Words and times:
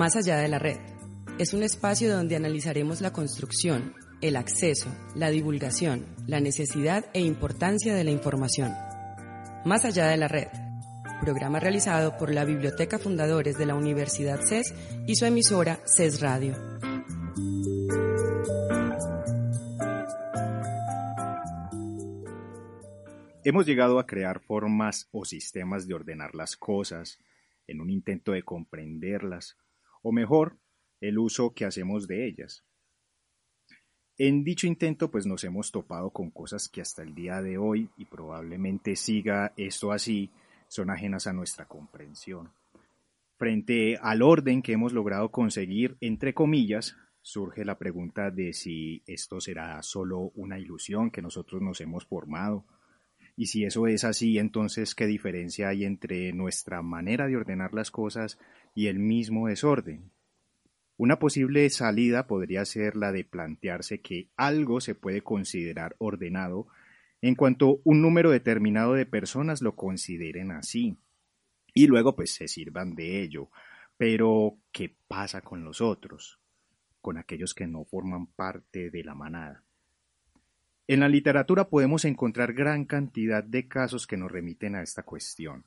Más 0.00 0.16
allá 0.16 0.38
de 0.38 0.48
la 0.48 0.58
red. 0.58 0.78
Es 1.38 1.52
un 1.52 1.62
espacio 1.62 2.10
donde 2.10 2.34
analizaremos 2.34 3.02
la 3.02 3.12
construcción, 3.12 3.92
el 4.22 4.36
acceso, 4.36 4.88
la 5.14 5.28
divulgación, 5.28 6.06
la 6.26 6.40
necesidad 6.40 7.04
e 7.12 7.20
importancia 7.20 7.94
de 7.94 8.02
la 8.02 8.10
información. 8.10 8.72
Más 9.66 9.84
allá 9.84 10.06
de 10.06 10.16
la 10.16 10.26
red. 10.26 10.48
Programa 11.20 11.60
realizado 11.60 12.16
por 12.16 12.32
la 12.32 12.46
Biblioteca 12.46 12.98
Fundadores 12.98 13.58
de 13.58 13.66
la 13.66 13.74
Universidad 13.74 14.40
CES 14.40 14.74
y 15.06 15.16
su 15.16 15.26
emisora 15.26 15.80
CES 15.84 16.22
Radio. 16.22 16.56
Hemos 23.44 23.66
llegado 23.66 23.98
a 23.98 24.06
crear 24.06 24.40
formas 24.40 25.10
o 25.12 25.26
sistemas 25.26 25.86
de 25.86 25.92
ordenar 25.92 26.34
las 26.34 26.56
cosas 26.56 27.20
en 27.66 27.82
un 27.82 27.90
intento 27.90 28.32
de 28.32 28.42
comprenderlas 28.42 29.58
o 30.02 30.12
mejor, 30.12 30.58
el 31.00 31.18
uso 31.18 31.54
que 31.54 31.64
hacemos 31.64 32.06
de 32.06 32.26
ellas. 32.26 32.64
En 34.18 34.44
dicho 34.44 34.66
intento 34.66 35.10
pues 35.10 35.26
nos 35.26 35.44
hemos 35.44 35.72
topado 35.72 36.10
con 36.10 36.30
cosas 36.30 36.68
que 36.68 36.82
hasta 36.82 37.02
el 37.02 37.14
día 37.14 37.40
de 37.40 37.56
hoy, 37.56 37.88
y 37.96 38.04
probablemente 38.04 38.94
siga 38.96 39.54
esto 39.56 39.92
así, 39.92 40.30
son 40.68 40.90
ajenas 40.90 41.26
a 41.26 41.32
nuestra 41.32 41.66
comprensión. 41.66 42.52
Frente 43.38 43.96
al 44.02 44.20
orden 44.20 44.60
que 44.60 44.72
hemos 44.72 44.92
logrado 44.92 45.30
conseguir, 45.30 45.96
entre 46.00 46.34
comillas, 46.34 46.96
surge 47.22 47.64
la 47.64 47.78
pregunta 47.78 48.30
de 48.30 48.52
si 48.52 49.02
esto 49.06 49.40
será 49.40 49.82
solo 49.82 50.30
una 50.34 50.58
ilusión 50.58 51.10
que 51.10 51.22
nosotros 51.22 51.62
nos 51.62 51.80
hemos 51.80 52.04
formado. 52.04 52.66
Y 53.40 53.46
si 53.46 53.64
eso 53.64 53.86
es 53.86 54.04
así, 54.04 54.38
entonces, 54.38 54.94
¿qué 54.94 55.06
diferencia 55.06 55.70
hay 55.70 55.86
entre 55.86 56.34
nuestra 56.34 56.82
manera 56.82 57.26
de 57.26 57.38
ordenar 57.38 57.72
las 57.72 57.90
cosas 57.90 58.38
y 58.74 58.88
el 58.88 58.98
mismo 58.98 59.48
desorden. 59.48 60.12
Una 60.98 61.18
posible 61.18 61.70
salida 61.70 62.26
podría 62.26 62.66
ser 62.66 62.96
la 62.96 63.12
de 63.12 63.24
plantearse 63.24 64.02
que 64.02 64.28
algo 64.36 64.82
se 64.82 64.94
puede 64.94 65.22
considerar 65.22 65.96
ordenado 65.96 66.66
en 67.22 67.34
cuanto 67.34 67.80
un 67.84 68.02
número 68.02 68.30
determinado 68.30 68.92
de 68.92 69.06
personas 69.06 69.62
lo 69.62 69.74
consideren 69.74 70.50
así 70.50 70.98
y 71.72 71.86
luego 71.86 72.14
pues 72.16 72.34
se 72.34 72.46
sirvan 72.46 72.94
de 72.94 73.22
ello. 73.22 73.48
Pero, 73.96 74.58
¿qué 74.70 74.94
pasa 75.08 75.40
con 75.40 75.64
los 75.64 75.80
otros? 75.80 76.38
Con 77.00 77.16
aquellos 77.16 77.54
que 77.54 77.66
no 77.66 77.86
forman 77.86 78.26
parte 78.26 78.90
de 78.90 79.02
la 79.02 79.14
manada. 79.14 79.64
En 80.90 80.98
la 80.98 81.08
literatura 81.08 81.68
podemos 81.68 82.04
encontrar 82.04 82.52
gran 82.52 82.84
cantidad 82.84 83.44
de 83.44 83.68
casos 83.68 84.08
que 84.08 84.16
nos 84.16 84.28
remiten 84.28 84.74
a 84.74 84.82
esta 84.82 85.04
cuestión. 85.04 85.64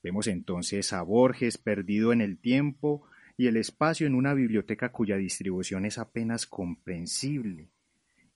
Vemos 0.00 0.28
entonces 0.28 0.92
a 0.92 1.02
Borges 1.02 1.58
perdido 1.58 2.12
en 2.12 2.20
el 2.20 2.38
tiempo 2.38 3.02
y 3.36 3.48
el 3.48 3.56
espacio 3.56 4.06
en 4.06 4.14
una 4.14 4.32
biblioteca 4.32 4.92
cuya 4.92 5.16
distribución 5.16 5.86
es 5.86 5.98
apenas 5.98 6.46
comprensible, 6.46 7.66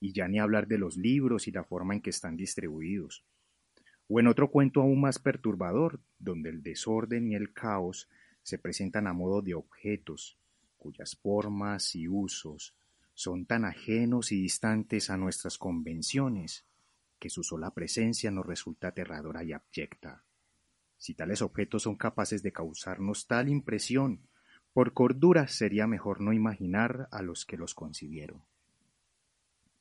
y 0.01 0.13
ya 0.13 0.27
ni 0.27 0.41
hablar 0.41 0.67
de 0.67 0.79
los 0.79 0.97
libros 0.97 1.47
y 1.47 1.53
la 1.53 1.63
forma 1.63 1.95
en 1.95 2.01
que 2.01 2.11
están 2.11 2.37
distribuidos. 2.37 3.23
O 4.09 4.19
en 4.19 4.27
otro 4.27 4.51
cuento 4.51 4.81
aún 4.81 5.01
más 5.01 5.21
perturbador, 5.21 6.01
donde 6.19 6.51
el 6.51 6.65
desorden 6.65 7.31
y 7.31 7.37
el 7.37 7.53
caos 7.53 8.09
se 8.43 8.59
presentan 8.59 9.07
a 9.07 9.13
modo 9.13 9.41
de 9.41 9.55
objetos, 9.55 10.37
cuyas 10.79 11.17
formas 11.23 11.95
y 11.95 12.09
usos 12.09 12.75
son 13.19 13.47
tan 13.47 13.65
ajenos 13.65 14.31
y 14.31 14.41
distantes 14.41 15.11
a 15.11 15.17
nuestras 15.17 15.59
convenciones, 15.59 16.65
que 17.19 17.31
su 17.31 17.43
sola 17.43 17.73
presencia 17.73 18.31
nos 18.31 18.47
resulta 18.47 18.89
aterradora 18.89 19.43
y 19.43 19.53
abyecta. 19.53 20.23
Si 20.99 21.15
tales 21.15 21.43
objetos 21.43 21.83
son 21.83 21.97
capaces 21.97 22.45
de 22.45 22.53
causarnos 22.53 23.27
tal 23.27 23.49
impresión, 23.49 24.21
por 24.73 24.93
cordura 24.93 25.49
sería 25.49 25.89
mejor 25.89 26.21
no 26.21 26.33
imaginar 26.33 27.09
a 27.11 27.23
los 27.23 27.45
que 27.45 27.57
los 27.57 27.75
concibieron. 27.75 28.41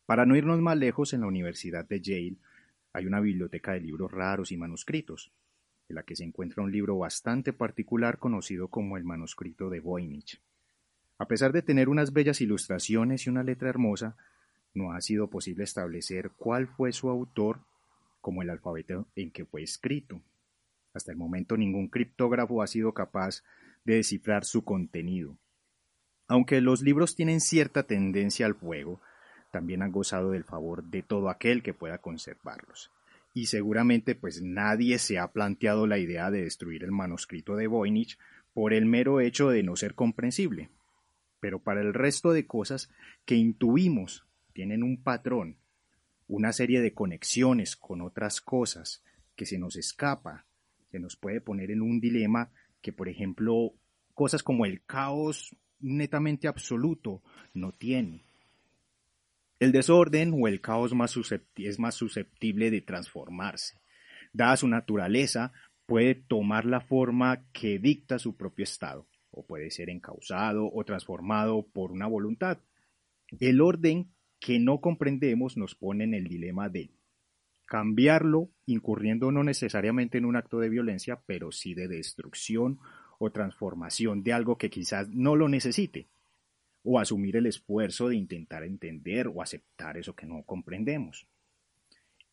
Para 0.08 0.26
no 0.26 0.36
irnos 0.36 0.60
más 0.60 0.78
lejos, 0.80 1.14
en 1.14 1.22
la 1.22 1.28
Universidad 1.28 1.88
de 1.88 2.02
Yale 2.02 2.38
hay 2.92 3.06
una 3.06 3.20
biblioteca 3.20 3.74
de 3.74 3.82
libros 3.82 4.12
raros 4.12 4.52
y 4.52 4.58
manuscritos, 4.58 5.32
en 5.90 5.96
la 5.98 6.02
que 6.02 6.16
se 6.16 6.24
encuentra 6.24 6.64
un 6.64 6.72
libro 6.72 6.98
bastante 6.98 7.54
particular 7.54 8.18
conocido 8.18 8.70
como 8.70 8.98
el 8.98 9.04
manuscrito 9.04 9.70
de 9.70 9.80
Voynich. 9.80 10.42
A 11.20 11.28
pesar 11.28 11.52
de 11.52 11.62
tener 11.62 11.90
unas 11.90 12.14
bellas 12.14 12.42
ilustraciones 12.42 13.26
y 13.26 13.30
una 13.30 13.44
letra 13.44 13.70
hermosa, 13.70 14.16
no 14.74 14.92
ha 14.92 15.02
sido 15.02 15.28
posible 15.30 15.64
establecer 15.64 16.32
cuál 16.38 16.68
fue 16.68 16.92
su 16.92 17.10
autor 17.10 17.60
como 18.22 18.42
el 18.42 18.50
alfabeto 18.50 19.08
en 19.16 19.32
que 19.32 19.46
fue 19.46 19.64
escrito. 19.64 20.22
Hasta 20.94 21.12
el 21.12 21.18
momento 21.18 21.58
ningún 21.58 21.88
criptógrafo 21.88 22.62
ha 22.62 22.68
sido 22.68 22.94
capaz 22.94 23.44
de 23.86 23.96
descifrar 23.96 24.46
su 24.46 24.64
contenido. 24.64 25.38
Aunque 26.28 26.62
los 26.62 26.82
libros 26.82 27.16
tienen 27.16 27.40
cierta 27.40 27.84
tendencia 27.84 28.46
al 28.46 28.56
fuego, 28.56 29.00
también 29.52 29.82
han 29.82 29.92
gozado 29.92 30.32
del 30.32 30.44
favor 30.44 30.84
de 30.84 31.02
todo 31.02 31.30
aquel 31.30 31.64
que 31.64 31.74
pueda 31.74 32.00
conservarlos. 32.00 32.92
Y 33.34 33.46
seguramente 33.46 34.14
pues 34.14 34.42
nadie 34.42 35.00
se 35.00 35.20
ha 35.20 35.32
planteado 35.32 35.88
la 35.88 36.00
idea 36.00 36.30
de 36.30 36.44
destruir 36.44 36.84
el 36.84 36.92
manuscrito 36.92 37.56
de 37.56 37.68
Voynich 37.68 38.18
por 38.54 38.74
el 38.74 38.86
mero 38.86 39.22
hecho 39.22 39.50
de 39.50 39.64
no 39.64 39.76
ser 39.76 39.94
comprensible. 39.96 40.70
Pero 41.40 41.60
para 41.60 41.82
el 41.82 41.94
resto 41.94 42.32
de 42.32 42.48
cosas 42.48 42.90
que 43.26 43.36
intuimos 43.36 44.26
tienen 44.54 44.84
un 44.84 45.04
patrón, 45.04 45.58
una 46.28 46.52
serie 46.52 46.82
de 46.82 46.94
conexiones 46.94 47.76
con 47.76 48.02
otras 48.02 48.42
cosas 48.42 49.04
que 49.36 49.46
se 49.46 49.58
nos 49.58 49.76
escapa 49.76 50.46
se 50.92 51.00
nos 51.00 51.16
puede 51.16 51.42
poner 51.42 51.72
en 51.72 51.82
un 51.82 52.00
dilema 52.00 52.52
que, 52.82 52.94
por 52.94 53.10
ejemplo, 53.10 53.74
cosas 54.14 54.44
como 54.44 54.66
el 54.66 54.84
caos 54.84 55.56
netamente 55.80 56.48
absoluto 56.48 57.22
no 57.54 57.72
tiene. 57.72 58.24
El 59.60 59.72
desorden 59.72 60.34
o 60.34 60.48
el 60.48 60.62
caos 60.62 60.92
es 61.56 61.80
más 61.80 61.96
susceptible 61.96 62.72
de 62.72 62.82
transformarse. 62.82 63.80
Dada 64.34 64.56
su 64.58 64.68
naturaleza, 64.68 65.52
puede 65.86 66.16
tomar 66.16 66.66
la 66.66 66.82
forma 66.82 67.44
que 67.52 67.80
dicta 67.80 68.20
su 68.20 68.36
propio 68.36 68.64
estado, 68.64 69.08
o 69.38 69.46
puede 69.46 69.70
ser 69.70 69.90
encausado 69.90 70.70
o 70.72 70.84
transformado 70.84 71.66
por 71.66 71.92
una 71.92 72.08
voluntad. 72.08 72.60
El 73.40 73.62
orden 73.62 74.10
que 74.40 74.60
no 74.60 74.82
comprendemos 74.82 75.58
nos 75.58 75.76
pone 75.76 76.04
en 76.04 76.14
el 76.14 76.28
dilema 76.28 76.70
de 76.70 76.90
cambiarlo, 77.66 78.50
incurriendo 78.66 79.32
no 79.32 79.44
necesariamente 79.44 80.18
en 80.18 80.26
un 80.26 80.38
acto 80.38 80.60
de 80.60 80.70
violencia, 80.70 81.22
pero 81.26 81.52
sí 81.52 81.74
de 81.74 81.88
destrucción 81.88 82.80
o 83.20 83.32
transformación 83.32 84.24
de 84.24 84.34
algo 84.34 84.58
que 84.58 84.70
quizás 84.70 85.10
no 85.10 85.36
lo 85.36 85.50
necesite, 85.50 86.08
o 86.84 87.00
asumir 87.00 87.36
el 87.36 87.46
esfuerzo 87.46 88.08
de 88.08 88.16
intentar 88.16 88.64
entender 88.64 89.28
o 89.28 89.42
aceptar 89.42 89.98
eso 89.98 90.16
que 90.16 90.26
no 90.26 90.44
comprendemos. 90.44 91.28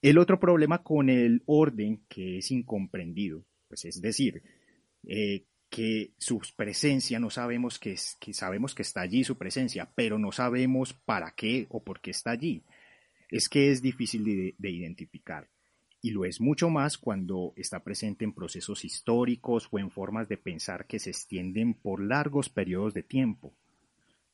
El 0.00 0.19
otro 0.19 0.38
problema 0.38 0.82
con 0.82 1.08
el 1.08 1.43
orden 1.46 2.02
que 2.08 2.38
es 2.38 2.50
incomprendido, 2.50 3.44
pues 3.69 3.84
es 3.87 4.00
decir, 4.00 4.43
eh, 5.06 5.44
que 5.75 6.12
su 6.19 6.41
presencia 6.55 7.19
no 7.19 7.31
sabemos 7.31 7.81
que, 7.81 7.97
que 8.21 8.32
sabemos 8.32 8.76
que 8.76 8.82
está 8.82 9.00
allí 9.00 9.25
su 9.25 9.37
presencia, 9.37 9.91
pero 9.97 10.21
no 10.21 10.31
sabemos 10.31 10.93
para 10.93 11.32
qué 11.32 11.67
o 11.69 11.82
por 11.82 12.00
qué 12.00 12.12
está 12.12 12.31
allí 12.31 12.62
es 13.29 13.49
que 13.49 13.73
es 13.73 13.82
difícil 13.82 14.55
de, 14.56 14.71
identificar 14.71 15.49
y 16.00 16.12
lo 16.12 16.25
es 16.25 16.41
mucho 16.41 16.71
más 16.71 16.97
cuando 16.97 17.53
está 17.56 17.82
presente 17.82 18.25
en 18.25 18.32
procesos 18.32 18.85
históricos 18.85 19.67
o 19.73 19.81
en 19.81 19.91
formas 19.91 20.29
de 20.29 20.37
pensar 20.37 20.87
que 20.87 21.00
se 21.00 21.11
extienden 21.11 21.75
por 21.75 22.00
largos 22.00 22.49
periodos 22.49 22.94
de 22.94 23.03
tiempo. 23.03 23.53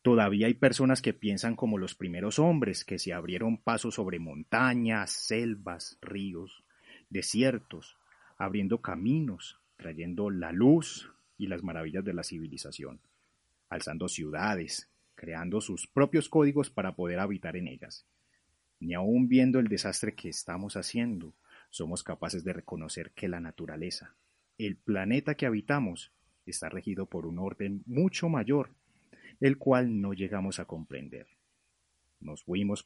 Todavía 0.02 0.48
hay 0.48 0.54
personas 0.54 1.00
que 1.00 1.14
piensan 1.14 1.56
como 1.56 1.78
los 1.78 1.94
primeros 1.94 2.38
hombres, 2.38 2.84
que 2.84 2.98
se 2.98 3.14
abrieron 3.14 3.56
paso 3.56 3.90
sobre 3.90 4.18
montañas, 4.18 5.12
selvas, 5.12 5.96
ríos, 6.02 6.62
desiertos, 7.08 7.96
abriendo 8.36 8.82
caminos, 8.82 9.62
trayendo 9.78 10.28
la 10.28 10.52
luz 10.52 11.10
y 11.40 11.48
las 11.48 11.62
maravillas 11.62 12.04
de 12.04 12.14
la 12.14 12.22
civilización, 12.22 13.00
alzando 13.68 14.08
ciudades, 14.08 14.88
creando 15.14 15.60
sus 15.60 15.86
propios 15.86 16.28
códigos 16.28 16.70
para 16.70 16.94
poder 16.94 17.18
habitar 17.18 17.56
en 17.56 17.68
ellas 17.68 18.06
ni 18.80 18.94
aun 18.94 19.28
viendo 19.28 19.60
el 19.60 19.68
desastre 19.68 20.14
que 20.14 20.30
estamos 20.30 20.76
haciendo, 20.76 21.34
somos 21.68 22.02
capaces 22.02 22.42
de 22.42 22.54
reconocer 22.54 23.12
que 23.12 23.28
la 23.28 23.38
naturaleza, 23.38 24.16
el 24.58 24.76
planeta 24.76 25.34
que 25.34 25.46
habitamos 25.46 26.12
está 26.46 26.68
regido 26.68 27.06
por 27.06 27.26
un 27.26 27.38
orden 27.38 27.82
mucho 27.86 28.28
mayor, 28.28 28.70
el 29.38 29.58
cual 29.58 30.00
no 30.00 30.14
llegamos 30.14 30.58
a 30.58 30.64
comprender. 30.64 31.26
Nos 32.20 32.42
fuimos 32.42 32.82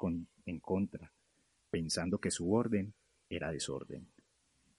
en 0.46 0.60
contra, 0.60 1.12
pensando 1.70 2.18
que 2.18 2.30
su 2.30 2.52
orden 2.52 2.92
era 3.30 3.50
desorden, 3.50 4.08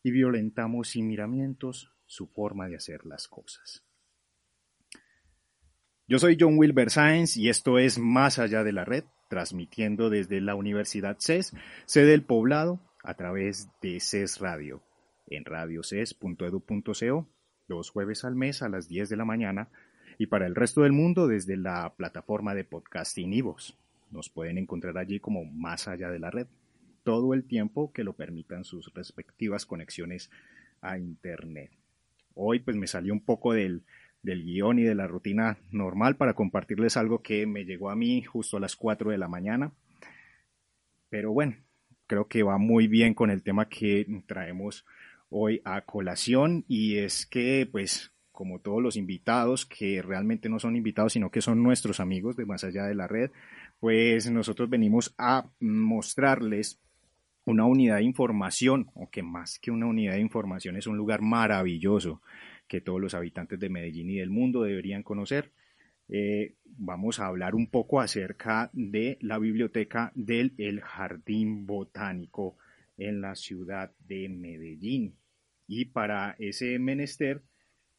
y 0.04 0.12
violentamos 0.12 0.90
sin 0.90 1.08
miramientos 1.08 1.92
su 2.06 2.28
forma 2.28 2.68
de 2.68 2.76
hacer 2.76 3.06
las 3.06 3.28
cosas. 3.28 3.84
Yo 6.08 6.20
soy 6.20 6.38
John 6.40 6.58
Wilber 6.58 6.90
Sáenz 6.92 7.36
y 7.38 7.50
esto 7.50 7.80
es 7.80 7.98
Más 7.98 8.38
allá 8.38 8.64
de 8.64 8.72
la 8.72 8.86
red, 8.86 9.06
transmitiendo 9.30 10.10
desde 10.10 10.40
la 10.40 10.56
Universidad 10.56 11.18
CES, 11.20 11.54
sede 11.86 12.12
del 12.12 12.24
poblado, 12.24 12.80
a 13.04 13.16
través 13.16 13.70
de 13.82 14.00
CES 14.00 14.40
Radio, 14.40 14.84
en 15.28 15.46
radioces.edu.co, 15.46 17.28
dos 17.68 17.90
jueves 17.90 18.24
al 18.24 18.36
mes 18.36 18.62
a 18.62 18.70
las 18.70 18.88
10 18.88 19.10
de 19.10 19.16
la 19.16 19.26
mañana, 19.26 19.70
y 20.18 20.28
para 20.28 20.46
el 20.46 20.56
resto 20.56 20.82
del 20.82 20.92
mundo 20.92 21.28
desde 21.28 21.58
la 21.58 21.94
plataforma 21.96 22.54
de 22.54 22.64
podcasting 22.64 23.34
Ivos. 23.34 23.78
Nos 24.12 24.30
pueden 24.30 24.58
encontrar 24.58 24.98
allí 24.98 25.20
como 25.20 25.44
Más 25.46 25.88
allá 25.88 26.10
de 26.10 26.20
la 26.20 26.30
red 26.32 26.48
todo 27.06 27.36
el 27.36 27.46
tiempo 27.46 27.94
que 27.94 28.04
lo 28.04 28.14
permitan 28.14 28.64
sus 28.64 28.92
respectivas 28.94 29.66
conexiones 29.66 30.32
a 30.82 30.98
Internet. 30.98 31.72
Hoy 32.36 32.60
pues 32.60 32.78
me 32.78 32.88
salió 32.88 33.14
un 33.14 33.26
poco 33.26 33.54
del, 33.54 33.84
del 34.22 34.44
guion 34.44 34.80
y 34.80 34.84
de 34.84 34.96
la 34.96 35.08
rutina 35.08 35.58
normal 35.72 36.16
para 36.18 36.34
compartirles 36.34 36.98
algo 36.98 37.24
que 37.24 37.48
me 37.48 37.66
llegó 37.66 37.90
a 37.90 37.96
mí 37.96 38.22
justo 38.22 38.58
a 38.58 38.60
las 38.60 38.76
4 38.76 39.12
de 39.12 39.18
la 39.18 39.28
mañana. 39.28 39.72
Pero 41.10 41.32
bueno, 41.32 41.56
creo 42.08 42.28
que 42.28 42.44
va 42.44 42.58
muy 42.58 42.88
bien 42.88 43.14
con 43.14 43.32
el 43.32 43.44
tema 43.44 43.68
que 43.70 44.06
traemos 44.28 44.86
hoy 45.30 45.62
a 45.66 45.82
colación 45.82 46.66
y 46.68 46.98
es 46.98 47.26
que 47.26 47.68
pues 47.72 48.12
como 48.32 48.60
todos 48.60 48.84
los 48.84 48.98
invitados 48.98 49.66
que 49.66 50.02
realmente 50.02 50.50
no 50.50 50.60
son 50.60 50.76
invitados 50.76 51.14
sino 51.14 51.32
que 51.32 51.42
son 51.42 51.64
nuestros 51.64 52.00
amigos 52.00 52.36
de 52.36 52.46
más 52.46 52.64
allá 52.64 52.84
de 52.84 52.96
la 52.96 53.08
red, 53.08 53.32
pues 53.80 54.30
nosotros 54.30 54.70
venimos 54.70 55.16
a 55.18 55.50
mostrarles 55.60 56.82
una 57.46 57.66
unidad 57.66 57.98
de 57.98 58.04
información, 58.04 58.90
o 58.96 59.10
que 59.10 59.24
más 59.24 59.60
que 59.60 59.72
una 59.72 59.86
unidad 59.86 60.14
de 60.14 60.22
información 60.22 60.78
es 60.78 60.88
un 60.88 60.98
lugar 60.98 61.22
maravilloso 61.22 62.22
que 62.68 62.82
todos 62.82 63.00
los 63.00 63.14
habitantes 63.14 63.60
de 63.60 63.70
Medellín 63.70 64.10
y 64.10 64.18
del 64.18 64.32
mundo 64.32 64.64
deberían 64.64 65.04
conocer. 65.04 65.52
Eh, 66.08 66.56
vamos 66.66 67.20
a 67.20 67.28
hablar 67.28 67.56
un 67.56 67.68
poco 67.68 68.00
acerca 68.00 68.70
de 68.74 69.18
la 69.22 69.38
biblioteca 69.38 70.12
del 70.16 70.54
el 70.58 70.82
Jardín 70.82 71.66
Botánico 71.66 72.58
en 72.98 73.22
la 73.22 73.36
ciudad 73.36 73.92
de 74.00 74.28
Medellín. 74.30 75.16
Y 75.68 75.86
para 75.86 76.36
ese 76.40 76.78
menester, 76.80 77.44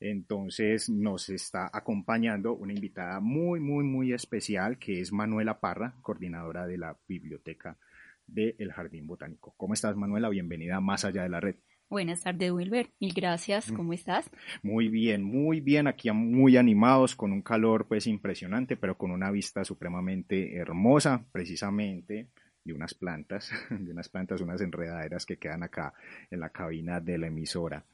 entonces 0.00 0.88
nos 0.88 1.28
está 1.30 1.70
acompañando 1.72 2.54
una 2.54 2.72
invitada 2.72 3.20
muy, 3.20 3.60
muy, 3.60 3.84
muy 3.84 4.12
especial 4.12 4.78
que 4.78 5.00
es 5.00 5.12
Manuela 5.12 5.60
Parra, 5.60 5.94
coordinadora 6.02 6.66
de 6.66 6.78
la 6.78 6.96
biblioteca 7.08 7.78
del 8.26 8.72
Jardín 8.72 9.06
Botánico. 9.06 9.54
¿Cómo 9.56 9.74
estás, 9.74 9.96
Manuela? 9.96 10.28
Bienvenida 10.28 10.80
Más 10.80 11.04
Allá 11.04 11.22
de 11.22 11.28
la 11.28 11.40
Red. 11.40 11.56
Buenas 11.88 12.22
tardes, 12.22 12.50
Wilber. 12.50 12.90
Mil 12.98 13.12
gracias. 13.14 13.70
¿Cómo 13.70 13.92
estás? 13.92 14.28
Muy 14.62 14.88
bien, 14.88 15.22
muy 15.22 15.60
bien. 15.60 15.86
Aquí 15.86 16.10
muy 16.10 16.56
animados, 16.56 17.14
con 17.14 17.32
un 17.32 17.42
calor 17.42 17.86
pues 17.86 18.08
impresionante, 18.08 18.76
pero 18.76 18.98
con 18.98 19.12
una 19.12 19.30
vista 19.30 19.64
supremamente 19.64 20.56
hermosa, 20.56 21.24
precisamente 21.30 22.30
de 22.64 22.72
unas 22.72 22.94
plantas, 22.94 23.50
de 23.70 23.92
unas 23.92 24.08
plantas, 24.08 24.40
unas 24.40 24.60
enredaderas 24.60 25.24
que 25.24 25.38
quedan 25.38 25.62
acá 25.62 25.94
en 26.28 26.40
la 26.40 26.50
cabina 26.50 27.00
de 27.00 27.18
la 27.18 27.28
emisora. 27.28 27.84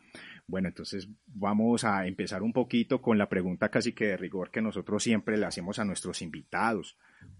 Bueno, 0.46 0.68
entonces 0.68 1.08
vamos 1.26 1.84
a 1.84 2.06
empezar 2.06 2.42
un 2.42 2.54
poquito 2.54 3.02
con 3.02 3.18
la 3.18 3.28
pregunta 3.28 3.70
casi 3.70 3.92
que 3.92 4.06
de 4.06 4.16
rigor 4.16 4.50
que 4.50 4.62
nosotros 4.62 5.02
siempre 5.02 5.36
le 5.36 5.46
hacemos 5.46 5.78
a 5.78 5.84
nuestros 5.84 6.22
invitados. 6.22 6.96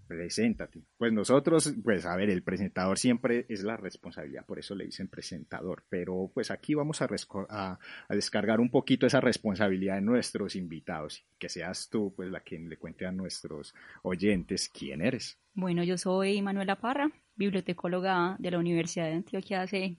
Preséntate. 0.07 0.83
Pues 0.97 1.11
nosotros, 1.13 1.73
pues 1.83 2.05
a 2.05 2.15
ver, 2.15 2.29
el 2.29 2.43
presentador 2.43 2.99
siempre 2.99 3.45
es 3.49 3.63
la 3.63 3.77
responsabilidad, 3.77 4.45
por 4.45 4.59
eso 4.59 4.75
le 4.75 4.85
dicen 4.85 5.07
presentador, 5.07 5.85
pero 5.89 6.29
pues 6.33 6.51
aquí 6.51 6.73
vamos 6.73 7.01
a, 7.01 7.07
a, 7.49 7.79
descargar 8.09 8.59
un 8.59 8.69
poquito 8.69 9.07
esa 9.07 9.21
responsabilidad 9.21 9.95
de 9.95 10.01
nuestros 10.01 10.55
invitados, 10.55 11.25
que 11.39 11.49
seas 11.49 11.89
tú 11.89 12.13
pues 12.15 12.29
la 12.29 12.41
que 12.41 12.59
le 12.59 12.77
cuente 12.77 13.05
a 13.05 13.11
nuestros 13.11 13.73
oyentes 14.03 14.69
quién 14.69 15.01
eres. 15.01 15.39
Bueno, 15.53 15.83
yo 15.83 15.97
soy 15.97 16.41
Manuela 16.41 16.75
Parra, 16.75 17.09
bibliotecóloga 17.35 18.35
de 18.39 18.51
la 18.51 18.59
Universidad 18.59 19.05
de 19.05 19.13
Antioquia 19.13 19.61
hace 19.61 19.97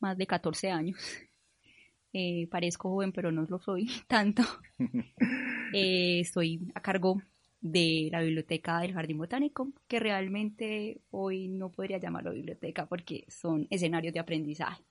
más 0.00 0.18
de 0.18 0.26
14 0.26 0.70
años. 0.70 0.98
Eh, 2.12 2.46
parezco 2.48 2.90
joven, 2.90 3.10
pero 3.10 3.32
no 3.32 3.46
lo 3.48 3.58
soy 3.58 3.88
tanto. 4.08 4.42
Eh, 5.76 6.20
estoy 6.20 6.60
a 6.76 6.80
cargo 6.80 7.20
de 7.64 8.10
la 8.12 8.20
biblioteca 8.20 8.80
del 8.80 8.92
Jardín 8.92 9.16
Botánico, 9.16 9.72
que 9.88 9.98
realmente 9.98 11.00
hoy 11.10 11.48
no 11.48 11.72
podría 11.72 11.96
llamarlo 11.96 12.32
biblioteca 12.32 12.86
porque 12.86 13.24
son 13.28 13.66
escenarios 13.70 14.12
de 14.12 14.20
aprendizaje. 14.20 14.84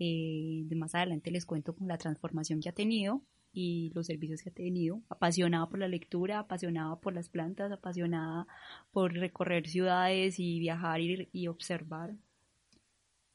Eh, 0.00 0.66
más 0.74 0.96
adelante 0.96 1.30
les 1.30 1.46
cuento 1.46 1.76
con 1.76 1.86
la 1.86 1.96
transformación 1.96 2.60
que 2.60 2.68
ha 2.68 2.72
tenido 2.72 3.22
y 3.52 3.92
los 3.94 4.08
servicios 4.08 4.42
que 4.42 4.48
ha 4.48 4.52
tenido. 4.52 5.00
Apasionada 5.08 5.68
por 5.68 5.78
la 5.78 5.86
lectura, 5.86 6.40
apasionada 6.40 6.96
por 6.96 7.14
las 7.14 7.28
plantas, 7.28 7.70
apasionada 7.70 8.48
por 8.90 9.12
recorrer 9.14 9.68
ciudades 9.68 10.40
y 10.40 10.58
viajar 10.58 11.00
y 11.00 11.46
observar. 11.46 12.16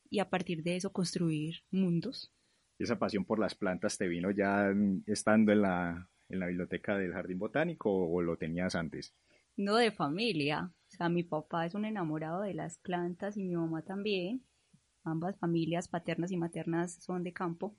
Y 0.09 0.19
a 0.19 0.29
partir 0.29 0.61
de 0.61 0.75
eso 0.75 0.91
construir 0.91 1.63
mundos 1.71 2.33
esa 2.83 2.97
pasión 2.97 3.25
por 3.25 3.39
las 3.39 3.55
plantas 3.55 3.97
te 3.97 4.07
vino 4.07 4.31
ya 4.31 4.73
estando 5.05 5.51
en 5.51 5.61
la, 5.61 6.09
en 6.31 6.39
la 6.39 6.47
biblioteca 6.47 6.97
del 6.97 7.13
Jardín 7.13 7.39
Botánico 7.39 7.91
o 7.91 8.21
lo 8.21 8.37
tenías 8.37 8.75
antes? 8.75 9.13
No, 9.57 9.75
de 9.75 9.91
familia. 9.91 10.71
O 10.87 10.95
sea, 10.95 11.09
mi 11.09 11.23
papá 11.23 11.65
es 11.65 11.75
un 11.75 11.85
enamorado 11.85 12.41
de 12.41 12.53
las 12.53 12.77
plantas 12.79 13.37
y 13.37 13.43
mi 13.43 13.55
mamá 13.55 13.83
también. 13.83 14.43
Ambas 15.03 15.37
familias 15.39 15.87
paternas 15.87 16.31
y 16.31 16.37
maternas 16.37 16.95
son 17.03 17.23
de 17.23 17.33
campo. 17.33 17.75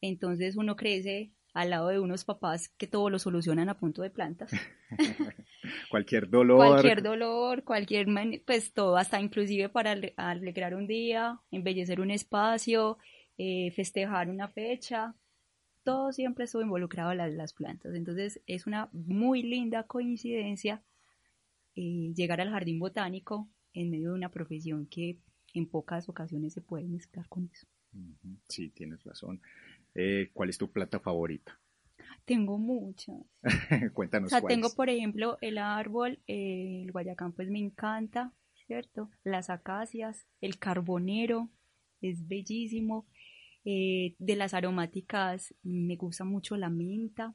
Entonces 0.00 0.56
uno 0.56 0.76
crece 0.76 1.32
al 1.54 1.70
lado 1.70 1.88
de 1.88 1.98
unos 1.98 2.24
papás 2.24 2.68
que 2.68 2.86
todo 2.86 3.10
lo 3.10 3.18
solucionan 3.18 3.68
a 3.68 3.78
punto 3.78 4.02
de 4.02 4.10
plantas. 4.10 4.52
cualquier 5.90 6.28
dolor. 6.28 6.56
Cualquier 6.56 7.02
dolor, 7.02 7.64
cualquier, 7.64 8.06
pues 8.46 8.72
todo, 8.72 8.96
hasta 8.96 9.20
inclusive 9.20 9.68
para 9.68 9.96
alegrar 10.16 10.74
un 10.74 10.86
día, 10.86 11.40
embellecer 11.50 12.00
un 12.00 12.10
espacio, 12.10 12.98
eh, 13.38 13.72
festejar 13.72 14.28
una 14.30 14.48
fecha, 14.48 15.14
todo 15.88 16.12
siempre 16.12 16.44
estuvo 16.44 16.60
involucrado 16.60 17.12
en 17.12 17.38
las, 17.38 17.54
plantas. 17.54 17.94
Entonces 17.94 18.42
es 18.46 18.66
una 18.66 18.90
muy 18.92 19.42
linda 19.42 19.84
coincidencia 19.84 20.82
eh, 21.76 22.12
llegar 22.14 22.42
al 22.42 22.50
jardín 22.50 22.78
botánico 22.78 23.48
en 23.72 23.90
medio 23.90 24.10
de 24.10 24.16
una 24.16 24.28
profesión 24.30 24.84
que 24.84 25.18
en 25.54 25.66
pocas 25.66 26.10
ocasiones 26.10 26.52
se 26.52 26.60
puede 26.60 26.86
mezclar 26.86 27.26
con 27.30 27.48
eso. 27.50 27.66
Sí, 28.48 28.68
tienes 28.68 29.02
razón. 29.02 29.40
Eh, 29.94 30.28
¿Cuál 30.34 30.50
es 30.50 30.58
tu 30.58 30.70
planta 30.70 31.00
favorita? 31.00 31.58
Tengo 32.26 32.58
muchas. 32.58 33.16
Cuéntanos. 33.94 34.26
O 34.26 34.30
sea, 34.30 34.46
tengo, 34.46 34.68
por 34.74 34.90
ejemplo, 34.90 35.38
el 35.40 35.56
árbol, 35.56 36.18
el 36.26 36.92
guayacán, 36.92 37.32
pues 37.32 37.48
me 37.48 37.60
encanta, 37.60 38.34
¿cierto? 38.66 39.10
Las 39.24 39.48
acacias, 39.48 40.26
el 40.42 40.58
carbonero, 40.58 41.48
es 42.02 42.28
bellísimo. 42.28 43.06
Eh, 43.70 44.14
de 44.18 44.34
las 44.34 44.54
aromáticas 44.54 45.54
me 45.62 45.96
gusta 45.96 46.24
mucho 46.24 46.56
la 46.56 46.70
menta. 46.70 47.34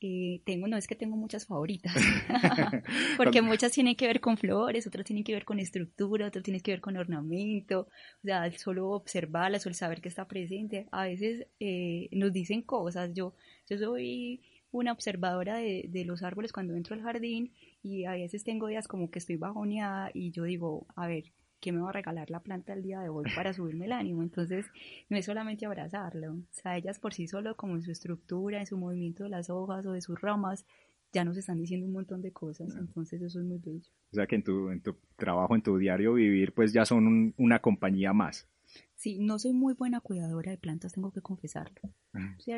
Eh, 0.00 0.40
tengo, 0.46 0.68
no 0.68 0.76
es 0.76 0.86
que 0.86 0.94
tengo 0.94 1.16
muchas 1.16 1.46
favoritas, 1.46 1.92
porque 3.16 3.42
muchas 3.42 3.72
tienen 3.72 3.96
que 3.96 4.06
ver 4.06 4.20
con 4.20 4.36
flores, 4.38 4.86
otras 4.86 5.04
tienen 5.04 5.24
que 5.24 5.32
ver 5.32 5.44
con 5.44 5.58
estructura, 5.58 6.28
otras 6.28 6.44
tienen 6.44 6.62
que 6.62 6.70
ver 6.70 6.80
con 6.80 6.96
ornamento, 6.96 7.88
o 8.22 8.22
sea, 8.22 8.46
el 8.46 8.56
solo 8.56 8.90
observarlas 8.90 9.66
o 9.66 9.68
el 9.68 9.74
saber 9.74 10.00
que 10.00 10.08
está 10.08 10.28
presente, 10.28 10.86
a 10.92 11.02
veces 11.06 11.48
eh, 11.58 12.08
nos 12.12 12.32
dicen 12.32 12.62
cosas, 12.62 13.10
yo, 13.12 13.34
yo 13.68 13.78
soy 13.78 14.40
una 14.70 14.92
observadora 14.92 15.56
de, 15.56 15.86
de, 15.88 16.04
los 16.04 16.22
árboles 16.22 16.52
cuando 16.52 16.76
entro 16.76 16.94
al 16.94 17.02
jardín 17.02 17.52
y 17.82 18.04
a 18.04 18.12
veces 18.12 18.44
tengo 18.44 18.68
días 18.68 18.86
como 18.86 19.10
que 19.10 19.18
estoy 19.18 19.36
bajoneada 19.36 20.12
y 20.14 20.30
yo 20.30 20.44
digo, 20.44 20.86
a 20.94 21.08
ver, 21.08 21.24
¿qué 21.60 21.72
me 21.72 21.80
va 21.80 21.90
a 21.90 21.92
regalar 21.92 22.30
la 22.30 22.40
planta 22.40 22.72
el 22.72 22.82
día 22.82 23.00
de 23.00 23.08
hoy 23.08 23.24
para 23.34 23.52
subirme 23.52 23.86
el 23.86 23.92
ánimo? 23.92 24.22
Entonces, 24.22 24.66
no 25.08 25.16
es 25.16 25.26
solamente 25.26 25.66
abrazarlo, 25.66 26.32
o 26.32 26.46
sea, 26.50 26.76
ellas 26.76 26.98
por 26.98 27.14
sí 27.14 27.26
solo, 27.26 27.56
como 27.56 27.74
en 27.74 27.82
su 27.82 27.90
estructura, 27.90 28.60
en 28.60 28.66
su 28.66 28.76
movimiento 28.76 29.24
de 29.24 29.30
las 29.30 29.50
hojas 29.50 29.84
o 29.86 29.92
de 29.92 30.00
sus 30.00 30.20
ramas, 30.20 30.66
ya 31.12 31.24
nos 31.24 31.36
están 31.36 31.58
diciendo 31.58 31.86
un 31.86 31.92
montón 31.92 32.22
de 32.22 32.32
cosas, 32.32 32.74
entonces 32.76 33.20
eso 33.20 33.40
es 33.40 33.44
muy 33.44 33.58
bello. 33.58 33.90
O 34.12 34.14
sea 34.14 34.26
que 34.26 34.36
en 34.36 34.44
tu, 34.44 34.70
en 34.70 34.80
tu 34.80 34.96
trabajo, 35.16 35.54
en 35.54 35.62
tu 35.62 35.76
diario 35.76 36.14
vivir, 36.14 36.52
pues 36.54 36.72
ya 36.72 36.84
son 36.84 37.34
una 37.36 37.60
compañía 37.60 38.12
más. 38.12 38.48
Sí, 38.94 39.18
no 39.18 39.38
soy 39.38 39.52
muy 39.52 39.74
buena 39.74 40.00
cuidadora 40.00 40.50
de 40.50 40.58
plantas, 40.58 40.92
tengo 40.92 41.10
que 41.10 41.22
confesarlo. 41.22 41.80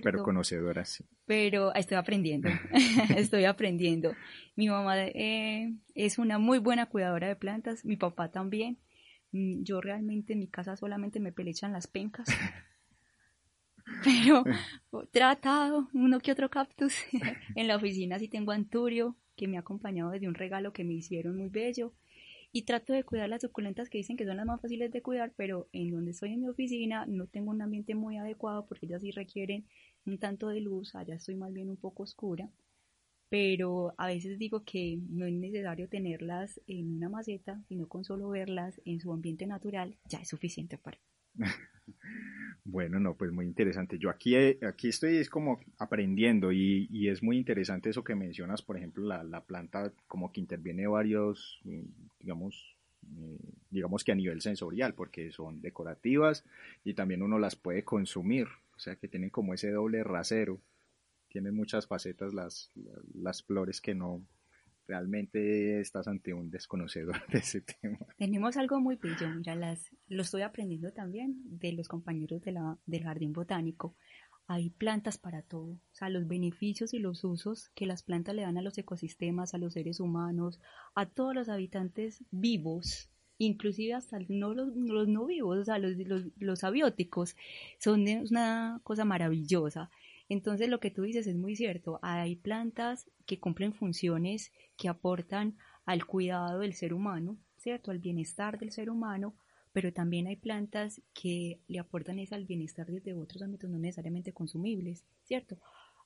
Pero 0.02 0.22
conocedora, 0.24 0.84
sí. 0.84 1.04
Pero 1.24 1.72
estoy 1.74 1.96
aprendiendo, 1.96 2.48
estoy 3.16 3.44
aprendiendo. 3.44 4.12
Mi 4.56 4.68
mamá 4.68 4.98
eh, 4.98 5.74
es 5.94 6.18
una 6.18 6.38
muy 6.38 6.58
buena 6.58 6.86
cuidadora 6.86 7.28
de 7.28 7.36
plantas, 7.36 7.84
mi 7.84 7.96
papá 7.96 8.30
también. 8.30 8.78
Mm, 9.32 9.62
yo 9.62 9.80
realmente 9.80 10.34
en 10.34 10.40
mi 10.40 10.46
casa 10.46 10.76
solamente 10.76 11.20
me 11.20 11.32
pelechan 11.32 11.72
las 11.72 11.86
pencas. 11.86 12.28
pero 14.04 14.44
tratado 15.10 15.88
uno 15.92 16.20
que 16.20 16.32
otro 16.32 16.50
cactus. 16.50 16.94
en 17.56 17.68
la 17.68 17.76
oficina 17.76 18.18
sí 18.18 18.28
tengo 18.28 18.52
anturio, 18.52 19.16
que 19.36 19.48
me 19.48 19.56
ha 19.56 19.60
acompañado 19.60 20.10
desde 20.10 20.28
un 20.28 20.34
regalo 20.34 20.72
que 20.72 20.84
me 20.84 20.94
hicieron 20.94 21.36
muy 21.36 21.48
bello. 21.48 21.92
Y 22.54 22.62
trato 22.62 22.92
de 22.92 23.02
cuidar 23.02 23.30
las 23.30 23.40
suculentas 23.40 23.88
que 23.88 23.96
dicen 23.96 24.18
que 24.18 24.26
son 24.26 24.36
las 24.36 24.44
más 24.44 24.60
fáciles 24.60 24.92
de 24.92 25.00
cuidar, 25.00 25.32
pero 25.36 25.68
en 25.72 25.90
donde 25.90 26.10
estoy 26.10 26.34
en 26.34 26.42
mi 26.42 26.48
oficina 26.48 27.06
no 27.06 27.26
tengo 27.26 27.50
un 27.50 27.62
ambiente 27.62 27.94
muy 27.94 28.18
adecuado 28.18 28.66
porque 28.66 28.84
ellas 28.84 29.00
sí 29.00 29.10
requieren 29.10 29.64
un 30.04 30.18
tanto 30.18 30.48
de 30.48 30.60
luz, 30.60 30.94
allá 30.94 31.14
estoy 31.14 31.34
más 31.34 31.50
bien 31.50 31.70
un 31.70 31.78
poco 31.78 32.02
oscura 32.02 32.50
pero 33.32 33.94
a 33.96 34.08
veces 34.08 34.38
digo 34.38 34.62
que 34.62 34.98
no 35.08 35.24
es 35.24 35.32
necesario 35.32 35.88
tenerlas 35.88 36.60
en 36.66 36.96
una 36.96 37.08
maceta, 37.08 37.64
sino 37.66 37.88
con 37.88 38.04
solo 38.04 38.28
verlas 38.28 38.78
en 38.84 39.00
su 39.00 39.10
ambiente 39.10 39.46
natural 39.46 39.96
ya 40.06 40.18
es 40.18 40.28
suficiente 40.28 40.76
para. 40.76 40.98
Bueno, 42.64 43.00
no, 43.00 43.16
pues 43.16 43.32
muy 43.32 43.44
interesante. 43.44 43.98
Yo 43.98 44.08
aquí, 44.08 44.36
eh, 44.36 44.60
aquí 44.62 44.88
estoy 44.88 45.16
es 45.16 45.28
como 45.28 45.58
aprendiendo 45.78 46.52
y, 46.52 46.86
y, 46.92 47.08
es 47.08 47.20
muy 47.20 47.36
interesante 47.36 47.90
eso 47.90 48.04
que 48.04 48.14
mencionas, 48.14 48.62
por 48.62 48.76
ejemplo, 48.76 49.04
la, 49.04 49.24
la 49.24 49.42
planta 49.44 49.92
como 50.06 50.30
que 50.30 50.40
interviene 50.40 50.86
varios, 50.86 51.60
mm, 51.64 51.80
digamos, 52.20 52.76
eh, 53.18 53.38
digamos 53.68 54.04
que 54.04 54.12
a 54.12 54.14
nivel 54.14 54.42
sensorial, 54.42 54.94
porque 54.94 55.32
son 55.32 55.60
decorativas 55.60 56.44
y 56.84 56.94
también 56.94 57.22
uno 57.22 57.40
las 57.40 57.56
puede 57.56 57.82
consumir, 57.82 58.46
o 58.76 58.78
sea 58.78 58.94
que 58.94 59.08
tienen 59.08 59.30
como 59.30 59.54
ese 59.54 59.72
doble 59.72 60.04
rasero 60.04 60.60
tienen 61.32 61.54
muchas 61.54 61.86
facetas 61.86 62.34
las, 62.34 62.70
las 63.14 63.42
flores 63.42 63.80
que 63.80 63.94
no 63.94 64.22
realmente 64.86 65.80
estás 65.80 66.06
ante 66.06 66.34
un 66.34 66.50
desconocedor 66.50 67.16
de 67.32 67.38
ese 67.38 67.62
tema. 67.62 67.98
Tenemos 68.18 68.56
algo 68.56 68.80
muy 68.80 68.96
bello, 68.96 69.30
mira, 69.34 69.54
las, 69.54 69.90
lo 70.08 70.22
estoy 70.22 70.42
aprendiendo 70.42 70.92
también 70.92 71.40
de 71.44 71.72
los 71.72 71.88
compañeros 71.88 72.42
de 72.42 72.52
la, 72.52 72.78
del 72.86 73.04
jardín 73.04 73.32
botánico. 73.32 73.96
Hay 74.48 74.70
plantas 74.70 75.18
para 75.18 75.42
todo, 75.42 75.70
o 75.70 75.94
sea, 75.94 76.10
los 76.10 76.26
beneficios 76.26 76.92
y 76.92 76.98
los 76.98 77.24
usos 77.24 77.70
que 77.70 77.86
las 77.86 78.02
plantas 78.02 78.34
le 78.34 78.42
dan 78.42 78.58
a 78.58 78.62
los 78.62 78.76
ecosistemas, 78.76 79.54
a 79.54 79.58
los 79.58 79.72
seres 79.72 80.00
humanos, 80.00 80.60
a 80.94 81.06
todos 81.06 81.34
los 81.34 81.48
habitantes 81.48 82.24
vivos, 82.30 83.08
inclusive 83.38 83.94
hasta 83.94 84.18
no 84.28 84.52
los, 84.52 84.74
los 84.76 85.08
no 85.08 85.26
vivos, 85.26 85.58
o 85.58 85.64
sea, 85.64 85.78
los, 85.78 85.96
los, 85.96 86.24
los 86.38 86.64
abióticos, 86.64 87.36
son 87.78 88.04
una 88.30 88.80
cosa 88.82 89.04
maravillosa. 89.04 89.90
Entonces 90.32 90.70
lo 90.70 90.80
que 90.80 90.90
tú 90.90 91.02
dices 91.02 91.26
es 91.26 91.36
muy 91.36 91.56
cierto. 91.56 91.98
Hay 92.00 92.36
plantas 92.36 93.10
que 93.26 93.38
cumplen 93.38 93.74
funciones 93.74 94.50
que 94.78 94.88
aportan 94.88 95.58
al 95.84 96.06
cuidado 96.06 96.60
del 96.60 96.72
ser 96.72 96.94
humano, 96.94 97.36
¿cierto? 97.58 97.90
Al 97.90 97.98
bienestar 97.98 98.58
del 98.58 98.70
ser 98.70 98.88
humano, 98.88 99.34
pero 99.74 99.92
también 99.92 100.26
hay 100.26 100.36
plantas 100.36 101.02
que 101.12 101.60
le 101.68 101.78
aportan 101.78 102.18
eso 102.18 102.34
al 102.34 102.46
bienestar 102.46 102.86
desde 102.86 103.12
otros 103.12 103.42
ámbitos 103.42 103.68
no 103.68 103.78
necesariamente 103.78 104.32
consumibles, 104.32 105.04
¿cierto? 105.22 105.58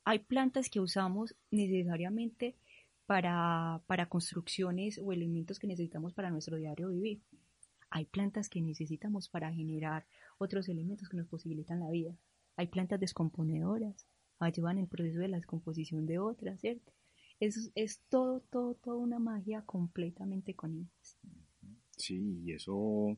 Hay 0.05 0.19
plantas 0.19 0.71
que 0.71 0.81
usamos 0.81 1.37
necesariamente 1.53 2.57
para, 3.07 3.81
para 3.87 4.09
construcciones 4.09 4.99
o 4.99 5.13
elementos 5.13 5.61
que 5.61 5.69
necesitamos 5.69 6.15
para 6.15 6.31
nuestro 6.31 6.57
diario 6.57 6.89
vivir. 6.89 7.23
Hay 7.91 8.07
plantas 8.07 8.49
que 8.49 8.61
necesitamos 8.61 9.29
para 9.29 9.53
generar 9.53 10.05
otros 10.39 10.69
elementos 10.69 11.09
que 11.09 11.17
nos 11.17 11.29
posibilitan 11.29 11.79
la 11.79 11.91
vida. 11.91 12.17
Hay 12.57 12.67
plantas 12.67 12.99
descomponedoras, 12.99 14.05
ayudan 14.39 14.79
en 14.79 14.85
el 14.85 14.89
proceso 14.89 15.19
de 15.19 15.29
la 15.29 15.37
descomposición 15.37 16.07
de 16.07 16.19
otras, 16.19 16.61
¿cierto? 16.61 16.93
Es, 17.41 17.71
es 17.75 18.01
todo, 18.09 18.41
todo, 18.51 18.75
toda 18.75 18.97
una 18.97 19.19
magia 19.19 19.63
completamente 19.63 20.55
con 20.55 20.75
ellas. 20.75 21.19
Sí, 21.97 22.41
y 22.45 22.53
eso 22.53 23.17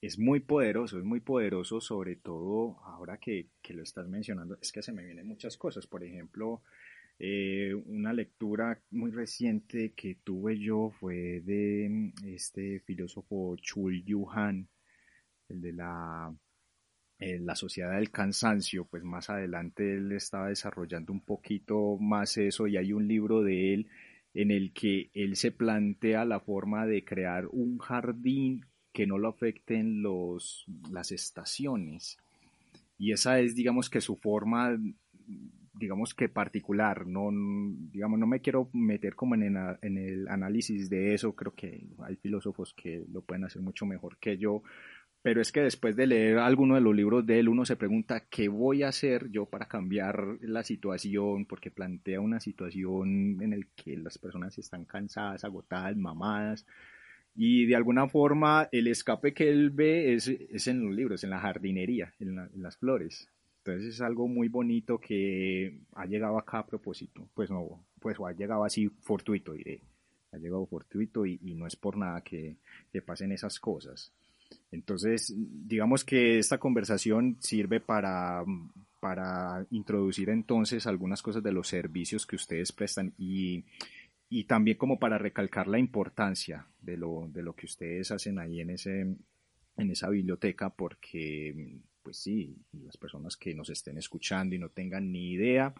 es 0.00 0.18
muy 0.18 0.40
poderoso, 0.40 0.98
es 0.98 1.04
muy 1.04 1.20
poderoso, 1.20 1.80
sobre 1.80 2.16
todo 2.16 2.78
ahora 2.84 3.18
que, 3.18 3.48
que 3.62 3.74
lo 3.74 3.82
estás 3.82 4.08
mencionando, 4.08 4.56
es 4.60 4.72
que 4.72 4.82
se 4.82 4.92
me 4.92 5.04
vienen 5.04 5.26
muchas 5.26 5.56
cosas. 5.56 5.86
Por 5.86 6.04
ejemplo, 6.04 6.62
eh, 7.18 7.74
una 7.74 8.14
lectura 8.14 8.80
muy 8.90 9.10
reciente 9.10 9.92
que 9.92 10.16
tuve 10.24 10.58
yo 10.58 10.90
fue 10.98 11.42
de 11.42 12.12
este 12.24 12.80
filósofo 12.80 13.56
Chul 13.56 14.02
Yu 14.04 14.30
Han, 14.30 14.68
el 15.48 15.60
de 15.60 15.72
la 15.74 16.34
la 17.20 17.54
sociedad 17.54 17.96
del 17.96 18.10
cansancio, 18.10 18.86
pues 18.86 19.04
más 19.04 19.28
adelante 19.28 19.94
él 19.94 20.12
estaba 20.12 20.48
desarrollando 20.48 21.12
un 21.12 21.20
poquito 21.20 21.98
más 21.98 22.38
eso 22.38 22.66
y 22.66 22.78
hay 22.78 22.92
un 22.92 23.06
libro 23.06 23.42
de 23.42 23.74
él 23.74 23.88
en 24.32 24.50
el 24.50 24.72
que 24.72 25.10
él 25.12 25.36
se 25.36 25.50
plantea 25.52 26.24
la 26.24 26.40
forma 26.40 26.86
de 26.86 27.04
crear 27.04 27.46
un 27.46 27.78
jardín 27.78 28.64
que 28.92 29.06
no 29.06 29.18
lo 29.18 29.28
afecten 29.28 30.02
los, 30.02 30.64
las 30.90 31.12
estaciones. 31.12 32.18
Y 32.98 33.12
esa 33.12 33.40
es, 33.40 33.54
digamos, 33.54 33.88
que 33.88 34.00
su 34.00 34.16
forma, 34.16 34.78
digamos 35.74 36.14
que 36.14 36.28
particular. 36.28 37.06
No, 37.06 37.30
digamos, 37.92 38.18
no 38.18 38.26
me 38.26 38.40
quiero 38.40 38.68
meter 38.72 39.14
como 39.14 39.34
en, 39.34 39.56
en 39.82 39.98
el 39.98 40.28
análisis 40.28 40.90
de 40.90 41.14
eso. 41.14 41.34
Creo 41.34 41.54
que 41.54 41.86
hay 42.00 42.16
filósofos 42.16 42.74
que 42.74 43.04
lo 43.10 43.22
pueden 43.22 43.44
hacer 43.44 43.62
mucho 43.62 43.86
mejor 43.86 44.18
que 44.18 44.36
yo 44.36 44.62
pero 45.22 45.42
es 45.42 45.52
que 45.52 45.60
después 45.60 45.94
de 45.96 46.06
leer 46.06 46.38
alguno 46.38 46.76
de 46.76 46.80
los 46.80 46.94
libros 46.94 47.26
de 47.26 47.40
él, 47.40 47.48
uno 47.48 47.66
se 47.66 47.76
pregunta 47.76 48.24
qué 48.30 48.48
voy 48.48 48.82
a 48.82 48.88
hacer 48.88 49.30
yo 49.30 49.44
para 49.46 49.66
cambiar 49.66 50.38
la 50.40 50.62
situación, 50.62 51.44
porque 51.44 51.70
plantea 51.70 52.20
una 52.20 52.40
situación 52.40 53.36
en 53.42 53.50
la 53.50 53.66
que 53.76 53.96
las 53.98 54.16
personas 54.16 54.56
están 54.58 54.86
cansadas, 54.86 55.44
agotadas, 55.44 55.96
mamadas, 55.96 56.66
y 57.34 57.66
de 57.66 57.76
alguna 57.76 58.08
forma 58.08 58.68
el 58.72 58.86
escape 58.86 59.34
que 59.34 59.50
él 59.50 59.70
ve 59.70 60.14
es, 60.14 60.28
es 60.28 60.66
en 60.68 60.84
los 60.84 60.94
libros, 60.94 61.22
en 61.22 61.30
la 61.30 61.40
jardinería, 61.40 62.14
en, 62.18 62.50
las 62.54 62.78
flores. 62.78 63.28
Entonces 63.58 63.94
es 63.94 64.00
algo 64.00 64.26
muy 64.26 64.48
bonito 64.48 64.98
que 64.98 65.80
ha 65.92 66.06
llegado 66.06 66.38
acá 66.38 66.60
a 66.60 66.66
propósito, 66.66 67.28
pues 67.34 67.50
no, 67.50 67.84
pues 68.00 68.16
ha 68.26 68.32
llegado 68.32 68.64
así 68.64 68.88
fortuito, 69.00 69.52
diré, 69.52 69.82
ha 70.32 70.38
llegado 70.38 70.64
fortuito 70.64 71.26
y, 71.26 71.38
no 71.54 71.66
es 71.66 71.76
por 71.76 71.98
nada 71.98 72.22
que 72.22 72.56
pasen 73.04 73.32
esas 73.32 73.60
cosas. 73.60 74.14
Entonces, 74.70 75.34
digamos 75.36 76.04
que 76.04 76.38
esta 76.38 76.58
conversación 76.58 77.36
sirve 77.40 77.80
para, 77.80 78.44
para 79.00 79.66
introducir 79.70 80.30
entonces 80.30 80.86
algunas 80.86 81.22
cosas 81.22 81.42
de 81.42 81.52
los 81.52 81.68
servicios 81.68 82.26
que 82.26 82.36
ustedes 82.36 82.70
prestan 82.70 83.12
y, 83.18 83.64
y 84.28 84.44
también 84.44 84.76
como 84.76 84.98
para 84.98 85.18
recalcar 85.18 85.66
la 85.66 85.78
importancia 85.78 86.66
de 86.80 86.96
lo, 86.96 87.28
de 87.32 87.42
lo 87.42 87.54
que 87.54 87.66
ustedes 87.66 88.10
hacen 88.12 88.38
ahí 88.38 88.60
en, 88.60 88.70
ese, 88.70 89.00
en 89.00 89.90
esa 89.90 90.08
biblioteca 90.08 90.70
porque, 90.70 91.80
pues 92.02 92.18
sí, 92.18 92.56
las 92.84 92.96
personas 92.96 93.36
que 93.36 93.54
nos 93.54 93.70
estén 93.70 93.98
escuchando 93.98 94.54
y 94.54 94.58
no 94.58 94.68
tengan 94.68 95.10
ni 95.10 95.32
idea, 95.32 95.74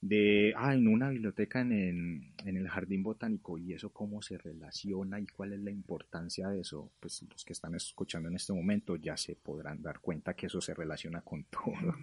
de, 0.00 0.52
ah, 0.56 0.74
en 0.74 0.88
una 0.88 1.10
biblioteca 1.10 1.60
en 1.60 1.72
el, 1.72 2.48
en 2.48 2.56
el 2.56 2.68
jardín 2.68 3.02
botánico 3.02 3.58
y 3.58 3.72
eso 3.72 3.90
cómo 3.90 4.22
se 4.22 4.38
relaciona 4.38 5.18
y 5.20 5.26
cuál 5.26 5.52
es 5.52 5.60
la 5.60 5.70
importancia 5.70 6.48
de 6.48 6.60
eso, 6.60 6.90
pues 7.00 7.24
los 7.30 7.44
que 7.44 7.52
están 7.52 7.74
escuchando 7.74 8.28
en 8.28 8.36
este 8.36 8.52
momento 8.52 8.96
ya 8.96 9.16
se 9.16 9.34
podrán 9.34 9.82
dar 9.82 10.00
cuenta 10.00 10.34
que 10.34 10.46
eso 10.46 10.60
se 10.60 10.74
relaciona 10.74 11.22
con 11.22 11.44
todo, 11.50 11.94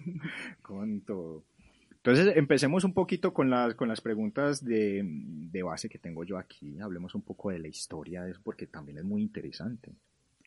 con 0.62 1.02
todo. 1.02 1.44
Entonces 1.92 2.36
empecemos 2.36 2.84
un 2.84 2.94
poquito 2.94 3.34
con 3.34 3.50
las, 3.50 3.76
con 3.76 3.88
las 3.88 4.02
preguntas 4.02 4.64
de, 4.64 5.02
de 5.06 5.64
base 5.64 5.88
que 5.88 6.00
tengo 6.00 6.26
yo 6.26 6.38
aquí, 6.38 6.80
hablemos 6.80 7.16
un 7.16 7.22
poco 7.22 7.52
de 7.52 7.60
la 7.60 7.70
historia 7.70 8.24
de 8.24 8.32
eso 8.32 8.42
porque 8.44 8.68
también 8.68 8.98
es 8.98 9.06
muy 9.06 9.22
interesante. 9.22 9.94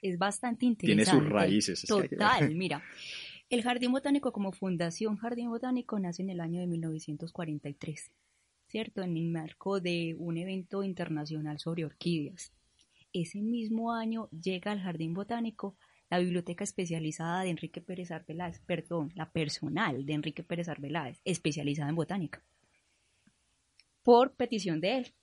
Es 0.03 0.19
bastante 0.19 0.67
interesante. 0.67 1.05
Tiene 1.11 1.25
sus 1.25 1.33
raíces. 1.33 1.87
Total, 1.87 2.55
mira. 2.55 2.83
El 3.49 3.63
Jardín 3.63 3.93
Botánico 3.93 4.33
como 4.33 4.51
Fundación 4.51 5.19
Jardín 5.19 5.51
Botánico 5.51 6.01
nace 6.01 6.21
en 6.21 6.31
el 6.31 6.41
año 6.41 6.61
de 6.61 6.67
1943, 6.67 8.11
¿cierto? 8.67 9.03
En 9.03 9.17
el 9.17 9.29
marco 9.29 9.79
de 9.79 10.17
un 10.19 10.37
evento 10.37 10.83
internacional 10.83 11.61
sobre 11.61 11.85
orquídeas. 11.85 12.53
Ese 13.13 13.41
mismo 13.43 13.93
año 13.93 14.29
llega 14.31 14.73
al 14.73 14.81
Jardín 14.81 15.15
Botánico 15.15 15.77
la 16.11 16.19
biblioteca 16.19 16.65
especializada 16.65 17.43
de 17.43 17.51
Enrique 17.51 17.81
Pérez 17.81 18.11
Arbeláez, 18.11 18.59
perdón, 18.67 19.13
la 19.15 19.31
personal 19.31 20.05
de 20.05 20.15
Enrique 20.15 20.43
Pérez 20.43 20.69
Arbeláez, 20.69 21.21
especializada 21.25 21.89
en 21.89 21.95
botánica, 21.95 22.43
por 24.03 24.35
petición 24.35 24.81
de 24.81 24.99
él. 24.99 25.15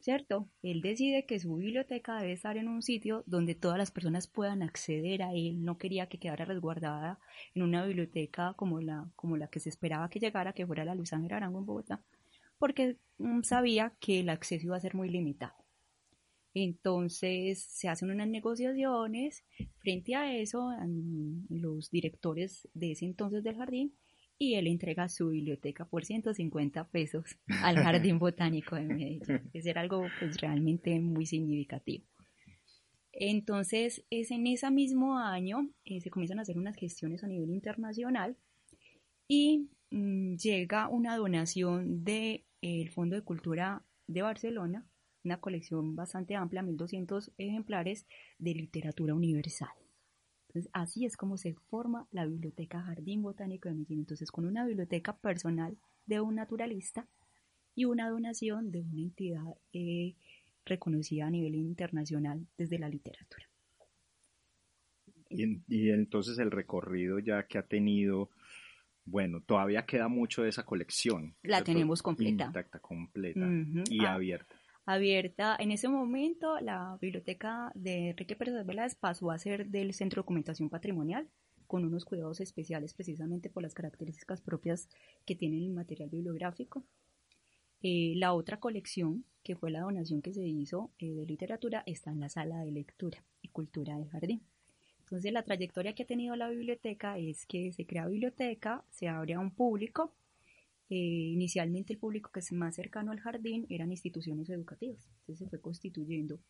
¿Cierto? 0.00 0.48
Él 0.62 0.80
decide 0.82 1.26
que 1.26 1.38
su 1.38 1.56
biblioteca 1.56 2.18
debe 2.18 2.32
estar 2.32 2.56
en 2.56 2.68
un 2.68 2.82
sitio 2.82 3.24
donde 3.26 3.54
todas 3.54 3.78
las 3.78 3.90
personas 3.90 4.26
puedan 4.26 4.62
acceder 4.62 5.22
a 5.22 5.32
él. 5.32 5.64
No 5.64 5.78
quería 5.78 6.08
que 6.08 6.18
quedara 6.18 6.44
resguardada 6.44 7.18
en 7.54 7.62
una 7.62 7.84
biblioteca 7.84 8.54
como 8.54 8.80
la, 8.80 9.10
como 9.16 9.36
la 9.36 9.48
que 9.48 9.60
se 9.60 9.68
esperaba 9.68 10.08
que 10.10 10.20
llegara, 10.20 10.52
que 10.52 10.66
fuera 10.66 10.84
la 10.84 10.94
Luis 10.94 11.12
Ángel 11.12 11.32
Arango 11.32 11.58
en 11.58 11.66
Bogotá, 11.66 12.02
porque 12.58 12.98
mm, 13.18 13.42
sabía 13.42 13.94
que 14.00 14.20
el 14.20 14.28
acceso 14.28 14.66
iba 14.66 14.76
a 14.76 14.80
ser 14.80 14.94
muy 14.94 15.08
limitado. 15.08 15.54
Entonces 16.54 17.62
se 17.68 17.88
hacen 17.88 18.10
unas 18.10 18.28
negociaciones. 18.28 19.44
Frente 19.80 20.14
a 20.14 20.34
eso, 20.34 20.70
los 21.50 21.90
directores 21.90 22.66
de 22.72 22.92
ese 22.92 23.04
entonces 23.04 23.44
del 23.44 23.56
jardín 23.56 23.94
y 24.38 24.54
él 24.54 24.66
entrega 24.66 25.08
su 25.08 25.30
biblioteca 25.30 25.86
por 25.86 26.04
150 26.04 26.88
pesos 26.88 27.38
al 27.62 27.76
Jardín 27.76 28.18
Botánico 28.18 28.76
de 28.76 28.82
Medellín. 28.82 29.50
Es 29.52 29.66
era 29.66 29.80
algo 29.80 30.06
pues 30.18 30.40
realmente 30.40 30.98
muy 31.00 31.26
significativo. 31.26 32.04
Entonces, 33.12 34.04
es 34.10 34.30
en 34.30 34.46
ese 34.46 34.70
mismo 34.70 35.18
año 35.18 35.70
eh, 35.84 36.00
se 36.02 36.10
comienzan 36.10 36.38
a 36.38 36.42
hacer 36.42 36.58
unas 36.58 36.76
gestiones 36.76 37.24
a 37.24 37.28
nivel 37.28 37.50
internacional 37.50 38.36
y 39.26 39.70
mm, 39.90 40.36
llega 40.36 40.88
una 40.88 41.16
donación 41.16 42.04
del 42.04 42.44
el 42.60 42.90
Fondo 42.90 43.16
de 43.16 43.22
Cultura 43.22 43.82
de 44.06 44.20
Barcelona, 44.20 44.86
una 45.24 45.40
colección 45.40 45.96
bastante 45.96 46.34
amplia, 46.34 46.62
1200 46.62 47.32
ejemplares 47.38 48.06
de 48.38 48.54
literatura 48.54 49.14
universal. 49.14 49.70
Entonces, 50.56 50.70
así 50.72 51.04
es 51.04 51.18
como 51.18 51.36
se 51.36 51.54
forma 51.68 52.08
la 52.12 52.24
Biblioteca 52.24 52.80
Jardín 52.80 53.20
Botánico 53.20 53.68
de 53.68 53.74
Medellín. 53.74 54.00
Entonces, 54.00 54.30
con 54.30 54.46
una 54.46 54.64
biblioteca 54.64 55.14
personal 55.14 55.76
de 56.06 56.22
un 56.22 56.36
naturalista 56.36 57.06
y 57.74 57.84
una 57.84 58.08
donación 58.08 58.70
de 58.70 58.80
una 58.80 59.02
entidad 59.02 59.44
eh, 59.74 60.14
reconocida 60.64 61.26
a 61.26 61.30
nivel 61.30 61.56
internacional 61.56 62.46
desde 62.56 62.78
la 62.78 62.88
literatura. 62.88 63.44
Y, 65.28 65.90
entonces 65.90 66.38
el 66.38 66.50
recorrido 66.50 67.18
ya 67.18 67.46
que 67.46 67.58
ha 67.58 67.66
tenido, 67.66 68.30
bueno, 69.04 69.42
todavía 69.42 69.84
queda 69.84 70.08
mucho 70.08 70.42
de 70.42 70.48
esa 70.48 70.64
colección. 70.64 71.34
La 71.42 71.62
tenemos 71.62 72.00
completa. 72.00 72.46
Intacta, 72.46 72.78
completa 72.78 73.46
y 73.90 74.06
ah, 74.06 74.14
abierta. 74.14 74.56
Abierta. 74.88 75.56
En 75.58 75.72
ese 75.72 75.88
momento, 75.88 76.60
la 76.60 76.96
biblioteca 77.00 77.72
de 77.74 78.10
Enrique 78.10 78.36
Pérez 78.36 78.64
Velas 78.64 78.94
pasó 78.94 79.32
a 79.32 79.38
ser 79.38 79.66
del 79.66 79.92
Centro 79.92 80.20
de 80.20 80.22
Documentación 80.22 80.70
Patrimonial, 80.70 81.28
con 81.66 81.84
unos 81.84 82.04
cuidados 82.04 82.40
especiales 82.40 82.94
precisamente 82.94 83.50
por 83.50 83.64
las 83.64 83.74
características 83.74 84.40
propias 84.40 84.88
que 85.24 85.34
tiene 85.34 85.58
el 85.58 85.72
material 85.72 86.08
bibliográfico. 86.08 86.84
Eh, 87.82 88.12
la 88.14 88.32
otra 88.32 88.60
colección, 88.60 89.24
que 89.42 89.56
fue 89.56 89.72
la 89.72 89.80
donación 89.80 90.22
que 90.22 90.32
se 90.32 90.46
hizo 90.46 90.92
eh, 91.00 91.14
de 91.14 91.26
literatura, 91.26 91.82
está 91.86 92.12
en 92.12 92.20
la 92.20 92.28
sala 92.28 92.60
de 92.60 92.70
lectura 92.70 93.24
y 93.42 93.48
cultura 93.48 93.98
del 93.98 94.08
jardín. 94.08 94.44
Entonces, 95.00 95.32
la 95.32 95.42
trayectoria 95.42 95.96
que 95.96 96.04
ha 96.04 96.06
tenido 96.06 96.36
la 96.36 96.48
biblioteca 96.48 97.18
es 97.18 97.44
que 97.44 97.72
se 97.72 97.86
crea 97.86 98.06
biblioteca, 98.06 98.84
se 98.90 99.08
abre 99.08 99.34
a 99.34 99.40
un 99.40 99.50
público. 99.50 100.14
Eh, 100.88 100.94
inicialmente 101.32 101.92
el 101.92 101.98
público 101.98 102.30
que 102.32 102.40
es 102.40 102.52
más 102.52 102.76
cercano 102.76 103.12
al 103.12 103.20
jardín 103.20 103.66
eran 103.68 103.90
instituciones 103.90 104.48
educativas. 104.50 105.08
Entonces 105.20 105.38
se 105.38 105.48
fue 105.48 105.60
constituyendo. 105.60 106.40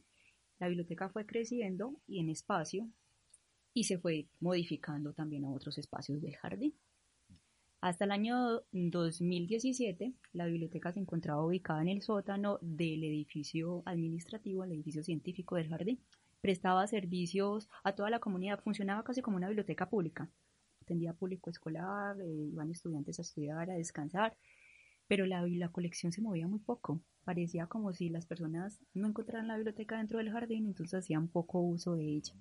La 0.58 0.68
biblioteca 0.68 1.08
fue 1.08 1.26
creciendo 1.26 2.00
y 2.06 2.20
en 2.20 2.30
espacio 2.30 2.88
y 3.72 3.84
se 3.84 3.98
fue 3.98 4.28
modificando 4.40 5.12
también 5.12 5.44
a 5.44 5.52
otros 5.52 5.78
espacios 5.78 6.22
del 6.22 6.36
jardín. 6.36 6.74
Hasta 7.80 8.04
el 8.06 8.10
año 8.10 8.62
2017, 8.72 10.14
la 10.32 10.46
biblioteca 10.46 10.92
se 10.92 11.00
encontraba 11.00 11.44
ubicada 11.44 11.82
en 11.82 11.88
el 11.88 12.02
sótano 12.02 12.58
del 12.62 13.04
edificio 13.04 13.82
administrativo, 13.84 14.64
el 14.64 14.72
edificio 14.72 15.02
científico 15.02 15.56
del 15.56 15.68
jardín 15.68 16.00
prestaba 16.40 16.86
servicios 16.86 17.68
a 17.84 17.92
toda 17.92 18.08
la 18.08 18.20
comunidad, 18.20 18.60
funcionaba 18.62 19.02
casi 19.04 19.20
como 19.20 19.36
una 19.36 19.48
biblioteca 19.48 19.88
pública. 19.88 20.30
Atendía 20.86 21.14
público 21.14 21.50
escolar, 21.50 22.16
eh, 22.20 22.48
iban 22.52 22.70
estudiantes 22.70 23.18
a 23.18 23.22
estudiar, 23.22 23.68
a 23.70 23.74
descansar, 23.74 24.36
pero 25.08 25.26
la, 25.26 25.44
la 25.44 25.70
colección 25.70 26.12
se 26.12 26.22
movía 26.22 26.46
muy 26.46 26.60
poco. 26.60 27.00
Parecía 27.24 27.66
como 27.66 27.92
si 27.92 28.08
las 28.08 28.24
personas 28.24 28.80
no 28.94 29.08
encontraran 29.08 29.48
la 29.48 29.56
biblioteca 29.56 29.98
dentro 29.98 30.18
del 30.18 30.30
jardín, 30.30 30.64
entonces 30.66 30.94
hacían 30.94 31.26
poco 31.26 31.60
uso 31.60 31.96
de 31.96 32.04
ella. 32.04 32.34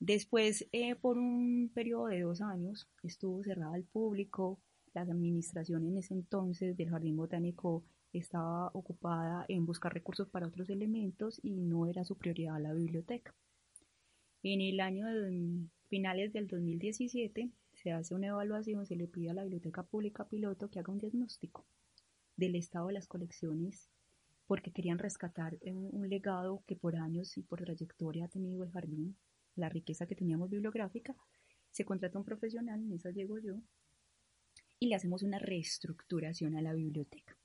Después, 0.00 0.68
eh, 0.72 0.96
por 0.96 1.16
un 1.16 1.70
periodo 1.74 2.08
de 2.08 2.20
dos 2.20 2.42
años, 2.42 2.90
estuvo 3.02 3.42
cerrada 3.42 3.74
al 3.74 3.84
público. 3.84 4.60
La 4.92 5.00
administración 5.00 5.86
en 5.86 5.96
ese 5.96 6.12
entonces 6.12 6.76
del 6.76 6.90
Jardín 6.90 7.16
Botánico 7.16 7.84
estaba 8.12 8.70
ocupada 8.74 9.46
en 9.48 9.64
buscar 9.64 9.94
recursos 9.94 10.28
para 10.28 10.46
otros 10.46 10.68
elementos 10.68 11.40
y 11.42 11.52
no 11.52 11.86
era 11.86 12.04
su 12.04 12.18
prioridad 12.18 12.60
la 12.60 12.74
biblioteca. 12.74 13.34
En 14.42 14.60
el 14.60 14.80
año 14.80 15.06
finales 15.90 16.32
del 16.32 16.46
2017 16.46 17.50
se 17.74 17.92
hace 17.92 18.14
una 18.14 18.28
evaluación, 18.28 18.86
se 18.86 18.96
le 18.96 19.08
pide 19.08 19.30
a 19.30 19.34
la 19.34 19.42
Biblioteca 19.42 19.82
Pública 19.82 20.28
Piloto 20.28 20.70
que 20.70 20.78
haga 20.78 20.92
un 20.92 20.98
diagnóstico 20.98 21.66
del 22.36 22.54
estado 22.54 22.86
de 22.86 22.94
las 22.94 23.08
colecciones 23.08 23.90
porque 24.46 24.72
querían 24.72 24.98
rescatar 24.98 25.58
un 25.62 26.08
legado 26.08 26.62
que 26.66 26.76
por 26.76 26.96
años 26.96 27.36
y 27.36 27.42
por 27.42 27.60
trayectoria 27.60 28.24
ha 28.24 28.28
tenido 28.28 28.64
el 28.64 28.70
jardín, 28.70 29.16
la 29.56 29.68
riqueza 29.68 30.06
que 30.06 30.16
teníamos 30.16 30.48
bibliográfica. 30.50 31.14
Se 31.70 31.84
contrata 31.84 32.18
un 32.18 32.24
profesional, 32.24 32.82
en 32.82 32.92
esa 32.92 33.10
llego 33.10 33.38
yo, 33.38 33.60
y 34.80 34.88
le 34.88 34.94
hacemos 34.94 35.22
una 35.22 35.38
reestructuración 35.38 36.56
a 36.56 36.62
la 36.62 36.72
biblioteca 36.72 37.36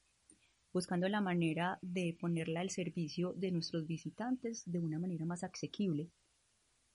buscando 0.75 1.07
la 1.07 1.21
manera 1.21 1.79
de 1.81 2.17
ponerla 2.19 2.59
al 2.59 2.69
servicio 2.69 3.31
de 3.31 3.49
nuestros 3.49 3.87
visitantes 3.87 4.63
de 4.65 4.79
una 4.79 4.99
manera 4.99 5.25
más 5.25 5.41
asequible. 5.45 6.09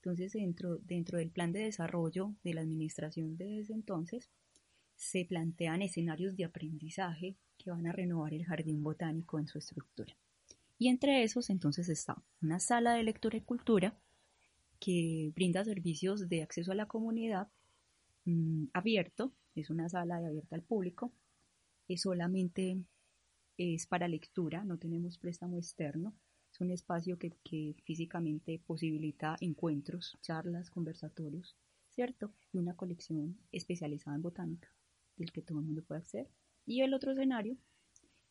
Entonces, 0.03 0.33
dentro, 0.33 0.77
dentro 0.79 1.19
del 1.19 1.29
plan 1.29 1.51
de 1.51 1.59
desarrollo 1.59 2.33
de 2.43 2.55
la 2.55 2.61
administración 2.61 3.37
de 3.37 3.63
entonces, 3.69 4.31
se 4.95 5.25
plantean 5.25 5.83
escenarios 5.83 6.35
de 6.35 6.45
aprendizaje 6.45 7.37
que 7.59 7.69
van 7.69 7.85
a 7.85 7.91
renovar 7.91 8.33
el 8.33 8.43
jardín 8.43 8.81
botánico 8.81 9.37
en 9.37 9.47
su 9.47 9.59
estructura. 9.59 10.17
Y 10.79 10.87
entre 10.87 11.21
esos 11.21 11.51
entonces 11.51 11.87
está 11.89 12.23
una 12.41 12.59
sala 12.59 12.95
de 12.95 13.03
lectura 13.03 13.37
y 13.37 13.41
cultura 13.41 13.95
que 14.79 15.31
brinda 15.35 15.63
servicios 15.63 16.27
de 16.27 16.41
acceso 16.41 16.71
a 16.71 16.75
la 16.75 16.87
comunidad 16.87 17.49
mm, 18.25 18.65
abierto, 18.73 19.31
es 19.53 19.69
una 19.69 19.87
sala 19.87 20.17
abierta 20.17 20.55
al 20.55 20.63
público, 20.63 21.11
es 21.87 22.01
solamente 22.01 22.79
es 23.57 23.85
para 23.85 24.07
lectura, 24.07 24.63
no 24.63 24.79
tenemos 24.79 25.19
préstamo 25.19 25.57
externo. 25.57 26.15
Un 26.61 26.69
espacio 26.69 27.17
que, 27.17 27.75
físicamente 27.85 28.59
posibilita 28.59 29.35
encuentros, 29.41 30.19
charlas, 30.21 30.69
conversatorios, 30.69 31.57
¿cierto? 31.89 32.35
Y 32.53 32.59
una 32.59 32.75
colección 32.75 33.35
especializada 33.51 34.15
en 34.15 34.21
botánica, 34.21 34.71
del 35.17 35.31
que 35.31 35.41
todo 35.41 35.57
el 35.57 35.65
mundo 35.65 35.83
puede 35.83 36.01
acceder. 36.01 36.29
Y 36.67 36.81
el 36.81 36.93
otro 36.93 37.13
escenario 37.13 37.57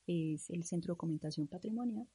es 0.06 0.48
el 0.48 0.62
Centro 0.62 0.92
de 0.92 0.94
Documentación 0.94 1.48
Patrimonial, 1.48 2.06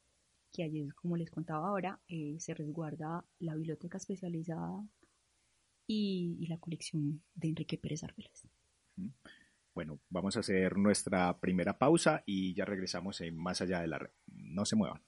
que 0.54 0.64
allí, 0.64 0.88
como 0.92 1.18
les 1.18 1.30
contaba 1.30 1.68
ahora, 1.68 2.00
eh, 2.08 2.38
se 2.40 2.54
resguarda 2.54 3.26
la 3.40 3.56
biblioteca 3.56 3.98
especializada 3.98 4.88
y, 5.86 6.46
la 6.48 6.58
colección 6.60 7.22
de 7.34 7.50
Enrique 7.50 7.78
Pérez 7.78 8.06
Arbelas. 8.06 8.48
Bueno, 9.74 10.00
vamos 10.10 10.38
a 10.38 10.40
hacer 10.40 10.78
nuestra 10.78 11.38
primera 11.42 11.78
pausa 11.78 12.24
y 12.26 12.54
ya 12.54 12.64
regresamos 12.64 13.20
en 13.20 13.36
Más 13.36 13.60
allá 13.60 13.82
de 13.82 13.88
la 13.88 14.00
red. 14.00 14.12
No 14.28 14.64
se 14.64 14.78
muevan. 14.78 15.02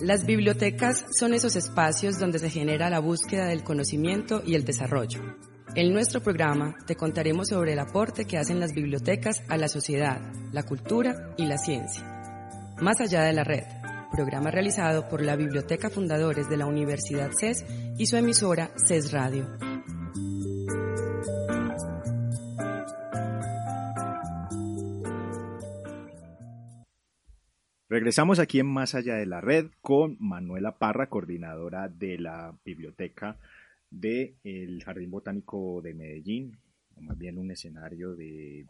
Las 0.00 0.24
bibliotecas 0.24 1.04
son 1.18 1.34
esos 1.34 1.56
espacios 1.56 2.18
donde 2.18 2.38
se 2.38 2.48
genera 2.48 2.88
la 2.88 3.00
búsqueda 3.00 3.46
del 3.46 3.62
conocimiento 3.62 4.42
y 4.46 4.54
el 4.54 4.64
desarrollo. 4.64 5.20
En 5.74 5.92
nuestro 5.92 6.22
programa 6.22 6.74
te 6.86 6.96
contaremos 6.96 7.48
sobre 7.48 7.74
el 7.74 7.78
aporte 7.78 8.24
que 8.24 8.38
hacen 8.38 8.60
las 8.60 8.72
bibliotecas 8.72 9.42
a 9.48 9.58
la 9.58 9.68
sociedad, 9.68 10.20
la 10.52 10.62
cultura 10.62 11.34
y 11.36 11.46
la 11.46 11.58
ciencia. 11.58 12.02
Más 12.80 13.00
allá 13.00 13.22
de 13.22 13.34
la 13.34 13.44
red 13.44 13.64
programa 14.10 14.50
realizado 14.50 15.08
por 15.08 15.22
la 15.22 15.36
Biblioteca 15.36 15.88
Fundadores 15.88 16.48
de 16.48 16.56
la 16.56 16.66
Universidad 16.66 17.30
CES 17.38 17.64
y 17.96 18.06
su 18.06 18.16
emisora 18.16 18.70
CES 18.84 19.12
Radio. 19.12 19.69
Regresamos 28.00 28.38
aquí 28.38 28.60
en 28.60 28.66
Más 28.66 28.94
Allá 28.94 29.16
de 29.16 29.26
la 29.26 29.42
Red 29.42 29.72
con 29.82 30.16
Manuela 30.20 30.78
Parra, 30.78 31.10
coordinadora 31.10 31.90
de 31.90 32.16
la 32.16 32.58
biblioteca 32.64 33.36
del 33.90 34.82
Jardín 34.82 35.10
Botánico 35.10 35.82
de 35.82 35.92
Medellín, 35.92 36.58
o 36.96 37.02
más 37.02 37.18
bien 37.18 37.36
un 37.36 37.50
escenario 37.50 38.16
de, 38.16 38.64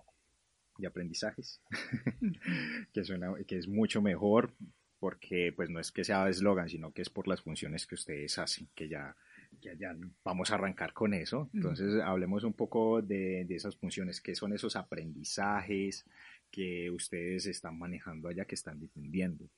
aprendizajes, 0.84 1.62
que, 2.92 3.02
que 3.46 3.56
es 3.56 3.68
mucho 3.68 4.02
mejor 4.02 4.52
porque 4.98 5.52
pues 5.54 5.70
no 5.70 5.78
es 5.78 5.92
que 5.92 6.02
sea 6.02 6.28
eslogan, 6.28 6.68
sino 6.68 6.92
que 6.92 7.02
es 7.02 7.08
por 7.08 7.28
las 7.28 7.40
funciones 7.40 7.86
que 7.86 7.94
ustedes 7.94 8.36
hacen, 8.36 8.66
que 8.74 8.88
ya, 8.88 9.14
ya, 9.60 9.96
vamos 10.24 10.50
a 10.50 10.56
arrancar 10.56 10.92
con 10.92 11.14
eso. 11.14 11.48
Entonces, 11.54 12.02
hablemos 12.02 12.42
un 12.42 12.52
poco 12.52 13.00
de, 13.00 13.44
de, 13.44 13.54
esas 13.54 13.76
funciones, 13.76 14.20
qué 14.20 14.34
son 14.34 14.52
esos 14.52 14.74
aprendizajes 14.74 16.04
que 16.50 16.90
ustedes 16.90 17.46
están 17.46 17.78
manejando 17.78 18.28
allá, 18.28 18.44
que 18.44 18.54
están 18.54 18.80
difundiendo. 18.80 19.48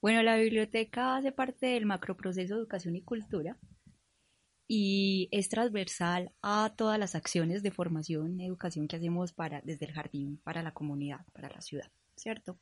Bueno, 0.00 0.22
la 0.22 0.36
biblioteca 0.36 1.16
hace 1.16 1.32
parte 1.32 1.66
del 1.66 1.86
macroproceso 1.86 2.54
de 2.54 2.60
educación 2.60 2.96
y 2.96 3.02
cultura 3.02 3.56
y 4.66 5.28
es 5.32 5.48
transversal 5.48 6.32
a 6.40 6.74
todas 6.76 6.98
las 6.98 7.14
acciones 7.14 7.62
de 7.62 7.70
formación 7.70 8.40
educación 8.40 8.88
que 8.88 8.96
hacemos 8.96 9.32
para, 9.32 9.60
desde 9.60 9.86
el 9.86 9.92
jardín 9.92 10.38
para 10.38 10.62
la 10.62 10.72
comunidad, 10.72 11.26
para 11.32 11.50
la 11.50 11.60
ciudad, 11.60 11.92
¿cierto? 12.16 12.58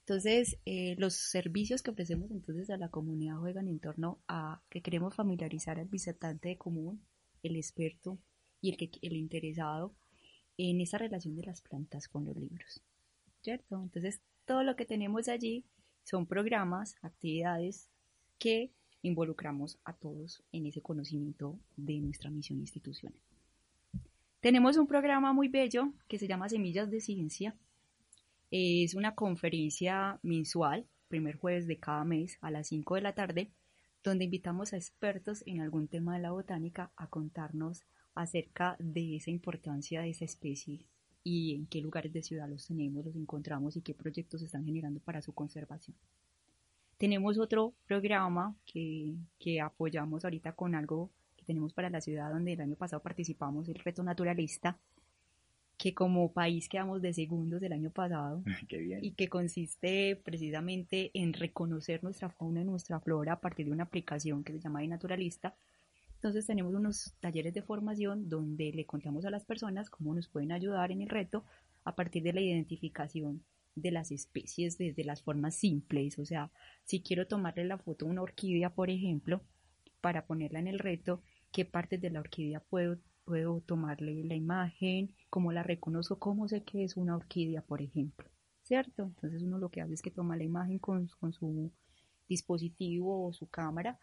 Entonces, 0.00 0.58
eh, 0.66 0.96
los 0.98 1.14
servicios 1.14 1.80
que 1.80 1.92
ofrecemos 1.92 2.30
entonces 2.32 2.68
a 2.70 2.76
la 2.76 2.88
comunidad 2.88 3.36
juegan 3.36 3.68
en 3.68 3.78
torno 3.78 4.20
a 4.26 4.60
que 4.68 4.82
queremos 4.82 5.14
familiarizar 5.14 5.78
al 5.78 5.86
visitante 5.86 6.48
de 6.48 6.58
común, 6.58 7.06
el 7.44 7.54
experto 7.54 8.18
y 8.60 8.70
el, 8.70 8.76
que, 8.76 8.90
el 9.00 9.12
interesado 9.12 9.94
en 10.58 10.80
esa 10.80 10.98
relación 10.98 11.36
de 11.36 11.44
las 11.44 11.62
plantas 11.62 12.08
con 12.08 12.24
los 12.24 12.36
libros. 12.36 12.82
¿Cierto? 13.42 13.82
Entonces, 13.82 14.20
todo 14.44 14.62
lo 14.62 14.76
que 14.76 14.84
tenemos 14.84 15.28
allí 15.28 15.64
son 16.04 16.26
programas, 16.26 16.96
actividades 17.02 17.90
que 18.38 18.70
involucramos 19.02 19.78
a 19.84 19.94
todos 19.94 20.44
en 20.52 20.66
ese 20.66 20.80
conocimiento 20.80 21.58
de 21.76 22.00
nuestra 22.00 22.30
misión 22.30 22.60
institucional. 22.60 23.18
Tenemos 24.40 24.76
un 24.76 24.86
programa 24.86 25.32
muy 25.32 25.48
bello 25.48 25.92
que 26.08 26.18
se 26.18 26.28
llama 26.28 26.48
Semillas 26.48 26.90
de 26.90 27.00
Ciencia. 27.00 27.56
Es 28.50 28.94
una 28.94 29.14
conferencia 29.14 30.20
mensual, 30.22 30.86
primer 31.08 31.36
jueves 31.36 31.66
de 31.66 31.78
cada 31.78 32.04
mes 32.04 32.38
a 32.40 32.50
las 32.50 32.68
5 32.68 32.94
de 32.94 33.00
la 33.00 33.14
tarde, 33.14 33.50
donde 34.04 34.24
invitamos 34.24 34.72
a 34.72 34.76
expertos 34.76 35.42
en 35.46 35.60
algún 35.60 35.88
tema 35.88 36.14
de 36.14 36.22
la 36.22 36.30
botánica 36.30 36.92
a 36.96 37.08
contarnos 37.08 37.84
acerca 38.14 38.76
de 38.78 39.16
esa 39.16 39.30
importancia 39.30 40.02
de 40.02 40.10
esa 40.10 40.24
especie 40.24 40.86
y 41.24 41.54
en 41.54 41.66
qué 41.66 41.80
lugares 41.80 42.12
de 42.12 42.22
ciudad 42.22 42.48
los 42.48 42.66
tenemos, 42.66 43.04
los 43.04 43.16
encontramos 43.16 43.76
y 43.76 43.82
qué 43.82 43.94
proyectos 43.94 44.40
se 44.40 44.46
están 44.46 44.64
generando 44.64 45.00
para 45.00 45.22
su 45.22 45.32
conservación. 45.32 45.96
Tenemos 46.98 47.38
otro 47.38 47.74
programa 47.86 48.54
que, 48.64 49.14
que 49.38 49.60
apoyamos 49.60 50.24
ahorita 50.24 50.52
con 50.52 50.74
algo 50.74 51.10
que 51.36 51.44
tenemos 51.44 51.72
para 51.72 51.90
la 51.90 52.00
ciudad, 52.00 52.30
donde 52.30 52.52
el 52.52 52.60
año 52.60 52.76
pasado 52.76 53.02
participamos, 53.02 53.68
el 53.68 53.76
reto 53.76 54.02
naturalista, 54.02 54.78
que 55.76 55.94
como 55.94 56.32
país 56.32 56.68
quedamos 56.68 57.02
de 57.02 57.12
segundos 57.12 57.60
del 57.60 57.72
año 57.72 57.90
pasado 57.90 58.44
y 59.02 59.10
que 59.12 59.28
consiste 59.28 60.14
precisamente 60.14 61.10
en 61.14 61.32
reconocer 61.32 62.04
nuestra 62.04 62.28
fauna 62.28 62.60
y 62.60 62.64
nuestra 62.64 63.00
flora 63.00 63.32
a 63.32 63.40
partir 63.40 63.66
de 63.66 63.72
una 63.72 63.82
aplicación 63.84 64.44
que 64.44 64.52
se 64.52 64.60
llama 64.60 64.82
Naturalista. 64.84 65.56
Entonces 66.22 66.46
tenemos 66.46 66.72
unos 66.72 67.16
talleres 67.18 67.52
de 67.52 67.62
formación 67.62 68.28
donde 68.28 68.70
le 68.72 68.86
contamos 68.86 69.24
a 69.24 69.30
las 69.30 69.44
personas 69.44 69.90
cómo 69.90 70.14
nos 70.14 70.28
pueden 70.28 70.52
ayudar 70.52 70.92
en 70.92 71.02
el 71.02 71.08
reto 71.08 71.44
a 71.82 71.96
partir 71.96 72.22
de 72.22 72.32
la 72.32 72.40
identificación 72.40 73.42
de 73.74 73.90
las 73.90 74.12
especies 74.12 74.78
desde 74.78 75.02
las 75.02 75.20
formas 75.20 75.56
simples. 75.56 76.20
O 76.20 76.24
sea, 76.24 76.52
si 76.84 77.02
quiero 77.02 77.26
tomarle 77.26 77.64
la 77.64 77.76
foto 77.76 78.06
a 78.06 78.08
una 78.08 78.22
orquídea, 78.22 78.72
por 78.72 78.88
ejemplo, 78.88 79.42
para 80.00 80.24
ponerla 80.24 80.60
en 80.60 80.68
el 80.68 80.78
reto, 80.78 81.22
qué 81.50 81.64
partes 81.64 82.00
de 82.00 82.10
la 82.10 82.20
orquídea 82.20 82.60
puedo, 82.60 82.98
puedo 83.24 83.60
tomarle 83.60 84.22
la 84.22 84.36
imagen, 84.36 85.16
cómo 85.28 85.50
la 85.50 85.64
reconozco, 85.64 86.20
cómo 86.20 86.46
sé 86.46 86.62
que 86.62 86.84
es 86.84 86.96
una 86.96 87.16
orquídea, 87.16 87.62
por 87.62 87.82
ejemplo. 87.82 88.30
¿Cierto? 88.62 89.06
Entonces 89.06 89.42
uno 89.42 89.58
lo 89.58 89.70
que 89.70 89.80
hace 89.80 89.94
es 89.94 90.02
que 90.02 90.12
toma 90.12 90.36
la 90.36 90.44
imagen 90.44 90.78
con, 90.78 91.08
con 91.18 91.32
su 91.32 91.72
dispositivo 92.28 93.26
o 93.26 93.32
su 93.32 93.48
cámara 93.48 93.98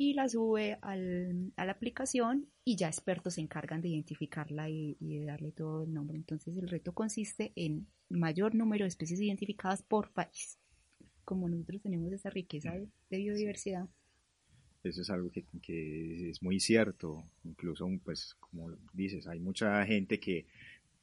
y 0.00 0.14
la 0.14 0.30
sube 0.30 0.78
al, 0.80 1.52
a 1.56 1.66
la 1.66 1.72
aplicación 1.72 2.46
y 2.64 2.76
ya 2.76 2.86
expertos 2.86 3.34
se 3.34 3.42
encargan 3.42 3.82
de 3.82 3.90
identificarla 3.90 4.70
y, 4.70 4.96
y, 4.98 5.18
de 5.18 5.26
darle 5.26 5.52
todo 5.52 5.84
el 5.84 5.92
nombre. 5.92 6.16
Entonces 6.16 6.56
el 6.56 6.70
reto 6.70 6.94
consiste 6.94 7.52
en 7.54 7.86
mayor 8.08 8.54
número 8.54 8.86
de 8.86 8.88
especies 8.88 9.20
identificadas 9.20 9.82
por 9.82 10.10
país. 10.10 10.58
Como 11.22 11.50
nosotros 11.50 11.82
tenemos 11.82 12.10
esa 12.14 12.30
riqueza 12.30 12.72
de, 12.72 12.88
de 13.10 13.18
biodiversidad. 13.18 13.90
Eso 14.82 15.02
es 15.02 15.10
algo 15.10 15.30
que, 15.30 15.44
que, 15.60 16.30
es 16.30 16.42
muy 16.42 16.60
cierto. 16.60 17.22
Incluso, 17.44 17.86
pues, 18.02 18.36
como 18.40 18.72
dices, 18.94 19.26
hay 19.26 19.38
mucha 19.38 19.84
gente 19.84 20.18
que 20.18 20.46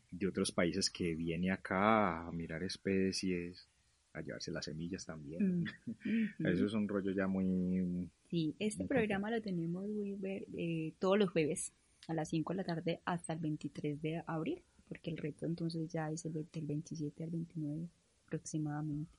de 0.10 0.26
otros 0.26 0.52
países 0.52 0.90
que 0.90 1.14
viene 1.14 1.52
acá 1.52 2.26
a 2.26 2.32
mirar 2.32 2.64
especies, 2.64 3.68
a 4.14 4.22
llevarse 4.22 4.50
las 4.50 4.66
semillas 4.66 5.06
también. 5.06 5.66
Mm. 5.86 6.46
Eso 6.48 6.66
es 6.66 6.74
un 6.74 6.88
rollo 6.88 7.12
ya 7.12 7.28
muy... 7.28 8.10
Sí, 8.30 8.56
este 8.60 8.86
programa 8.86 9.32
lo 9.32 9.42
tenemos 9.42 9.86
eh, 10.24 10.94
todos 11.00 11.18
los 11.18 11.30
jueves 11.30 11.72
a 12.08 12.14
las 12.14 12.30
5 12.30 12.54
de 12.54 12.58
la 12.58 12.64
tarde 12.64 13.02
hasta 13.06 13.34
el 13.34 13.40
23 13.40 14.02
de 14.02 14.24
abril 14.28 14.64
porque 14.88 15.10
el 15.10 15.18
reto 15.18 15.46
entonces 15.46 15.92
ya 15.92 16.10
es 16.12 16.26
el 16.26 16.34
del 16.34 16.66
27 16.66 17.24
al 17.24 17.30
29 17.30 17.90
aproximadamente. 18.26 19.12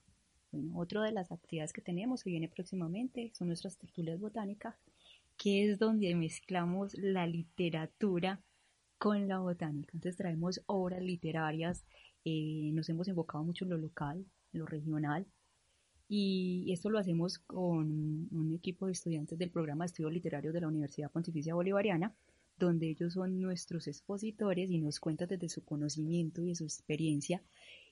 Bueno, 0.50 0.78
otra 0.78 1.02
de 1.02 1.12
las 1.12 1.30
actividades 1.30 1.72
que 1.72 1.82
tenemos 1.82 2.24
que 2.24 2.30
viene 2.30 2.48
próximamente 2.48 3.30
son 3.34 3.48
nuestras 3.48 3.76
tertulias 3.76 4.18
botánicas, 4.18 4.76
que 5.36 5.70
es 5.70 5.78
donde 5.78 6.14
mezclamos 6.14 6.94
la 6.94 7.26
literatura 7.26 8.40
con 8.96 9.28
la 9.28 9.38
botánica. 9.38 9.90
Entonces 9.92 10.16
traemos 10.16 10.62
obras 10.66 11.02
literarias, 11.02 11.84
eh, 12.24 12.70
nos 12.72 12.88
hemos 12.88 13.08
enfocado 13.08 13.44
mucho 13.44 13.64
en 13.64 13.70
lo 13.70 13.78
local, 13.78 14.24
en 14.52 14.60
lo 14.60 14.66
regional, 14.66 15.26
y 16.08 16.72
esto 16.72 16.88
lo 16.88 16.98
hacemos 16.98 17.38
con 17.38 18.28
un 18.32 18.52
equipo 18.54 18.86
de 18.86 18.92
estudiantes 18.92 19.38
del 19.38 19.50
programa 19.50 19.84
de 19.84 19.88
estudios 19.88 20.12
literarios 20.12 20.54
de 20.54 20.60
la 20.62 20.68
Universidad 20.68 21.10
Pontificia 21.10 21.54
Bolivariana, 21.54 22.14
donde 22.58 22.88
ellos 22.88 23.12
son 23.12 23.40
nuestros 23.40 23.86
expositores 23.86 24.70
y 24.70 24.80
nos 24.80 25.00
cuentan 25.00 25.28
desde 25.28 25.50
su 25.50 25.64
conocimiento 25.64 26.42
y 26.42 26.48
de 26.48 26.54
su 26.54 26.64
experiencia 26.64 27.42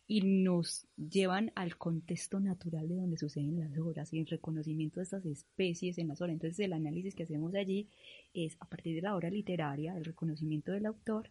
y 0.08 0.22
nos 0.22 0.86
llevan 0.96 1.52
al 1.56 1.76
contexto 1.76 2.40
natural 2.40 2.88
de 2.88 2.96
donde 2.96 3.18
suceden 3.18 3.58
las 3.58 3.76
obras 3.76 4.12
y 4.12 4.20
el 4.20 4.26
reconocimiento 4.26 5.00
de 5.00 5.04
estas 5.04 5.26
especies 5.26 5.98
en 5.98 6.08
las 6.08 6.20
obras. 6.20 6.34
Entonces 6.34 6.60
el 6.60 6.72
análisis 6.72 7.14
que 7.14 7.24
hacemos 7.24 7.54
allí 7.54 7.88
es 8.32 8.56
a 8.60 8.68
partir 8.68 8.94
de 8.94 9.02
la 9.02 9.16
obra 9.16 9.30
literaria, 9.30 9.96
el 9.96 10.04
reconocimiento 10.04 10.72
del 10.72 10.86
autor, 10.86 11.30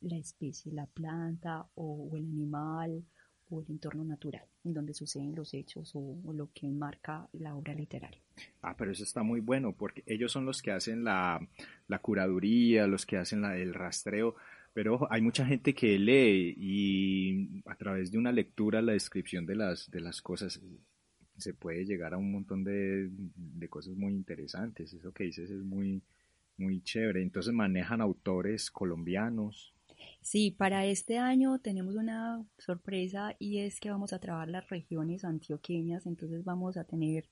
la 0.00 0.16
especie, 0.16 0.72
la 0.72 0.86
planta 0.86 1.68
o, 1.74 2.16
el 2.16 2.24
animal 2.24 3.04
o 3.48 3.60
el 3.60 3.70
entorno 3.70 4.04
natural 4.04 4.46
donde 4.74 4.94
suceden 4.94 5.34
los 5.34 5.54
hechos 5.54 5.92
o, 5.94 6.16
lo 6.32 6.50
que 6.52 6.68
marca 6.68 7.28
la 7.32 7.54
obra 7.54 7.74
literaria. 7.74 8.20
Ah, 8.62 8.76
pero 8.76 8.92
eso 8.92 9.02
está 9.04 9.22
muy 9.22 9.40
bueno 9.40 9.72
porque 9.72 10.02
ellos 10.06 10.32
son 10.32 10.44
los 10.44 10.62
que 10.62 10.72
hacen 10.72 11.04
la, 11.04 11.40
la 11.88 11.98
curaduría, 11.98 12.86
los 12.86 13.06
que 13.06 13.16
hacen 13.16 13.42
la, 13.42 13.56
el 13.56 13.74
rastreo, 13.74 14.36
pero 14.72 15.10
hay 15.10 15.22
mucha 15.22 15.46
gente 15.46 15.74
que 15.74 15.98
lee 15.98 16.54
y 16.58 17.62
a 17.66 17.76
través 17.76 18.10
de 18.10 18.18
una 18.18 18.32
lectura 18.32 18.82
la 18.82 18.92
descripción 18.92 19.46
de 19.46 19.56
las, 19.56 19.90
de 19.90 20.00
las 20.00 20.20
cosas 20.20 20.60
se 21.38 21.54
puede 21.54 21.84
llegar 21.84 22.14
a 22.14 22.18
un 22.18 22.32
montón 22.32 22.64
de, 22.64 23.08
de 23.10 23.68
cosas 23.68 23.94
muy 23.96 24.12
interesantes. 24.12 24.92
Eso 24.92 25.12
que 25.12 25.24
dices 25.24 25.50
es 25.50 25.62
muy, 25.62 26.02
muy 26.56 26.82
chévere. 26.82 27.22
Entonces 27.22 27.52
manejan 27.52 28.00
autores 28.00 28.70
colombianos, 28.70 29.74
Sí, 30.22 30.50
para 30.50 30.86
este 30.86 31.18
año 31.18 31.58
tenemos 31.60 31.94
una 31.94 32.44
sorpresa 32.58 33.34
y 33.38 33.58
es 33.58 33.80
que 33.80 33.90
vamos 33.90 34.12
a 34.12 34.18
trabajar 34.18 34.48
las 34.48 34.68
regiones 34.68 35.24
antioqueñas, 35.24 36.06
entonces 36.06 36.44
vamos 36.44 36.76
a 36.76 36.84
tener 36.84 37.28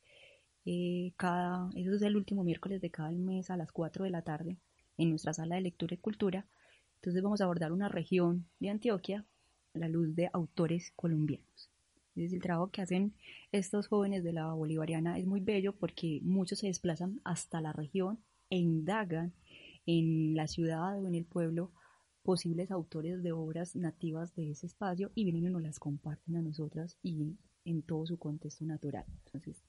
eh, 0.64 1.12
cada, 1.16 1.68
eso 1.76 1.94
es 1.94 2.02
el 2.02 2.16
último 2.16 2.44
miércoles 2.44 2.80
de 2.80 2.90
cada 2.90 3.10
mes 3.10 3.50
a 3.50 3.56
las 3.56 3.72
4 3.72 4.04
de 4.04 4.10
la 4.10 4.22
tarde 4.22 4.58
en 4.96 5.10
nuestra 5.10 5.34
sala 5.34 5.56
de 5.56 5.62
lectura 5.62 5.94
y 5.94 5.98
cultura, 5.98 6.46
entonces 6.96 7.22
vamos 7.22 7.40
a 7.40 7.44
abordar 7.44 7.72
una 7.72 7.90
región 7.90 8.48
de 8.60 8.70
Antioquia 8.70 9.26
a 9.74 9.78
la 9.78 9.88
luz 9.88 10.14
de 10.14 10.30
autores 10.32 10.90
colombianos. 10.96 11.70
Entonces 12.14 12.32
el 12.32 12.40
trabajo 12.40 12.70
que 12.70 12.80
hacen 12.80 13.14
estos 13.52 13.88
jóvenes 13.88 14.24
de 14.24 14.32
la 14.32 14.52
Bolivariana 14.54 15.18
es 15.18 15.26
muy 15.26 15.40
bello 15.40 15.76
porque 15.76 16.20
muchos 16.22 16.60
se 16.60 16.68
desplazan 16.68 17.20
hasta 17.24 17.60
la 17.60 17.72
región 17.72 18.24
e 18.48 18.56
indagan 18.56 19.34
en 19.84 20.34
la 20.34 20.46
ciudad 20.46 20.98
o 20.98 21.08
en 21.08 21.14
el 21.14 21.26
pueblo 21.26 21.72
posibles 22.24 22.70
autores 22.70 23.22
de 23.22 23.32
obras 23.32 23.76
nativas 23.76 24.34
de 24.34 24.50
ese 24.50 24.66
espacio 24.66 25.12
y 25.14 25.24
vienen 25.24 25.44
y 25.44 25.50
nos 25.50 25.62
las 25.62 25.78
comparten 25.78 26.36
a 26.36 26.42
nosotras 26.42 26.98
y 27.02 27.36
en 27.64 27.82
todo 27.82 28.06
su 28.06 28.18
contexto 28.18 28.64
natural. 28.64 29.04
Entonces, 29.26 29.62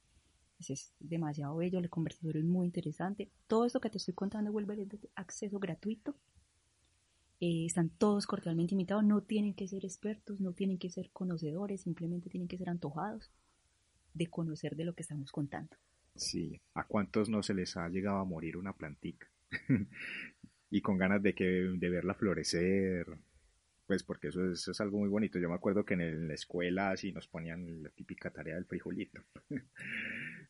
es 0.60 0.94
demasiado 1.00 1.58
bello, 1.58 1.80
el 1.80 1.90
conversador 1.90 2.38
es 2.38 2.46
muy 2.46 2.66
interesante. 2.66 3.30
Todo 3.48 3.66
esto 3.66 3.82
que 3.82 3.90
te 3.90 3.98
estoy 3.98 4.14
contando 4.14 4.54
vuelve 4.54 4.78
de 4.78 4.88
acceso 5.16 5.60
gratuito. 5.60 6.16
Eh, 7.42 7.66
están 7.66 7.90
todos 7.90 8.26
cordialmente 8.26 8.74
invitados, 8.74 9.04
no 9.04 9.22
tienen 9.22 9.54
que 9.54 9.68
ser 9.68 9.84
expertos, 9.84 10.40
no 10.40 10.54
tienen 10.54 10.78
que 10.78 10.90
ser 10.90 11.12
conocedores, 11.12 11.82
simplemente 11.82 12.30
tienen 12.30 12.48
que 12.48 12.58
ser 12.58 12.70
antojados 12.70 13.30
de 14.14 14.28
conocer 14.28 14.78
de 14.78 14.86
lo 14.86 14.96
que 14.96 15.02
estamos 15.02 15.34
contando. 15.34 15.76
Sí, 16.16 16.62
¿a 16.74 16.88
cuántos 16.88 17.28
no 17.28 17.44
se 17.44 17.54
les 17.54 17.76
ha 17.76 17.90
llegado 17.90 18.20
a 18.20 18.26
morir 18.26 18.56
una 18.56 18.72
plantica? 18.72 19.28
y 20.70 20.82
con 20.82 20.98
ganas 20.98 21.22
de, 21.22 21.34
que, 21.34 21.46
de 21.46 21.90
verla 21.90 22.16
florecer, 22.16 23.06
pues 23.88 24.04
porque 24.04 24.30
eso 24.30 24.52
es, 24.52 24.82
algo 24.82 25.00
muy 25.00 25.10
bonito. 25.10 25.40
Yo 25.40 25.50
me 25.50 25.56
acuerdo 25.56 25.86
que 25.86 25.94
en, 25.94 26.28
la 26.28 26.34
escuela 26.34 26.92
así 26.92 27.12
nos 27.12 27.28
ponían 27.28 27.84
la 27.84 27.90
típica 27.90 28.32
tarea 28.32 28.56
del 28.56 28.66
frijolito. 28.66 29.22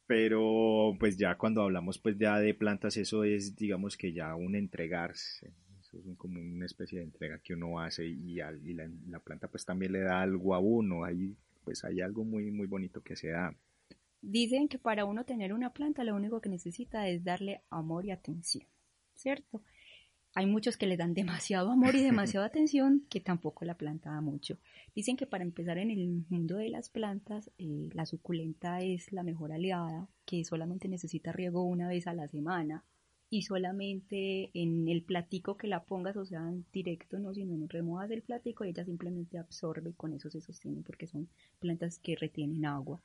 Pero 0.07 0.95
pues 0.99 1.17
ya 1.17 1.35
cuando 1.35 1.63
hablamos 1.63 1.97
pues 1.97 2.17
ya 2.17 2.39
de 2.39 2.53
plantas, 2.53 2.95
eso 2.97 3.23
es 3.23 3.55
digamos 3.55 3.97
que 3.97 4.13
ya 4.13 4.35
un 4.35 4.55
entregarse. 4.55 5.51
Eso 5.81 5.97
es 5.97 6.17
como 6.17 6.39
una 6.39 6.65
especie 6.65 6.99
de 6.99 7.05
entrega 7.05 7.39
que 7.39 7.53
uno 7.53 7.79
hace 7.79 8.05
y, 8.05 8.39
y 8.39 8.73
la, 8.73 8.89
la, 9.07 9.19
planta 9.19 9.47
pues 9.47 9.65
también 9.65 9.91
le 9.91 10.01
da 10.01 10.21
algo 10.21 10.53
a 10.55 10.59
uno. 10.59 11.03
Ahí 11.03 11.35
pues 11.63 11.83
hay 11.83 12.01
algo 12.01 12.23
muy 12.23 12.51
muy 12.51 12.67
bonito 12.67 13.01
que 13.01 13.15
se 13.15 13.29
da. 13.29 13.55
Dicen 14.21 14.67
que 14.67 14.79
para 14.79 15.05
uno 15.05 15.25
tener 15.25 15.53
una 15.53 15.73
planta 15.73 16.03
lo 16.03 16.15
único 16.15 16.39
que 16.41 16.49
necesita 16.49 17.07
es 17.07 17.23
darle 17.23 17.61
amor 17.69 18.05
y 18.05 18.11
atención, 18.11 18.67
¿cierto? 19.13 19.61
Hay 20.37 20.47
muchos 20.47 20.75
que 20.75 20.85
le 20.85 20.97
dan 20.97 21.13
demasiado 21.13 21.71
amor 21.71 21.95
y 21.95 22.03
demasiada 22.03 22.45
atención 22.47 23.05
que 23.09 23.21
tampoco 23.21 23.63
la 23.63 23.77
planta 23.77 24.11
da 24.11 24.19
mucho. 24.19 24.57
Dicen 24.93 25.15
que 25.15 25.25
para 25.25 25.45
empezar 25.45 25.77
en 25.77 25.89
el 25.89 26.25
mundo 26.27 26.57
de 26.57 26.69
las 26.69 26.89
plantas, 26.89 27.49
eh, 27.57 27.89
la 27.93 28.05
suculenta 28.05 28.81
es 28.81 29.13
la 29.13 29.23
mejor 29.23 29.53
aliada, 29.53 30.09
que 30.25 30.43
solamente 30.43 30.89
necesita 30.89 31.31
riego 31.31 31.63
una 31.63 31.87
vez 31.87 32.05
a 32.05 32.13
la 32.13 32.27
semana 32.27 32.83
y 33.29 33.43
solamente 33.43 34.51
en 34.53 34.89
el 34.89 35.03
platico 35.03 35.55
que 35.55 35.67
la 35.67 35.85
pongas, 35.85 36.17
o 36.17 36.25
sea, 36.25 36.41
en 36.41 36.65
directo, 36.73 37.17
no, 37.17 37.33
sino 37.33 37.53
en 37.53 37.69
remojas 37.69 38.09
del 38.09 38.21
platico, 38.21 38.65
ella 38.65 38.83
simplemente 38.83 39.37
absorbe 39.37 39.91
y 39.91 39.93
con 39.93 40.11
eso 40.13 40.29
se 40.29 40.41
sostiene 40.41 40.81
porque 40.81 41.07
son 41.07 41.29
plantas 41.59 41.97
que 41.97 42.17
retienen 42.17 42.65
agua. 42.65 43.01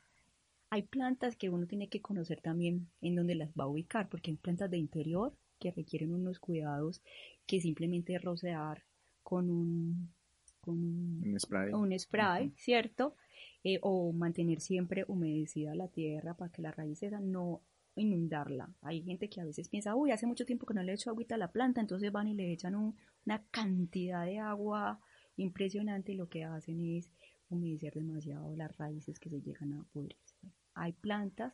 hay 0.69 0.83
plantas 0.83 1.35
que 1.37 1.49
uno 1.49 1.65
tiene 1.65 1.87
que 1.89 2.01
conocer 2.01 2.41
también 2.41 2.87
en 3.01 3.15
dónde 3.15 3.35
las 3.35 3.51
va 3.51 3.65
a 3.65 3.67
ubicar, 3.67 4.09
porque 4.09 4.31
hay 4.31 4.37
plantas 4.37 4.69
de 4.69 4.77
interior 4.77 5.33
que 5.61 5.71
requieren 5.71 6.13
unos 6.13 6.39
cuidados 6.39 7.01
que 7.45 7.61
simplemente 7.61 8.17
rociar 8.17 8.83
con 9.23 9.49
un, 9.49 10.11
con 10.59 10.75
un, 10.83 11.39
spray, 11.39 11.71
un 11.71 11.97
spray 11.97 12.51
¿cierto? 12.57 13.15
Eh, 13.63 13.77
o 13.83 14.11
mantener 14.11 14.59
siempre 14.59 15.05
humedecida 15.07 15.75
la 15.75 15.87
tierra 15.87 16.33
para 16.33 16.51
que 16.51 16.63
la 16.63 16.71
raíz 16.71 17.03
esa 17.03 17.19
no 17.19 17.61
inundarla. 17.95 18.73
Hay 18.81 19.03
gente 19.03 19.29
que 19.29 19.39
a 19.39 19.45
veces 19.45 19.69
piensa, 19.69 19.95
uy, 19.95 20.11
hace 20.11 20.25
mucho 20.25 20.45
tiempo 20.45 20.65
que 20.65 20.73
no 20.73 20.81
le 20.81 20.91
he 20.91 20.95
hecho 20.95 21.11
agüita 21.11 21.35
a 21.35 21.37
la 21.37 21.51
planta, 21.51 21.79
entonces 21.79 22.11
van 22.11 22.27
y 22.27 22.33
le 22.33 22.51
echan 22.51 22.75
una 22.75 23.43
cantidad 23.51 24.25
de 24.25 24.39
agua 24.39 24.99
impresionante 25.37 26.13
y 26.13 26.15
lo 26.15 26.27
que 26.27 26.43
hacen 26.43 26.83
es 26.97 27.11
humedecer 27.49 27.93
demasiado 27.93 28.55
las 28.55 28.75
raíces 28.77 29.19
que 29.19 29.29
se 29.29 29.41
llegan 29.41 29.73
a 29.73 29.83
pudrirse. 29.93 30.35
Hay 30.73 30.93
plantas 30.93 31.53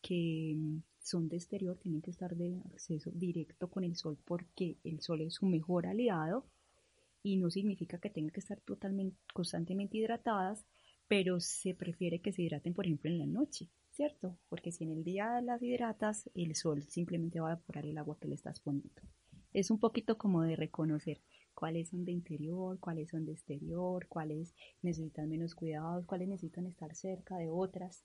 que 0.00 0.56
son 1.08 1.28
de 1.28 1.36
exterior, 1.36 1.78
tienen 1.78 2.02
que 2.02 2.10
estar 2.10 2.36
de 2.36 2.60
acceso 2.72 3.10
directo 3.12 3.68
con 3.68 3.84
el 3.84 3.96
sol 3.96 4.18
porque 4.24 4.78
el 4.84 5.00
sol 5.00 5.22
es 5.22 5.34
su 5.34 5.46
mejor 5.46 5.86
aliado 5.86 6.46
y 7.22 7.36
no 7.36 7.50
significa 7.50 7.98
que 7.98 8.10
tengan 8.10 8.32
que 8.32 8.40
estar 8.40 8.60
totalmente, 8.60 9.16
constantemente 9.34 9.98
hidratadas, 9.98 10.66
pero 11.08 11.40
se 11.40 11.74
prefiere 11.74 12.20
que 12.20 12.32
se 12.32 12.42
hidraten, 12.42 12.74
por 12.74 12.86
ejemplo, 12.86 13.10
en 13.10 13.18
la 13.18 13.26
noche, 13.26 13.70
¿cierto? 13.90 14.38
Porque 14.48 14.72
si 14.72 14.84
en 14.84 14.92
el 14.92 15.04
día 15.04 15.40
las 15.40 15.62
hidratas, 15.62 16.30
el 16.34 16.54
sol 16.54 16.82
simplemente 16.82 17.40
va 17.40 17.48
a 17.48 17.52
evaporar 17.52 17.86
el 17.86 17.98
agua 17.98 18.18
que 18.20 18.28
le 18.28 18.34
estás 18.34 18.60
poniendo. 18.60 19.02
Es 19.52 19.70
un 19.70 19.80
poquito 19.80 20.18
como 20.18 20.42
de 20.42 20.56
reconocer 20.56 21.22
cuáles 21.54 21.88
son 21.88 22.04
de 22.04 22.12
interior, 22.12 22.78
cuáles 22.78 23.10
son 23.10 23.24
de 23.24 23.32
exterior, 23.32 24.06
cuáles 24.06 24.54
necesitan 24.82 25.28
menos 25.28 25.54
cuidados, 25.54 26.06
cuáles 26.06 26.28
necesitan 26.28 26.66
estar 26.66 26.94
cerca 26.94 27.36
de 27.36 27.48
otras 27.48 28.04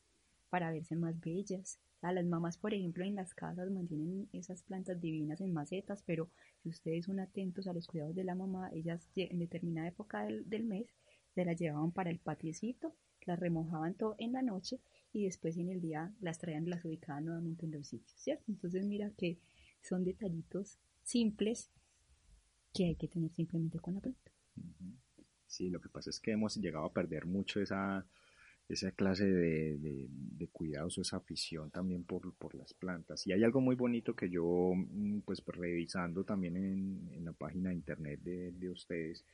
para 0.54 0.72
verse 0.72 0.96
más 0.96 1.20
bellas. 1.20 1.80
Las 2.00 2.26
mamás, 2.28 2.60
por 2.60 2.76
ejemplo, 2.76 3.04
en 3.04 3.16
las 3.16 3.34
casas 3.34 3.72
mantienen 3.72 4.30
esas 4.34 4.62
plantas 4.62 5.02
divinas 5.02 5.42
en 5.42 5.52
macetas, 5.52 6.04
pero 6.06 6.30
si 6.62 6.70
ustedes 6.70 7.06
son 7.06 7.20
atentos 7.20 7.66
a 7.66 7.74
los 7.74 7.88
cuidados 7.88 8.14
de 8.14 8.24
la 8.24 8.36
mamá, 8.36 8.70
ellas 8.72 9.10
en 9.16 9.40
determinada 9.40 9.88
época 9.88 10.24
del, 10.24 10.64
mes 10.64 10.86
se 11.34 11.44
las 11.44 11.60
llevaban 11.60 11.92
para 11.92 12.12
el 12.12 12.20
patiecito, 12.20 12.96
las 13.26 13.40
remojaban 13.40 13.96
todo 13.96 14.14
en 14.20 14.34
la 14.34 14.44
noche 14.44 14.80
y 15.12 15.24
después 15.24 15.58
en 15.58 15.70
el 15.70 15.82
día 15.82 16.14
las 16.22 16.38
traían, 16.38 16.70
las 16.70 16.86
ubicaban 16.86 17.26
nuevamente 17.26 17.66
en 17.66 17.72
los 17.72 17.88
sitios, 17.88 18.14
¿cierto? 18.22 18.44
Entonces 18.52 18.86
mira 18.86 19.10
que 19.18 19.40
son 19.82 20.04
detallitos 20.04 20.78
simples 21.02 21.72
que 22.76 22.86
hay 22.86 22.96
que 22.96 23.08
tener 23.08 23.32
simplemente 23.32 23.80
con 23.80 23.96
la 23.96 24.02
planta. 24.02 24.32
Sí, 25.48 25.72
lo 25.72 25.82
que 25.82 25.90
pasa 25.90 26.12
es 26.12 26.20
que 26.20 26.30
hemos 26.30 26.56
llegado 26.58 26.86
a 26.86 26.94
perder 26.94 27.26
mucho 27.26 27.60
esa, 27.60 28.06
esa 28.74 28.92
clase 28.92 29.26
de, 29.26 30.08
cuidados 30.52 30.98
o 30.98 31.02
esa 31.02 31.18
afición 31.18 31.72
también 31.72 32.04
por, 32.04 32.34
por, 32.36 32.54
las 32.56 32.74
plantas. 32.74 33.26
Y 33.26 33.32
hay 33.32 33.44
algo 33.44 33.60
muy 33.62 33.76
bonito 33.76 34.16
que 34.16 34.30
yo, 34.30 34.74
mm, 34.76 35.22
pues 35.22 35.42
revisando 35.46 36.24
también 36.24 36.58
en, 36.58 37.10
en 37.14 37.26
la 37.26 37.34
página 37.34 37.70
de 37.70 37.76
internet 37.76 38.20
de, 38.22 38.52
de 38.52 38.70
ustedes, 38.70 39.26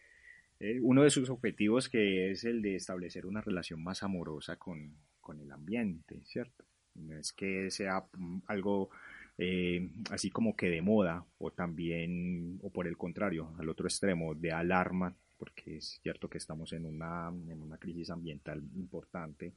eh, 0.60 0.80
uno 0.82 1.04
de 1.04 1.10
sus 1.10 1.30
objetivos 1.30 1.90
que 1.90 2.32
es 2.32 2.44
el 2.44 2.62
de 2.62 2.76
establecer 2.76 3.26
una 3.26 3.42
relación 3.42 3.84
más 3.84 4.04
amorosa 4.04 4.58
con, 4.58 4.94
con 5.22 5.40
el 5.40 5.52
ambiente, 5.52 6.22
¿cierto? 6.26 6.66
No 6.96 7.16
es 7.18 7.32
que 7.34 7.72
sea 7.72 8.06
mm, 8.14 8.40
algo 8.48 8.90
eh, 9.38 9.90
así 10.12 10.30
como 10.30 10.58
que 10.58 10.70
de 10.70 10.82
moda 10.82 11.26
o 11.38 11.52
también, 11.52 12.60
o 12.62 12.70
por 12.72 12.88
el 12.88 12.98
contrario, 12.98 13.54
al 13.58 13.70
otro 13.70 13.88
extremo, 13.88 14.36
de 14.36 14.52
alarma, 14.52 15.16
porque 15.40 15.78
es 15.78 16.00
cierto 16.04 16.30
que 16.30 16.38
estamos 16.38 16.74
en 16.74 16.86
una, 16.86 17.30
en 17.30 17.62
una 17.62 17.78
crisis 17.78 18.10
ambiental 18.12 18.62
importante. 18.76 19.56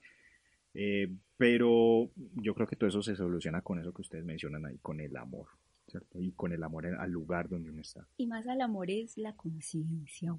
Eh, 0.75 1.13
pero 1.37 2.11
yo 2.17 2.55
creo 2.55 2.67
que 2.67 2.77
todo 2.77 2.89
eso 2.89 3.03
se 3.03 3.17
soluciona 3.17 3.61
con 3.61 3.79
eso 3.79 3.93
que 3.93 4.03
ustedes 4.03 4.25
mencionan 4.25 4.65
ahí, 4.65 4.79
con 4.79 5.01
el 5.01 5.15
amor, 5.17 5.49
¿cierto? 5.87 6.21
Y 6.21 6.33
con 6.33 6.53
el 6.53 6.63
amor 6.63 6.87
al 6.87 7.11
lugar 7.11 7.49
donde 7.49 7.71
uno 7.71 7.83
está. 7.83 8.07
Y 8.17 8.27
más 8.27 8.47
al 8.47 8.61
amor 8.61 8.91
es 8.91 9.19
la 9.19 9.35
conciencia, 9.35 10.35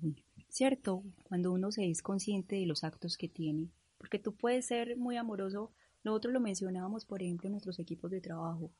¿cierto? 0.50 1.04
Cuando 1.24 1.52
uno 1.52 1.72
se 1.72 1.88
es 1.88 2.02
consciente 2.02 2.56
de 2.56 2.66
los 2.66 2.84
actos 2.84 3.18
que 3.18 3.28
tiene, 3.28 3.70
porque 3.98 4.18
tú 4.18 4.34
puedes 4.34 4.66
ser 4.66 4.98
muy 4.98 5.18
amoroso, 5.18 5.72
nosotros 6.04 6.34
lo 6.34 6.40
mencionábamos, 6.40 7.06
por 7.06 7.22
ejemplo, 7.22 7.48
en 7.48 7.52
nuestros 7.52 7.78
equipos 7.80 8.10
de 8.10 8.22
trabajo, 8.22 8.72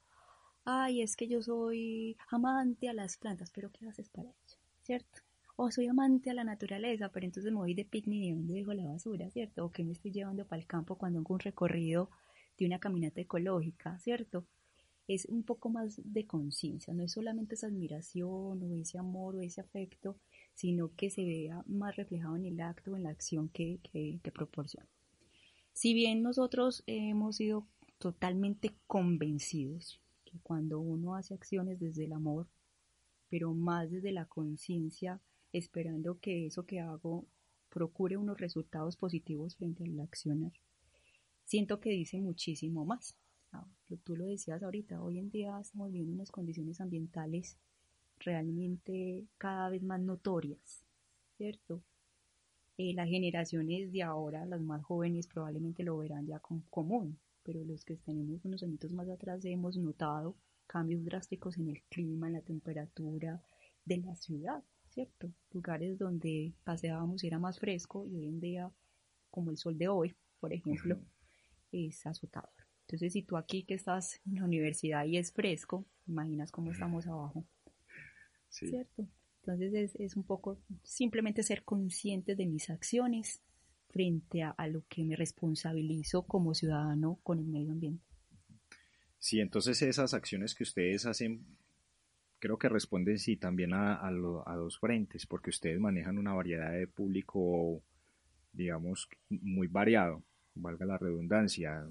ay, 0.66 1.02
es 1.02 1.16
que 1.16 1.28
yo 1.28 1.42
soy 1.42 2.18
amante 2.30 2.90
a 2.90 2.94
las 2.94 3.18
plantas, 3.18 3.52
pero 3.52 3.70
¿qué 3.72 3.86
haces 3.86 4.10
para 4.10 4.30
ello? 4.30 4.58
¿Cierto? 4.82 5.22
O 5.56 5.70
soy 5.70 5.88
amante 5.88 6.30
a 6.30 6.34
la 6.34 6.44
naturaleza, 6.44 7.10
pero 7.10 7.26
entonces 7.26 7.52
me 7.52 7.60
voy 7.60 7.74
de 7.74 7.86
picnic 7.86 8.24
y 8.24 8.32
donde 8.32 8.56
dejo 8.56 8.74
la 8.74 8.86
basura, 8.86 9.30
¿cierto? 9.30 9.66
O 9.66 9.72
que 9.72 9.84
me 9.84 9.92
estoy 9.92 10.12
llevando 10.12 10.48
para 10.48 10.60
el 10.62 10.68
campo 10.68 10.98
cuando 10.98 11.20
hago 11.20 11.34
un 11.34 11.40
recorrido 11.40 12.10
de 12.58 12.66
una 12.66 12.80
caminata 12.80 13.22
ecológica, 13.22 14.00
¿cierto? 14.00 14.48
Es 15.08 15.26
un 15.26 15.44
poco 15.44 15.70
más 15.70 16.02
de 16.04 16.26
conciencia, 16.26 16.94
no 16.94 17.04
es 17.04 17.12
solamente 17.12 17.56
esa 17.56 17.68
admiración 17.68 18.64
o 18.64 18.74
ese 18.76 18.98
amor 18.98 19.36
o 19.36 19.42
ese 19.42 19.62
afecto, 19.62 20.18
sino 20.54 20.96
que 20.96 21.10
se 21.10 21.24
vea 21.24 21.64
más 21.68 21.96
reflejado 21.98 22.36
en 22.36 22.46
el 22.46 22.60
acto, 22.62 22.96
en 22.96 23.04
la 23.04 23.10
acción 23.10 23.50
que, 23.50 23.80
que, 23.84 24.20
que 24.24 24.32
proporciona. 24.32 24.88
Si 25.74 25.94
bien 25.94 26.24
nosotros 26.24 26.84
hemos 26.88 27.36
sido 27.36 27.68
totalmente 28.00 28.72
convencidos 28.88 30.00
cuando 30.42 30.80
uno 30.80 31.16
hace 31.16 31.34
acciones 31.34 31.80
desde 31.80 32.06
el 32.06 32.14
amor, 32.14 32.48
pero 33.30 33.54
más 33.54 33.92
desde 33.92 34.12
la 34.12 34.26
conciencia, 34.26 35.22
esperando 35.54 36.20
que 36.20 36.48
eso 36.48 36.66
que 36.66 36.80
hago 36.82 37.26
procure 37.70 38.18
unos 38.18 38.38
resultados 38.38 38.98
positivos 38.98 39.56
frente 39.56 39.84
a 39.84 39.88
la 39.88 40.04
accionar, 40.04 40.52
siento 41.46 41.80
que 41.80 41.92
dice 41.92 42.20
muchísimo 42.20 42.86
más. 42.86 43.16
Ah, 43.52 43.68
tú 44.04 44.16
lo 44.16 44.26
decías 44.26 44.62
ahorita, 44.62 45.02
hoy 45.02 45.20
en 45.20 45.30
día 45.30 45.60
estamos 45.62 45.92
viviendo 45.92 46.16
unas 46.16 46.32
condiciones 46.32 46.82
ambientales 46.82 47.58
realmente 48.20 49.26
cada 49.38 49.70
vez 49.70 49.84
más 49.84 50.02
notorias, 50.02 50.84
¿cierto? 51.38 51.84
Eh, 52.78 52.94
las 52.96 53.08
generaciones 53.08 53.92
de 53.92 54.02
ahora, 54.02 54.46
las 54.46 54.62
más 54.62 54.84
jóvenes, 54.84 55.28
probablemente 55.28 55.84
lo 55.84 55.98
verán 55.98 56.26
ya 56.26 56.40
con 56.40 56.62
común, 56.72 57.20
pero 57.44 57.64
los 57.64 57.86
que 57.86 57.98
tenemos 57.98 58.44
unos 58.46 58.64
añitos 58.64 58.92
más 58.92 59.08
atrás 59.10 59.46
hemos 59.46 59.78
notado 59.78 60.36
cambios 60.66 61.04
drásticos 61.06 61.58
en 61.58 61.70
el 61.70 61.84
clima, 61.84 62.28
en 62.28 62.34
la 62.34 62.42
temperatura 62.42 63.44
de 63.86 63.98
la 63.98 64.16
ciudad, 64.16 64.64
¿cierto? 64.94 65.32
Lugares 65.52 65.98
donde 65.98 66.54
paseábamos 66.64 67.24
y 67.24 67.28
era 67.28 67.40
más 67.40 67.60
fresco 67.60 68.06
y 68.08 68.16
hoy 68.16 68.28
en 68.28 68.40
día, 68.40 68.72
como 69.30 69.52
el 69.52 69.58
sol 69.58 69.78
de 69.78 69.88
hoy, 69.88 70.16
por 70.40 70.54
ejemplo, 70.54 71.00
es 71.72 72.06
azotador. 72.06 72.52
Entonces, 72.82 73.14
si 73.14 73.24
tú 73.24 73.38
aquí 73.38 73.64
que 73.64 73.74
estás 73.74 74.22
en 74.26 74.36
la 74.36 74.46
universidad 74.46 75.06
y 75.06 75.18
es 75.18 75.32
fresco, 75.32 75.86
imaginas 76.06 76.52
cómo 76.52 76.72
estamos 76.72 77.08
abajo, 77.08 77.46
¿cierto? 78.50 79.08
Entonces 79.40 79.74
es, 79.74 79.96
es, 80.00 80.16
un 80.16 80.24
poco 80.24 80.58
simplemente 80.84 81.44
ser 81.44 81.64
conscientes 81.64 82.38
de 82.38 82.46
mis 82.46 82.70
acciones, 82.70 83.42
frente 83.94 84.42
a, 84.42 84.68
lo 84.68 84.84
que 84.90 85.04
me 85.04 85.16
responsabilizo 85.16 86.24
como 86.24 86.56
ciudadano 86.56 87.20
con 87.22 87.38
el 87.38 87.46
medio 87.46 87.72
ambiente. 87.72 88.04
Sí, 89.20 89.40
entonces 89.40 89.82
esas 89.84 90.16
acciones 90.16 90.56
que 90.56 90.64
ustedes 90.64 91.06
hacen 91.06 91.46
creo 92.44 92.58
que 92.58 92.68
responden 92.68 93.20
sí 93.20 93.38
también 93.38 93.74
a, 93.74 94.06
a, 94.06 94.56
dos 94.58 94.78
frentes, 94.78 95.26
porque 95.26 95.50
ustedes 95.50 95.80
manejan 95.80 96.18
una 96.18 96.34
variedad 96.34 96.74
de 96.74 96.88
público, 96.88 97.82
digamos, 98.52 99.08
muy 99.30 99.68
variado, 99.68 100.22
valga 100.54 100.86
la 100.86 100.98
redundancia. 100.98 101.88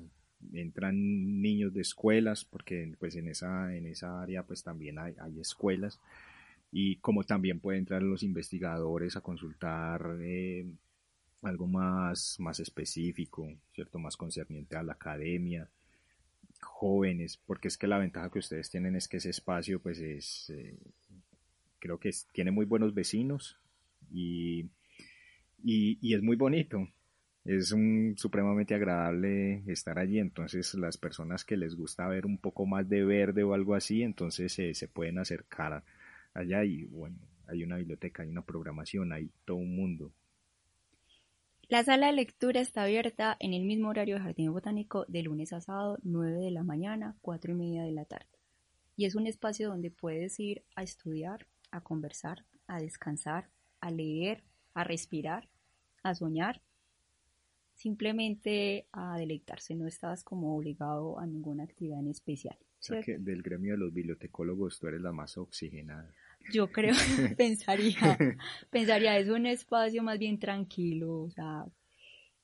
Entran 0.52 1.40
niños 1.40 1.72
de 1.72 1.80
escuelas, 1.80 2.44
porque 2.44 2.94
pues 2.98 3.16
en 3.16 3.28
esa, 3.28 3.74
en 3.74 3.86
esa 3.86 4.20
área 4.20 4.42
pues 4.42 4.62
también 4.62 4.98
hay, 4.98 5.14
hay 5.18 5.40
escuelas, 5.40 5.98
y 6.70 6.96
como 6.96 7.24
también 7.24 7.58
pueden 7.58 7.78
entrar 7.78 8.02
los 8.02 8.22
investigadores 8.22 9.16
a 9.16 9.22
consultar 9.22 10.18
eh, 10.20 10.70
algo 11.40 11.66
más, 11.66 12.36
más 12.40 12.60
específico, 12.60 13.48
¿cierto? 13.72 13.98
Más 13.98 14.18
concerniente 14.18 14.76
a 14.76 14.82
la 14.82 14.92
academia, 14.92 15.70
jóvenes, 16.62 17.38
porque 17.46 17.68
es 17.68 17.78
que 17.78 17.86
la 17.86 17.98
ventaja 17.98 18.30
que 18.30 18.38
ustedes 18.38 18.70
tienen 18.70 18.96
es 18.96 19.08
que 19.08 19.18
ese 19.18 19.30
espacio, 19.30 19.80
pues 19.80 19.98
es, 19.98 20.50
eh, 20.50 20.78
creo 21.78 21.98
que 21.98 22.10
tiene 22.32 22.50
muy 22.50 22.66
buenos 22.66 22.94
vecinos 22.94 23.58
y, 24.10 24.70
y, 25.62 26.14
es 26.14 26.22
muy 26.22 26.36
bonito. 26.36 26.88
Es 27.44 27.72
un, 27.72 28.14
supremamente 28.16 28.74
agradable 28.74 29.64
estar 29.66 29.98
allí, 29.98 30.18
entonces 30.18 30.74
las 30.74 30.96
personas 30.96 31.44
que 31.44 31.56
les 31.56 31.74
gusta 31.74 32.06
ver 32.06 32.24
un 32.24 32.38
poco 32.38 32.66
más 32.66 32.88
de 32.88 33.04
verde 33.04 33.42
o 33.42 33.54
algo 33.54 33.74
así, 33.74 34.02
entonces 34.02 34.52
se 34.52 34.88
pueden 34.88 35.18
acercar 35.18 35.82
allá 36.34 36.64
y 36.64 36.84
bueno, 36.84 37.18
hay 37.48 37.64
una 37.64 37.76
biblioteca, 37.76 38.22
hay 38.22 38.28
una 38.28 38.42
programación, 38.42 39.12
hay 39.12 39.30
todo 39.44 39.56
un 39.56 39.74
mundo 39.74 40.12
la 41.72 41.82
sala 41.82 42.08
de 42.08 42.12
lectura 42.12 42.60
está 42.60 42.82
abierta 42.82 43.34
en 43.40 43.54
el 43.54 43.64
mismo 43.64 43.88
horario 43.88 44.16
de 44.16 44.20
Jardín 44.20 44.52
Botánico 44.52 45.06
de 45.08 45.22
lunes 45.22 45.54
a 45.54 45.62
sábado, 45.62 45.96
9 46.02 46.38
de 46.38 46.50
la 46.50 46.64
mañana, 46.64 47.16
4 47.22 47.52
y 47.52 47.54
media 47.54 47.82
de 47.82 47.92
la 47.92 48.04
tarde. 48.04 48.28
Y 48.94 49.06
es 49.06 49.14
un 49.14 49.26
espacio 49.26 49.70
donde 49.70 49.90
puedes 49.90 50.38
ir 50.38 50.64
a 50.74 50.82
estudiar, 50.82 51.46
a 51.70 51.80
conversar, 51.80 52.44
a 52.66 52.78
descansar, 52.78 53.48
a 53.80 53.90
leer, 53.90 54.44
a 54.74 54.84
respirar, 54.84 55.48
a 56.02 56.14
soñar. 56.14 56.60
simplemente 57.74 58.86
a 58.92 59.16
deleitarse, 59.16 59.74
no 59.74 59.86
estabas 59.86 60.22
como 60.24 60.54
obligado 60.54 61.18
a 61.18 61.24
ninguna 61.24 61.64
actividad 61.64 62.00
en 62.00 62.08
especial. 62.08 62.58
O 62.60 62.82
sea 62.82 63.00
que 63.00 63.16
del 63.16 63.42
gremio 63.42 63.72
de 63.72 63.78
los 63.78 63.94
bibliotecólogos 63.94 64.78
tú 64.78 64.88
eres 64.88 65.00
la 65.00 65.12
más 65.12 65.38
oxigenada. 65.38 66.12
Yo 66.50 66.70
creo, 66.70 66.94
pensaría, 67.36 68.18
pensaría, 68.70 69.18
es 69.18 69.28
un 69.28 69.46
espacio 69.46 70.02
más 70.02 70.18
bien 70.18 70.38
tranquilo, 70.38 71.22
o 71.22 71.30
sea, 71.30 71.66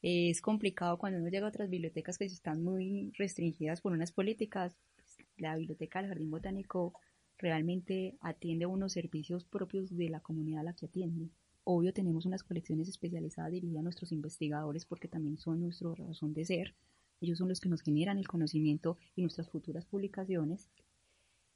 es 0.03 0.41
complicado 0.41 0.99
cuando 0.99 1.19
uno 1.19 1.29
llega 1.29 1.47
a 1.47 1.51
otras 1.51 1.71
bibliotecas 1.71 2.19
que 2.19 2.25
están 2.25 2.63
muy 2.63 3.13
restringidas 3.17 3.81
por 3.81 3.93
unas 3.93 4.13
políticas. 4.13 4.77
La 5.37 5.57
biblioteca 5.57 6.01
del 6.01 6.09
Jardín 6.09 6.31
Botánico 6.31 6.93
realmente 7.39 8.17
atiende 8.21 8.67
unos 8.67 8.93
servicios 8.93 9.45
propios 9.45 9.97
de 9.97 10.09
la 10.09 10.21
comunidad 10.21 10.61
a 10.61 10.65
la 10.65 10.73
que 10.75 10.87
atiende. 10.87 11.31
Obvio 11.65 11.93
tenemos 11.93 12.27
unas 12.27 12.43
colecciones 12.43 12.89
especializadas 12.89 13.53
dirigidas 13.53 13.81
a 13.81 13.85
nuestros 13.85 14.13
investigadores 14.13 14.85
porque 14.87 15.09
también 15.09 15.39
son 15.39 15.61
nuestra 15.61 15.95
razón 15.95 16.33
de 16.33 16.45
ser. 16.45 16.75
Ellos 17.21 17.39
son 17.39 17.49
los 17.49 17.61
que 17.61 17.69
nos 17.69 17.83
generan 17.83 18.19
el 18.19 18.29
conocimiento 18.29 18.97
y 19.17 19.23
nuestras 19.23 19.49
futuras 19.51 19.85
publicaciones. 19.85 20.69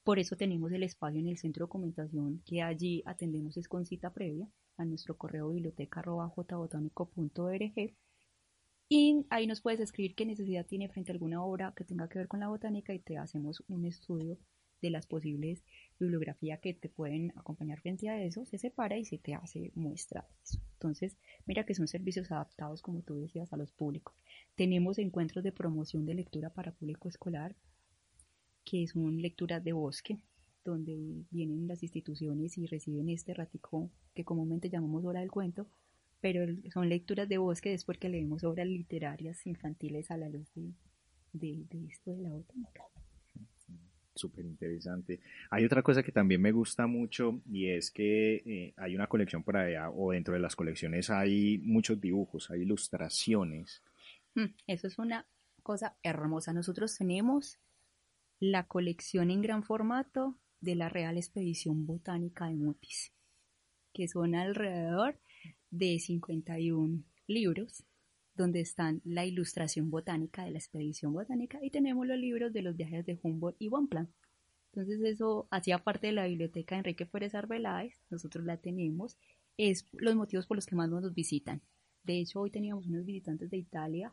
Por 0.05 0.19
eso 0.19 0.37
tenemos 0.37 0.73
el 0.73 0.83
espacio 0.83 1.21
en 1.21 1.29
el 1.29 1.38
centro 1.38 1.65
de 1.65 1.69
documentación 1.69 2.43
que 2.45 2.62
allí 2.62 3.03
atendemos 3.07 3.57
es 3.57 3.69
con 3.69 3.87
cita 3.87 4.12
previa 4.12 4.49
a 4.77 4.85
nuestro 4.85 5.17
correo 5.17 5.51
biblioteca.jbotánico.org 5.51 7.95
y 8.88 9.27
ahí 9.31 9.47
nos 9.47 9.61
puedes 9.61 9.81
escribir 9.81 10.15
qué 10.15 10.27
necesidad 10.27 10.67
tiene 10.67 10.88
frente 10.88 11.12
a 11.12 11.15
alguna 11.15 11.43
obra 11.43 11.73
que 11.77 11.85
tenga 11.85 12.09
que 12.09 12.19
ver 12.19 12.29
con 12.29 12.41
la 12.41 12.49
botánica 12.49 12.93
y 12.93 12.99
te 12.99 13.17
hacemos 13.17 13.62
un 13.69 13.87
estudio 13.87 14.38
de 14.83 14.91
las 14.91 15.07
posibles 15.07 15.65
bibliografía 15.99 16.59
que 16.59 16.75
te 16.75 16.88
pueden 16.88 17.33
acompañar 17.37 17.81
frente 17.81 18.09
a 18.09 18.23
eso, 18.23 18.45
se 18.45 18.59
separa 18.59 18.99
y 18.99 19.05
se 19.05 19.17
te 19.17 19.35
hace 19.35 19.71
muestra. 19.75 20.27
Entonces, 20.75 21.17
mira 21.47 21.65
que 21.65 21.75
son 21.75 21.87
servicios 21.87 22.31
adaptados, 22.33 22.83
como 22.83 23.03
tú 23.03 23.15
decías, 23.15 23.53
a 23.53 23.57
los 23.57 23.73
públicos. 23.73 24.15
Tenemos 24.57 24.99
encuentros 24.99 25.45
de 25.45 25.53
promoción 25.53 26.05
de 26.05 26.15
lectura 26.15 26.51
para 26.51 26.73
público 26.73 27.09
escolar, 27.09 27.55
que 28.64 28.87
son 28.87 29.20
lecturas 29.20 29.62
de 29.62 29.72
bosque, 29.72 30.18
donde 30.64 31.25
vienen 31.31 31.66
las 31.66 31.83
instituciones 31.83 32.57
y 32.59 32.66
reciben 32.66 33.09
este 33.09 33.35
ratico 33.35 33.90
que 34.14 34.25
comúnmente 34.25 34.70
llamamos 34.70 35.05
hora 35.05 35.20
del 35.20 35.31
cuento, 35.31 35.66
pero 36.20 36.46
son 36.72 36.88
lecturas 36.88 37.29
de 37.29 37.38
bosque 37.38 37.70
después 37.70 37.98
que 37.98 38.09
leemos 38.09 38.44
obras 38.44 38.66
literarias 38.66 39.46
infantiles 39.46 40.11
a 40.11 40.16
la 40.16 40.29
luz 40.29 40.48
de, 40.55 40.72
de 41.33 41.87
esto 41.88 42.14
de 42.14 42.22
la 42.22 42.31
botánica 42.31 42.83
súper 44.14 44.44
interesante. 44.44 45.20
Hay 45.51 45.64
otra 45.64 45.83
cosa 45.83 46.03
que 46.03 46.12
también 46.12 46.40
me 46.40 46.53
gusta 46.53 46.87
mucho 46.87 47.40
y 47.51 47.68
es 47.68 47.90
que 47.90 48.42
eh, 48.46 48.75
hay 48.77 48.94
una 48.94 49.07
colección 49.07 49.42
por 49.42 49.57
allá 49.57 49.90
o 49.90 50.12
dentro 50.12 50.35
de 50.35 50.40
las 50.40 50.57
colecciones 50.57 51.11
hay 51.11 51.59
muchos 51.59 52.01
dibujos, 52.01 52.51
hay 52.51 52.62
ilustraciones. 52.62 53.83
Mm, 54.35 54.55
eso 54.66 54.87
es 54.87 54.98
una 54.98 55.27
cosa 55.62 55.96
hermosa. 56.03 56.53
Nosotros 56.53 56.96
tenemos 56.96 57.59
la 58.43 58.67
colección 58.67 59.31
en 59.31 59.41
gran 59.41 59.63
formato 59.63 60.37
de 60.61 60.75
la 60.75 60.89
Real 60.89 61.17
Expedición 61.17 61.87
Botánica 61.87 62.49
de 62.49 62.57
Mutis, 62.57 63.13
que 63.93 64.09
son 64.09 64.35
alrededor 64.35 65.17
de 65.71 66.01
51 66.01 67.05
libros 67.29 67.85
donde 68.35 68.59
están 68.59 69.01
la 69.05 69.25
ilustración 69.25 69.91
botánica 69.91 70.45
de 70.45 70.51
la 70.51 70.59
expedición 70.59 71.13
botánica 71.13 71.61
y 71.63 71.71
tenemos 71.71 72.05
los 72.05 72.19
libros 72.19 72.53
de 72.53 72.63
los 72.63 72.77
viajes 72.77 73.07
de 73.07 73.17
Humboldt 73.23 73.55
y 73.61 73.69
Bonpland. 73.69 74.09
Entonces 74.73 75.01
eso 75.03 75.47
hacía 75.53 75.79
parte 75.79 76.09
de 76.09 76.15
la 76.15 76.27
biblioteca 76.27 76.75
de 76.75 76.81
Enrique 76.81 77.07
Pérez 77.07 77.37
Arbeláez, 77.37 78.01
nosotros 78.11 78.45
la 78.45 78.57
tenemos, 78.57 79.17
es 79.57 79.87
los 79.93 80.17
motivos 80.17 80.49
por 80.49 80.57
los 80.57 80.67
que 80.67 80.75
más 80.75 80.91
nos 80.91 81.15
visitan. 81.15 81.63
De 82.03 82.19
hecho, 82.19 82.41
hoy 82.41 82.51
teníamos 82.51 82.89
unos 82.89 83.05
visitantes 83.05 83.51
de 83.51 83.59
Italia 83.59 84.13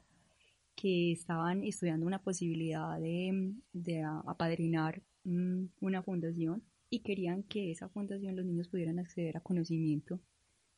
que 0.80 1.12
estaban 1.12 1.66
estudiando 1.66 2.06
una 2.06 2.22
posibilidad 2.24 2.98
de, 3.00 3.54
de 3.74 4.02
apadrinar 4.02 5.02
mm, 5.26 5.66
una 5.82 6.02
fundación 6.02 6.64
y 6.90 7.00
querían 7.00 7.44
que 7.44 7.70
esa 7.72 7.90
fundación 7.90 8.38
los 8.38 8.46
niños 8.46 8.70
pudieran 8.70 8.98
acceder 8.98 9.36
a 9.36 9.42
conocimiento 9.42 10.22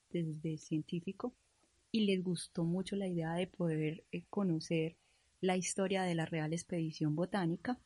desde 0.10 0.58
científico. 0.58 1.36
Y 1.92 2.06
les 2.06 2.24
gustó 2.24 2.64
mucho 2.64 2.96
la 2.96 3.08
idea 3.08 3.34
de 3.34 3.46
poder 3.46 4.04
eh, 4.12 4.24
conocer 4.30 4.98
la 5.40 5.56
historia 5.56 6.02
de 6.02 6.16
la 6.16 6.26
Real 6.26 6.52
Expedición 6.52 7.16
Botánica. 7.16 7.78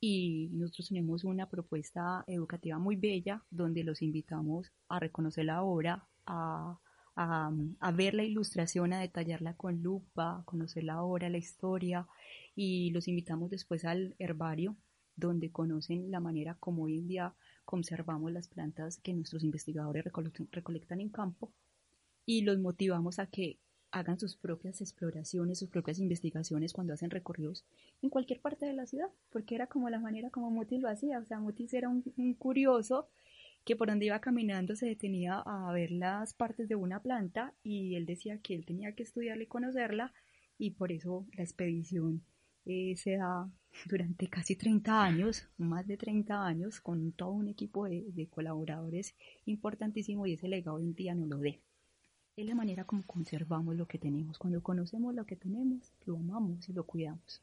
Y 0.00 0.48
nosotros 0.52 0.88
tenemos 0.88 1.24
una 1.24 1.50
propuesta 1.50 2.24
educativa 2.26 2.78
muy 2.78 2.96
bella 2.96 3.44
donde 3.50 3.84
los 3.84 4.00
invitamos 4.00 4.72
a 4.88 4.98
reconocer 4.98 5.44
la 5.44 5.62
obra, 5.62 6.08
a, 6.24 6.80
a, 7.22 7.92
ver 7.92 8.14
la 8.14 8.24
ilustración, 8.24 8.94
a 8.94 9.00
detallarla 9.00 9.54
con 9.54 9.82
lupa, 9.82 10.38
a 10.38 10.44
conocer 10.44 10.84
la 10.84 11.02
obra, 11.02 11.28
la 11.28 11.36
historia 11.36 12.06
y 12.56 12.90
los 12.92 13.08
invitamos 13.08 13.50
después 13.50 13.84
al 13.84 14.14
herbario 14.18 14.76
donde 15.16 15.52
conocen 15.52 16.10
la 16.10 16.20
manera 16.20 16.56
como 16.58 16.84
hoy 16.84 17.02
día 17.02 17.34
conservamos 17.66 18.32
las 18.32 18.48
plantas 18.48 18.98
que 18.98 19.12
nuestros 19.12 19.44
investigadores 19.44 20.02
recolectan 20.50 21.00
en 21.02 21.10
campo 21.10 21.52
y 22.24 22.40
los 22.40 22.58
motivamos 22.58 23.18
a 23.18 23.26
que 23.26 23.58
hagan 23.90 24.18
sus 24.18 24.36
propias 24.36 24.80
exploraciones, 24.80 25.58
sus 25.58 25.68
propias 25.68 25.98
investigaciones 25.98 26.72
cuando 26.72 26.94
hacen 26.94 27.10
recorridos 27.10 27.66
en 28.02 28.08
cualquier 28.08 28.40
parte 28.40 28.64
de 28.64 28.72
la 28.72 28.86
ciudad, 28.86 29.08
porque 29.30 29.54
era 29.56 29.66
como 29.66 29.90
la 29.90 29.98
manera 29.98 30.30
como 30.30 30.50
Mutis 30.50 30.80
lo 30.80 30.88
hacía, 30.88 31.18
o 31.18 31.24
sea, 31.24 31.40
Mutis 31.40 31.74
era 31.74 31.88
un, 31.88 32.02
curioso 32.38 33.08
que 33.70 33.76
por 33.76 33.86
donde 33.86 34.06
iba 34.06 34.20
caminando 34.20 34.74
se 34.74 34.86
detenía 34.86 35.38
a 35.46 35.72
ver 35.72 35.92
las 35.92 36.34
partes 36.34 36.68
de 36.68 36.74
una 36.74 37.00
planta 37.02 37.54
y 37.62 37.94
él 37.94 38.04
decía 38.04 38.40
que 38.42 38.56
él 38.56 38.66
tenía 38.66 38.96
que 38.96 39.04
estudiarla 39.04 39.44
y 39.44 39.46
conocerla 39.46 40.12
y 40.58 40.70
por 40.70 40.90
eso 40.90 41.24
la 41.34 41.44
expedición 41.44 42.24
eh, 42.64 42.96
se 42.96 43.12
da 43.16 43.48
durante 43.86 44.26
casi 44.26 44.56
30 44.56 45.00
años, 45.00 45.48
más 45.56 45.86
de 45.86 45.96
30 45.96 46.44
años, 46.44 46.80
con 46.80 47.12
todo 47.12 47.30
un 47.30 47.46
equipo 47.46 47.84
de, 47.84 48.06
de 48.10 48.26
colaboradores 48.26 49.14
importantísimo 49.44 50.26
y 50.26 50.32
ese 50.32 50.48
legado 50.48 50.78
hoy 50.78 50.86
en 50.86 50.94
día 50.94 51.14
no 51.14 51.26
lo 51.26 51.38
dé 51.38 51.60
es 52.36 52.46
la 52.46 52.56
manera 52.56 52.84
como 52.84 53.04
conservamos 53.04 53.76
lo 53.76 53.86
que 53.86 53.98
tenemos. 53.98 54.36
Cuando 54.38 54.62
conocemos 54.62 55.14
lo 55.14 55.26
que 55.26 55.36
tenemos, 55.36 55.92
lo 56.06 56.16
amamos 56.16 56.68
y 56.68 56.72
lo 56.72 56.84
cuidamos. 56.84 57.40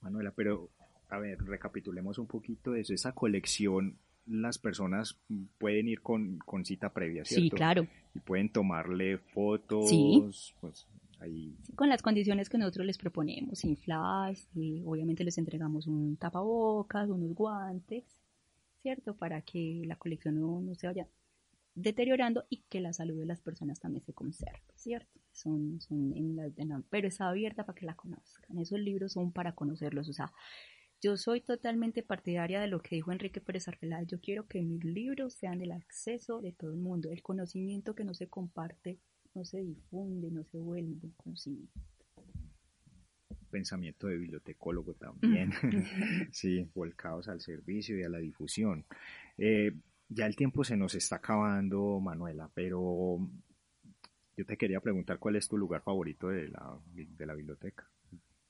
Manuela, 0.00 0.32
pero 0.34 0.70
a 1.08 1.18
ver, 1.18 1.38
recapitulemos 1.44 2.18
un 2.18 2.26
poquito 2.26 2.72
de 2.72 2.80
eso. 2.80 2.94
Esa 2.94 3.12
colección, 3.12 3.98
las 4.26 4.58
personas 4.58 5.18
pueden 5.58 5.88
ir 5.88 6.00
con, 6.00 6.40
cita 6.64 6.92
previa, 6.92 7.24
¿cierto? 7.24 7.44
Sí, 7.44 7.50
claro. 7.50 7.86
Y 8.14 8.20
pueden 8.20 8.50
tomarle 8.50 9.18
fotos. 9.18 9.90
Sí. 9.90 10.22
Pues, 10.60 10.86
con 11.74 11.88
las 11.88 12.02
condiciones 12.02 12.48
que 12.48 12.58
nosotros 12.58 12.86
les 12.86 12.98
proponemos, 12.98 13.60
sin 13.60 13.76
flash, 13.76 14.42
y 14.54 14.82
obviamente 14.84 15.24
les 15.24 15.38
entregamos 15.38 15.86
un 15.86 16.16
tapabocas, 16.16 17.08
unos 17.08 17.34
guantes, 17.34 18.04
¿cierto? 18.82 19.16
Para 19.16 19.42
que 19.42 19.82
la 19.86 19.96
colección 19.96 20.40
no, 20.40 20.60
no 20.60 20.74
se 20.74 20.86
vaya 20.86 21.08
deteriorando 21.74 22.44
y 22.50 22.62
que 22.68 22.80
la 22.80 22.92
salud 22.92 23.18
de 23.18 23.26
las 23.26 23.40
personas 23.40 23.80
también 23.80 24.04
se 24.04 24.12
conserve, 24.12 24.62
¿cierto? 24.76 25.20
Son, 25.32 25.80
son 25.80 26.12
en 26.14 26.36
la, 26.36 26.82
pero 26.90 27.08
está 27.08 27.28
abierta 27.28 27.64
para 27.66 27.76
que 27.76 27.86
la 27.86 27.96
conozcan. 27.96 28.58
Esos 28.58 28.78
libros 28.78 29.12
son 29.12 29.32
para 29.32 29.54
conocerlos. 29.54 30.08
O 30.08 30.12
sea, 30.12 30.32
yo 31.04 31.18
soy 31.18 31.42
totalmente 31.42 32.02
partidaria 32.02 32.62
de 32.62 32.66
lo 32.66 32.80
que 32.80 32.94
dijo 32.94 33.12
Enrique 33.12 33.42
Pérez 33.42 33.68
Arreláez. 33.68 34.08
Yo 34.08 34.22
quiero 34.22 34.46
que 34.46 34.62
mis 34.62 34.82
libros 34.82 35.34
sean 35.34 35.58
del 35.58 35.72
acceso 35.72 36.40
de 36.40 36.52
todo 36.52 36.70
el 36.70 36.78
mundo. 36.78 37.10
El 37.10 37.20
conocimiento 37.20 37.94
que 37.94 38.04
no 38.04 38.14
se 38.14 38.30
comparte, 38.30 38.98
no 39.34 39.44
se 39.44 39.62
difunde, 39.62 40.30
no 40.30 40.44
se 40.44 40.58
vuelve 40.58 41.12
conocimiento. 41.18 41.78
Pensamiento 43.50 44.06
de 44.06 44.16
bibliotecólogo 44.16 44.94
también. 44.94 45.52
sí, 46.32 46.70
volcados 46.74 47.28
al 47.28 47.42
servicio 47.42 47.98
y 47.98 48.02
a 48.02 48.08
la 48.08 48.18
difusión. 48.18 48.86
Eh, 49.36 49.74
ya 50.08 50.24
el 50.24 50.36
tiempo 50.36 50.64
se 50.64 50.78
nos 50.78 50.94
está 50.94 51.16
acabando, 51.16 52.00
Manuela, 52.00 52.50
pero 52.54 53.18
yo 54.38 54.46
te 54.46 54.56
quería 54.56 54.80
preguntar 54.80 55.18
cuál 55.18 55.36
es 55.36 55.48
tu 55.48 55.58
lugar 55.58 55.82
favorito 55.82 56.28
de 56.28 56.48
la, 56.48 56.78
de 56.94 57.26
la 57.26 57.34
biblioteca. 57.34 57.90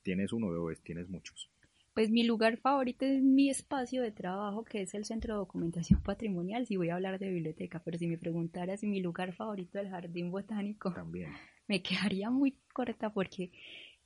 ¿Tienes 0.03 0.33
uno 0.33 0.47
o 0.47 0.73
tienes 0.85 1.09
muchos? 1.09 1.51
Pues 1.95 2.11
mi 2.11 2.25
lugar 2.25 2.57
favorito 2.57 3.05
es 3.05 3.23
mi 3.23 3.51
espacio 3.51 4.03
de 4.03 4.11
trabajo, 4.11 4.65
que 4.65 4.83
es 4.83 4.95
el 4.95 5.05
Centro 5.05 5.35
de 5.35 5.39
Documentación 5.39 6.03
Patrimonial, 6.03 6.67
si 6.67 6.77
voy 6.77 6.89
a 6.89 6.97
hablar 6.97 7.21
de 7.21 7.31
biblioteca, 7.31 7.81
pero 7.85 7.99
si 7.99 8.09
me 8.09 8.19
preguntaras 8.19 8.81
si 8.81 8.89
mi 8.89 9.01
lugar 9.01 9.33
favorito 9.33 9.79
es 9.79 9.85
el 9.85 9.93
Jardín 9.93 10.33
Botánico, 10.33 10.93
También. 10.93 11.31
me 11.69 11.83
quedaría 11.83 12.31
muy 12.31 12.59
corta 12.73 13.13
porque 13.13 13.53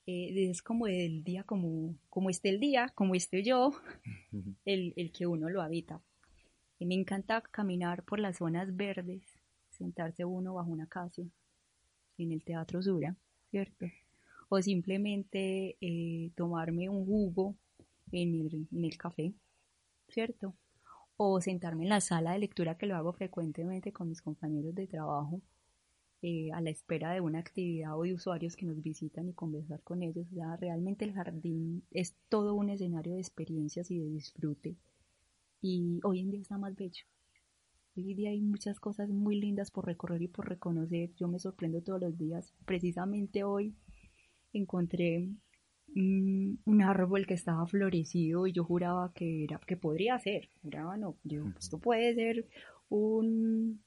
eh, 0.07 0.51
es 0.51 0.61
como 0.61 0.87
el 0.87 1.25
día, 1.25 1.45
como, 1.45 1.97
como 2.11 2.29
esté 2.29 2.51
el 2.51 2.61
día, 2.61 2.93
como 2.95 3.15
esté 3.15 3.43
yo, 3.43 3.73
el, 4.67 4.93
el 4.97 5.11
que 5.11 5.27
uno 5.27 5.49
lo 5.49 5.63
habita. 5.63 6.03
Y 6.79 6.85
me 6.85 6.95
encanta 6.95 7.41
caminar 7.41 8.05
por 8.05 8.21
las 8.21 8.37
zonas 8.37 8.77
verdes, 8.77 9.23
sentarse 9.71 10.27
uno 10.27 10.53
bajo 10.53 10.71
una 10.71 10.89
casa 10.89 11.23
en 12.19 12.33
el 12.33 12.45
Teatro 12.45 12.83
Sura, 12.83 13.17
¿cierto? 13.51 13.87
O 14.51 14.61
simplemente 14.61 15.79
eh, 15.81 16.33
tomarme 16.37 16.91
un 16.91 17.07
jugo 17.07 17.57
en 18.13 18.85
el, 18.85 18.97
café, 18.97 19.35
¿cierto? 20.09 20.55
O 21.17 21.41
sentarme 21.41 21.85
en 21.85 21.91
la 21.91 22.01
sala 22.01 22.33
de 22.33 22.39
lectura 22.41 22.77
que 22.77 22.87
lo 22.87 22.97
hago 22.97 23.13
frecuentemente 23.13 23.93
con 23.93 24.09
mis 24.09 24.23
compañeros 24.23 24.75
de 24.75 24.87
trabajo 24.87 25.43
eh, 26.23 26.51
a 26.53 26.61
la 26.61 26.71
espera 26.71 27.13
de 27.13 27.21
una 27.21 27.39
actividad 27.39 27.97
o 27.99 28.03
de 28.03 28.15
usuarios 28.15 28.57
que 28.57 28.67
nos 28.67 28.83
visitan 28.83 29.29
y 29.29 29.35
conversar 29.35 29.83
con 29.83 30.03
ellos. 30.03 30.27
Ya 30.31 30.57
realmente 30.57 31.05
el 31.05 31.13
jardín 31.13 31.85
es 31.91 32.17
todo 32.29 32.55
un 32.55 32.71
escenario 32.71 33.15
de 33.15 33.21
experiencias 33.21 33.91
y 33.91 33.99
de 33.99 34.09
disfrute. 34.09 34.77
Y 35.61 36.01
hoy 36.05 36.21
en 36.21 36.31
día 36.31 36.41
está 36.41 36.59
más 36.59 36.75
bello. 36.75 37.05
Hoy 37.97 38.13
en 38.13 38.17
día 38.17 38.31
hay 38.31 38.41
muchas 38.41 38.79
cosas 38.79 39.09
muy 39.11 39.41
lindas 39.41 39.71
por 39.71 39.87
recorrer 39.87 40.23
y 40.23 40.29
por 40.29 40.49
reconocer. 40.49 41.13
Yo 41.17 41.27
me 41.27 41.39
sorprendo 41.39 41.83
todos 41.83 42.01
los 42.01 42.17
días. 42.17 42.55
Precisamente 42.65 43.43
hoy 43.43 43.75
encontré 44.53 45.29
un 45.95 46.83
árbol 46.83 47.27
que 47.27 47.35
estaba 47.35 47.67
florecido 47.67 48.47
y 48.47 48.53
yo 48.53 48.65
juraba 48.65 49.13
que 49.15 49.45
era 49.45 49.59
que 49.67 49.77
podría 49.77 50.19
ser, 50.19 50.49
juraba 50.63 50.97
no, 50.97 51.17
yo, 51.25 51.45
esto 51.59 51.79
puede 51.79 52.15
ser 52.15 52.47
un 52.89 53.81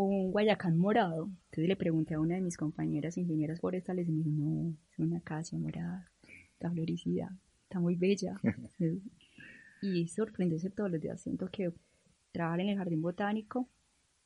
un 0.00 0.30
guayacán 0.30 0.78
morado. 0.78 1.30
Entonces 1.46 1.68
le 1.68 1.76
pregunté 1.76 2.14
a 2.14 2.20
una 2.20 2.36
de 2.36 2.40
mis 2.40 2.56
compañeras 2.56 3.18
ingenieras 3.18 3.60
forestales 3.60 4.08
y 4.08 4.12
me 4.12 4.18
dijo, 4.18 4.30
no, 4.30 4.76
es 4.92 4.98
una 4.98 5.18
acacia 5.18 5.58
morada, 5.58 6.10
está 6.52 6.70
florecida, 6.70 7.36
está 7.64 7.80
muy 7.80 7.96
bella. 7.96 8.40
y 9.82 10.08
sorprenderse 10.08 10.70
todos 10.70 10.90
los 10.90 11.00
días. 11.00 11.20
Siento 11.20 11.48
que 11.50 11.72
trabajar 12.32 12.60
en 12.60 12.68
el 12.70 12.78
jardín 12.78 13.02
botánico 13.02 13.68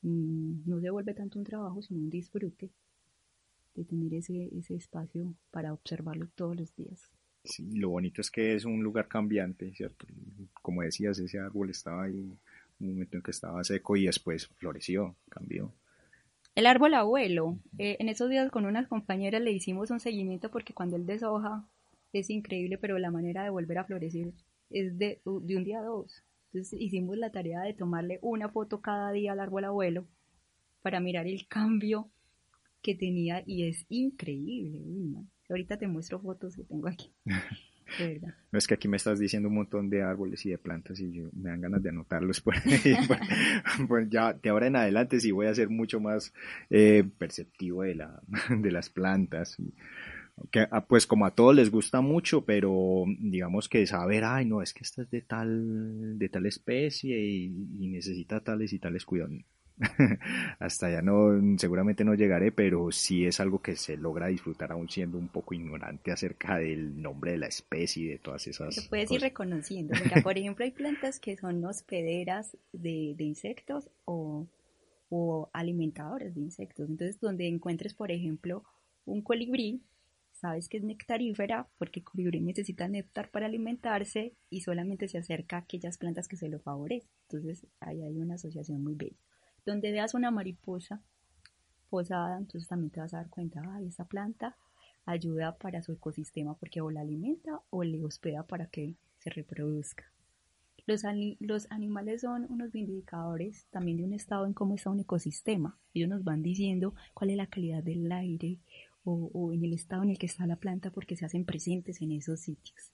mm, 0.03 0.68
no 0.68 0.80
se 0.80 0.90
vuelve 0.90 1.14
tanto 1.14 1.38
un 1.38 1.45
trabajo, 1.45 1.80
sino 1.82 2.01
un 2.01 2.11
disfrute 2.11 2.70
de 3.74 3.84
tener 3.84 4.14
ese, 4.14 4.48
ese 4.56 4.74
espacio 4.74 5.34
para 5.50 5.72
observarlo 5.72 6.28
todos 6.34 6.56
los 6.56 6.74
días. 6.74 7.10
Sí, 7.44 7.70
lo 7.72 7.90
bonito 7.90 8.20
es 8.20 8.30
que 8.30 8.54
es 8.54 8.64
un 8.64 8.82
lugar 8.82 9.08
cambiante, 9.08 9.74
¿cierto? 9.74 10.06
Como 10.60 10.82
decías, 10.82 11.18
ese 11.18 11.40
árbol 11.40 11.70
estaba 11.70 12.04
ahí 12.04 12.38
un 12.80 12.92
momento 12.94 13.16
en 13.16 13.22
que 13.22 13.30
estaba 13.30 13.62
seco 13.64 13.96
y 13.96 14.06
después 14.06 14.46
floreció, 14.46 15.16
cambió. 15.28 15.72
El 16.54 16.66
árbol 16.66 16.94
abuelo, 16.94 17.58
eh, 17.78 17.96
en 17.98 18.08
esos 18.08 18.28
días 18.28 18.50
con 18.50 18.66
unas 18.66 18.86
compañeras 18.86 19.40
le 19.40 19.52
hicimos 19.52 19.90
un 19.90 20.00
seguimiento 20.00 20.50
porque 20.50 20.74
cuando 20.74 20.96
él 20.96 21.06
deshoja 21.06 21.66
es 22.12 22.28
increíble, 22.28 22.76
pero 22.78 22.98
la 22.98 23.10
manera 23.10 23.42
de 23.42 23.50
volver 23.50 23.78
a 23.78 23.84
florecer 23.84 24.32
es 24.68 24.98
de, 24.98 25.20
de 25.24 25.56
un 25.56 25.64
día 25.64 25.80
a 25.80 25.84
dos. 25.84 26.22
Entonces 26.52 26.78
hicimos 26.80 27.16
la 27.16 27.32
tarea 27.32 27.62
de 27.62 27.72
tomarle 27.72 28.18
una 28.20 28.50
foto 28.50 28.82
cada 28.82 29.10
día 29.12 29.32
al 29.32 29.40
árbol 29.40 29.64
abuelo 29.64 30.06
para 30.82 31.00
mirar 31.00 31.26
el 31.26 31.46
cambio 31.48 32.10
que 32.82 32.94
tenía 32.94 33.42
y 33.46 33.68
es 33.68 33.86
increíble. 33.88 34.80
Ahorita 35.48 35.78
te 35.78 35.86
muestro 35.86 36.20
fotos 36.20 36.56
que 36.56 36.64
tengo 36.64 36.88
aquí. 36.88 37.12
No 38.50 38.58
es 38.58 38.66
que 38.66 38.74
aquí 38.74 38.88
me 38.88 38.96
estás 38.96 39.18
diciendo 39.18 39.48
un 39.48 39.56
montón 39.56 39.90
de 39.90 40.02
árboles 40.02 40.46
y 40.46 40.50
de 40.50 40.56
plantas 40.56 40.98
y 41.00 41.12
yo 41.12 41.24
me 41.34 41.50
dan 41.50 41.60
ganas 41.60 41.82
de 41.82 41.90
anotarlos. 41.90 42.40
Pues, 42.40 42.62
pues, 43.88 44.08
ya 44.08 44.32
de 44.32 44.48
ahora 44.48 44.68
en 44.68 44.76
adelante 44.76 45.20
sí 45.20 45.30
voy 45.30 45.46
a 45.46 45.54
ser 45.54 45.68
mucho 45.68 46.00
más 46.00 46.32
eh, 46.70 47.04
perceptivo 47.18 47.82
de, 47.82 47.96
la, 47.96 48.22
de 48.48 48.70
las 48.72 48.88
plantas. 48.88 49.58
Que, 50.50 50.66
ah, 50.70 50.86
pues 50.86 51.06
como 51.06 51.26
a 51.26 51.34
todos 51.34 51.54
les 51.54 51.70
gusta 51.70 52.00
mucho, 52.00 52.46
pero 52.46 53.04
digamos 53.18 53.68
que 53.68 53.86
saber, 53.86 54.24
ay 54.24 54.46
no, 54.46 54.62
es 54.62 54.72
que 54.72 54.84
esta 54.84 55.02
es 55.02 55.10
de 55.10 55.20
tal, 55.20 56.18
de 56.18 56.28
tal 56.30 56.46
especie 56.46 57.20
y, 57.20 57.44
y 57.78 57.88
necesita 57.88 58.40
tales 58.40 58.72
y 58.72 58.78
tales 58.78 59.04
cuidados 59.04 59.44
hasta 60.58 60.86
allá 60.86 61.02
no, 61.02 61.58
seguramente 61.58 62.04
no 62.04 62.14
llegaré, 62.14 62.52
pero 62.52 62.90
sí 62.92 63.26
es 63.26 63.40
algo 63.40 63.60
que 63.60 63.76
se 63.76 63.96
logra 63.96 64.28
disfrutar 64.28 64.72
aún 64.72 64.88
siendo 64.88 65.18
un 65.18 65.28
poco 65.28 65.54
ignorante 65.54 66.12
acerca 66.12 66.58
del 66.58 67.00
nombre 67.00 67.32
de 67.32 67.38
la 67.38 67.46
especie 67.46 68.04
y 68.04 68.08
de 68.08 68.18
todas 68.18 68.46
esas. 68.46 68.76
Lo 68.76 68.88
puedes 68.88 69.10
ir 69.10 69.20
reconociendo. 69.20 69.94
Mira, 70.02 70.22
por 70.22 70.36
ejemplo, 70.38 70.64
hay 70.64 70.72
plantas 70.72 71.18
que 71.20 71.36
son 71.36 71.64
hospederas 71.64 72.56
de, 72.72 73.14
de 73.16 73.24
insectos 73.24 73.90
o, 74.04 74.46
o 75.08 75.50
alimentadoras 75.52 76.34
de 76.34 76.40
insectos. 76.40 76.88
Entonces, 76.88 77.20
donde 77.20 77.48
encuentres, 77.48 77.94
por 77.94 78.10
ejemplo, 78.10 78.64
un 79.04 79.22
colibrí, 79.22 79.82
sabes 80.32 80.68
que 80.68 80.78
es 80.78 80.84
nectarífera 80.84 81.68
porque 81.78 82.00
el 82.00 82.04
colibrí 82.04 82.40
necesita 82.40 82.88
néctar 82.88 83.30
para 83.30 83.46
alimentarse 83.46 84.34
y 84.50 84.62
solamente 84.62 85.08
se 85.08 85.18
acerca 85.18 85.56
a 85.56 85.60
aquellas 85.60 85.98
plantas 85.98 86.28
que 86.28 86.36
se 86.36 86.48
lo 86.48 86.58
favorecen. 86.60 87.10
Entonces, 87.28 87.66
ahí 87.80 88.02
hay 88.02 88.18
una 88.18 88.34
asociación 88.34 88.82
muy 88.82 88.94
bella. 88.94 89.16
Donde 89.64 89.92
veas 89.92 90.14
una 90.14 90.30
mariposa 90.30 91.02
posada, 91.88 92.38
entonces 92.38 92.68
también 92.68 92.90
te 92.90 93.00
vas 93.00 93.14
a 93.14 93.18
dar 93.18 93.28
cuenta, 93.28 93.62
ay, 93.74 93.86
esta 93.86 94.04
planta 94.04 94.56
ayuda 95.04 95.56
para 95.58 95.82
su 95.82 95.92
ecosistema 95.92 96.54
porque 96.54 96.80
o 96.80 96.90
la 96.90 97.00
alimenta 97.00 97.60
o 97.70 97.82
le 97.84 98.04
hospeda 98.04 98.46
para 98.46 98.66
que 98.66 98.94
se 99.18 99.30
reproduzca. 99.30 100.12
Los, 100.86 101.04
animales 101.70 102.22
son 102.22 102.46
unos 102.50 102.74
indicadores 102.74 103.66
también 103.70 103.98
de 103.98 104.04
un 104.04 104.12
estado 104.12 104.46
en 104.46 104.52
cómo 104.52 104.74
está 104.74 104.90
un 104.90 104.98
ecosistema. 104.98 105.78
Ellos 105.94 106.08
nos 106.08 106.24
van 106.24 106.42
diciendo 106.42 106.94
cuál 107.14 107.30
es 107.30 107.36
la 107.36 107.46
calidad 107.46 107.84
del 107.84 108.10
aire 108.10 108.58
o, 109.04 109.52
en 109.52 109.64
el 109.64 109.72
estado 109.72 110.02
en 110.02 110.10
el 110.10 110.18
que 110.18 110.26
está 110.26 110.46
la 110.46 110.56
planta 110.56 110.90
porque 110.90 111.16
se 111.16 111.24
hacen 111.24 111.44
presentes 111.44 112.02
en 112.02 112.12
esos 112.12 112.40
sitios. 112.40 112.92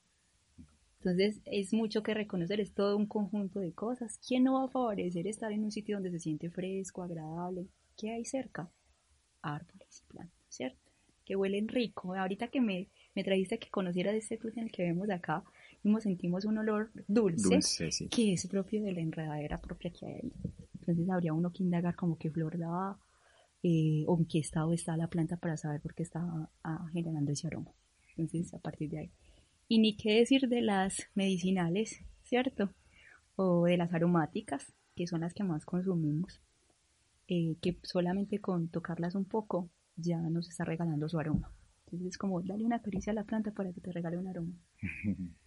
Entonces 0.99 1.39
es 1.45 1.73
mucho 1.73 2.03
que 2.03 2.13
reconocer, 2.13 2.59
es 2.59 2.73
todo 2.73 2.97
un 2.97 3.05
conjunto 3.05 3.61
de 3.61 3.73
cosas. 3.73 4.19
¿Quién 4.25 4.43
no 4.43 4.55
va 4.55 4.65
a 4.65 4.69
favorecer 4.69 5.27
estar 5.27 5.51
en 5.51 5.63
un 5.63 5.71
sitio 5.71 5.95
donde 5.95 6.11
se 6.11 6.19
siente 6.19 6.49
fresco, 6.49 7.03
agradable? 7.03 7.67
¿Qué 7.97 8.11
hay 8.11 8.25
cerca? 8.25 8.69
Árboles 9.41 10.03
y 10.03 10.11
plantas, 10.11 10.45
¿cierto? 10.49 10.91
Que 11.23 11.37
huelen 11.37 11.69
rico. 11.69 12.13
Ahorita 12.13 12.49
que 12.49 12.59
me, 12.59 12.89
me 13.15 13.23
trajiste 13.23 13.59
que 13.59 13.69
conociera 13.69 14.11
de 14.11 14.17
este 14.17 14.37
club 14.37 14.53
en 14.57 14.63
el 14.65 14.71
que 14.71 14.83
vemos 14.83 15.09
acá, 15.09 15.45
mismo 15.83 16.01
sentimos 16.01 16.43
un 16.43 16.57
olor 16.57 16.91
dulce, 17.07 17.59
que 18.09 18.33
es 18.33 18.47
propio 18.47 18.83
de 18.83 18.91
la 18.91 18.99
enredadera 18.99 19.61
propia 19.61 19.91
que 19.91 20.05
hay 20.05 20.13
ahí. 20.15 20.33
Entonces 20.79 21.09
habría 21.09 21.33
uno 21.33 21.53
que 21.53 21.63
indagar 21.63 21.95
como 21.95 22.17
qué 22.17 22.29
flor 22.29 22.57
da 22.57 22.99
eh, 23.63 24.03
o 24.05 24.17
en 24.17 24.25
qué 24.25 24.39
estado 24.39 24.73
está 24.73 24.97
la 24.97 25.07
planta 25.07 25.37
para 25.37 25.55
saber 25.55 25.79
por 25.79 25.93
qué 25.93 26.03
está 26.03 26.49
ah, 26.63 26.89
generando 26.91 27.31
ese 27.31 27.47
aroma. 27.47 27.71
Entonces 28.17 28.53
a 28.53 28.59
partir 28.59 28.89
de 28.89 28.99
ahí 28.99 29.11
y 29.69 29.79
ni 29.79 29.95
qué 29.95 30.15
decir 30.15 30.49
de 30.49 30.61
las 30.61 31.07
medicinales, 31.13 32.03
¿cierto? 32.23 32.73
O 33.35 33.65
de 33.65 33.77
las 33.77 33.93
aromáticas, 33.93 34.73
que 34.95 35.07
son 35.07 35.21
las 35.21 35.33
que 35.33 35.43
más 35.43 35.63
consumimos, 35.63 36.41
eh, 37.27 37.55
que 37.61 37.77
solamente 37.83 38.39
con 38.39 38.67
tocarlas 38.67 39.15
un 39.15 39.25
poco 39.25 39.69
ya 39.95 40.17
nos 40.17 40.49
está 40.49 40.65
regalando 40.65 41.07
su 41.07 41.19
aroma. 41.19 41.53
Entonces 41.85 42.09
es 42.09 42.17
como, 42.17 42.41
dale 42.41 42.65
una 42.65 42.81
caricia 42.81 43.11
a 43.11 43.15
la 43.15 43.23
planta 43.23 43.51
para 43.51 43.71
que 43.71 43.79
te 43.79 43.91
regale 43.93 44.17
un 44.17 44.27
aroma. 44.27 44.53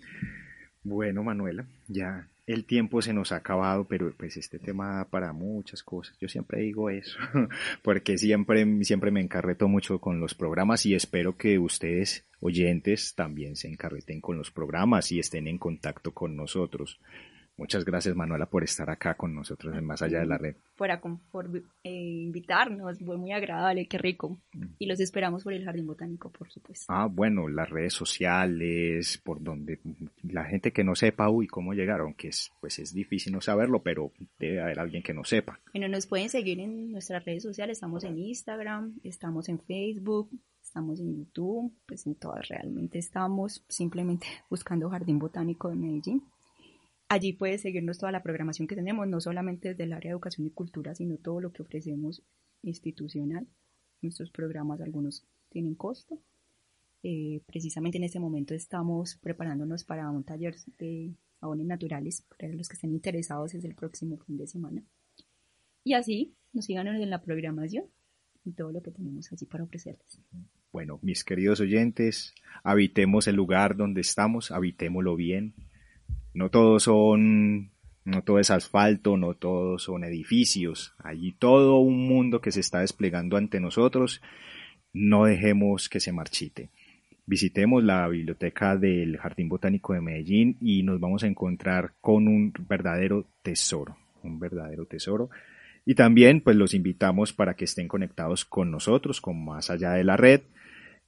Bueno, 0.85 1.23
Manuela, 1.23 1.65
ya 1.87 2.29
el 2.47 2.65
tiempo 2.65 3.01
se 3.03 3.13
nos 3.13 3.33
ha 3.33 3.37
acabado, 3.37 3.85
pero 3.85 4.13
pues 4.17 4.37
este 4.37 4.59
tema 4.59 4.97
da 4.97 5.05
para 5.05 5.33
muchas 5.33 5.83
cosas. 5.83 6.17
Yo 6.21 6.29
siempre 6.29 6.61
digo 6.61 6.91
eso, 6.91 7.19
porque 7.83 8.19
siempre, 8.19 8.67
siempre 8.85 9.11
me 9.11 9.21
encarreto 9.21 9.69
mucho 9.69 10.01
con 10.01 10.21
los 10.21 10.35
programas 10.35 10.85
y 10.87 10.95
espero 10.95 11.37
que 11.37 11.59
ustedes, 11.59 12.25
oyentes, 12.41 13.15
también 13.15 13.57
se 13.57 13.69
encarreten 13.69 14.21
con 14.21 14.37
los 14.37 14.51
programas 14.51 15.13
y 15.13 15.19
estén 15.19 15.47
en 15.47 15.59
contacto 15.59 16.13
con 16.13 16.37
nosotros. 16.37 16.99
Muchas 17.57 17.85
gracias, 17.85 18.17
Manuela, 18.17 18.47
por 18.47 18.65
estar 18.65 18.89
acá 18.89 19.15
con 19.15 19.35
nosotros 19.35 19.77
en 19.77 19.85
Más 19.85 20.01
Allá 20.03 20.21
de 20.21 20.27
la 20.27 20.39
Red. 20.39 20.57
Por, 20.77 20.91
por 21.31 21.51
eh, 21.85 21.91
invitarnos, 21.91 22.99
fue 22.99 23.19
muy 23.19 23.33
agradable, 23.33 23.87
qué 23.87 23.99
rico. 23.99 24.41
Y 24.79 24.87
los 24.87 25.01
esperamos 25.01 25.45
por 25.45 25.53
el 25.53 25.65
Jardín 25.65 25.87
Botánico, 25.87 26.31
por 26.31 26.51
supuesto. 26.51 26.87
Ah, 26.89 27.07
bueno, 27.07 27.49
las 27.49 27.69
redes 27.69 27.93
sociales, 27.93 29.21
por 29.23 29.43
donde 29.43 29.81
la 30.23 30.45
gente 30.45 30.73
que 30.73 30.83
no 30.83 30.95
sepa, 30.95 31.29
uy, 31.29 31.47
cómo 31.47 31.75
llegaron, 31.75 32.15
que 32.15 32.29
es, 32.29 32.51
pues 32.61 32.79
es 32.79 32.95
difícil 32.95 33.33
no 33.33 33.41
saberlo, 33.41 33.83
pero 33.83 34.13
debe 34.39 34.61
haber 34.61 34.81
alguien 34.81 35.03
que 35.03 35.15
no 35.15 35.25
sepa. 35.25 35.61
Bueno, 35.73 35.89
nos 35.89 36.07
pueden 36.07 36.31
seguir 36.31 36.59
en 36.59 36.91
nuestras 36.91 37.25
redes 37.25 37.43
sociales, 37.43 37.77
estamos 37.77 38.03
en 38.05 38.19
Instagram, 38.19 38.95
estamos 39.05 39.49
en 39.49 39.61
Facebook, 39.61 40.31
estamos 40.63 41.01
en 41.01 41.19
YouTube, 41.19 41.71
pues 41.87 42.07
en 42.07 42.15
todas 42.15 42.49
realmente 42.49 42.99
estamos 42.99 43.63
simplemente 43.69 44.27
buscando 44.51 44.89
Jardín 44.89 45.19
Botánico 45.19 45.69
de 45.69 45.77
Medellín. 45.77 46.23
Allí 47.13 47.35
puedes 47.35 47.61
seguirnos 47.61 47.99
toda 47.99 48.11
la 48.11 48.23
programación 48.23 48.67
que 48.67 48.75
tenemos, 48.75 49.07
no 49.07 49.21
solamente 49.21 49.69
desde 49.69 49.85
el 49.85 49.93
área 49.93 50.09
de 50.09 50.13
educación 50.13 50.47
y 50.47 50.51
cultura, 50.51 50.95
sino 50.95 51.19
todo 51.19 51.43
lo 51.43 51.53
que 51.53 51.61
ofrecemos 51.61 52.23
institucional. 52.63 53.47
Nuestros 54.01 54.31
programas, 54.31 54.81
algunos 54.81 55.23
tienen 55.51 55.75
costo. 55.75 56.23
Eh, 57.03 57.43
precisamente 57.45 57.99
en 57.99 58.05
este 58.05 58.19
momento 58.19 58.55
estamos 58.55 59.17
preparándonos 59.17 59.85
para 59.85 60.09
un 60.09 60.25
taller 60.25 60.55
de 60.79 61.13
jabones 61.39 61.67
naturales 61.67 62.25
para 62.31 62.51
los 62.55 62.67
que 62.67 62.77
estén 62.77 62.93
interesados 62.93 63.53
es 63.53 63.63
el 63.67 63.75
próximo 63.75 64.17
fin 64.17 64.39
de 64.39 64.47
semana. 64.47 64.83
Y 65.85 65.93
así 65.93 66.35
nos 66.55 66.65
sigan 66.65 66.87
en 66.87 67.11
la 67.11 67.21
programación 67.21 67.85
y 68.43 68.53
todo 68.53 68.73
lo 68.73 68.81
que 68.81 68.91
tenemos 68.91 69.31
así 69.31 69.45
para 69.45 69.65
ofrecerles. 69.65 70.19
Bueno, 70.73 70.99
mis 71.03 71.25
queridos 71.25 71.61
oyentes, 71.61 72.35
habitemos 72.65 73.29
el 73.29 73.37
lugar 73.37 73.77
donde 73.77 74.01
estamos, 74.01 74.51
habitémoslo 74.51 75.15
bien, 75.15 75.55
no 76.35 76.51
todos 76.51 76.85
son, 76.85 77.71
no 78.05 78.23
todo 78.23 78.39
es 78.39 78.51
asfalto, 78.51 79.17
no 79.17 79.35
todos 79.35 79.85
son 79.85 80.05
edificios. 80.05 80.95
Allí 80.99 81.33
todo 81.33 81.79
un 81.79 82.07
mundo 82.07 82.41
que 82.41 82.53
se 82.53 82.61
está 82.61 82.81
desplegando 82.81 83.37
ante 83.37 83.61
nosotros. 83.61 84.23
No 84.93 85.25
dejemos 85.25 85.89
que 85.89 86.01
se 86.01 86.13
marchite. 86.13 86.71
Visitemos 87.25 87.85
la 87.85 88.09
biblioteca 88.09 88.77
del 88.77 89.17
Jardín 89.17 89.49
Botánico 89.49 89.93
de 89.93 90.01
Medellín 90.01 90.57
y 90.61 90.83
nos 90.83 90.99
vamos 90.99 91.23
a 91.23 91.29
encontrar 91.29 91.93
con 92.01 92.27
un 92.27 92.53
verdadero 92.69 93.27
tesoro, 93.43 93.97
un 94.25 94.41
verdadero 94.41 94.87
tesoro 94.87 95.31
Y 95.87 95.95
también 95.95 96.41
pues 96.41 96.57
los 96.57 96.75
invitamos 96.75 97.33
para 97.33 97.55
que 97.55 97.65
estén 97.65 97.87
conectados 97.87 98.45
con 98.45 98.71
nosotros, 98.71 99.21
con 99.21 99.45
Más 99.45 99.71
Allá 99.71 99.93
de 99.93 100.05
la 100.05 100.17
Red, 100.17 100.43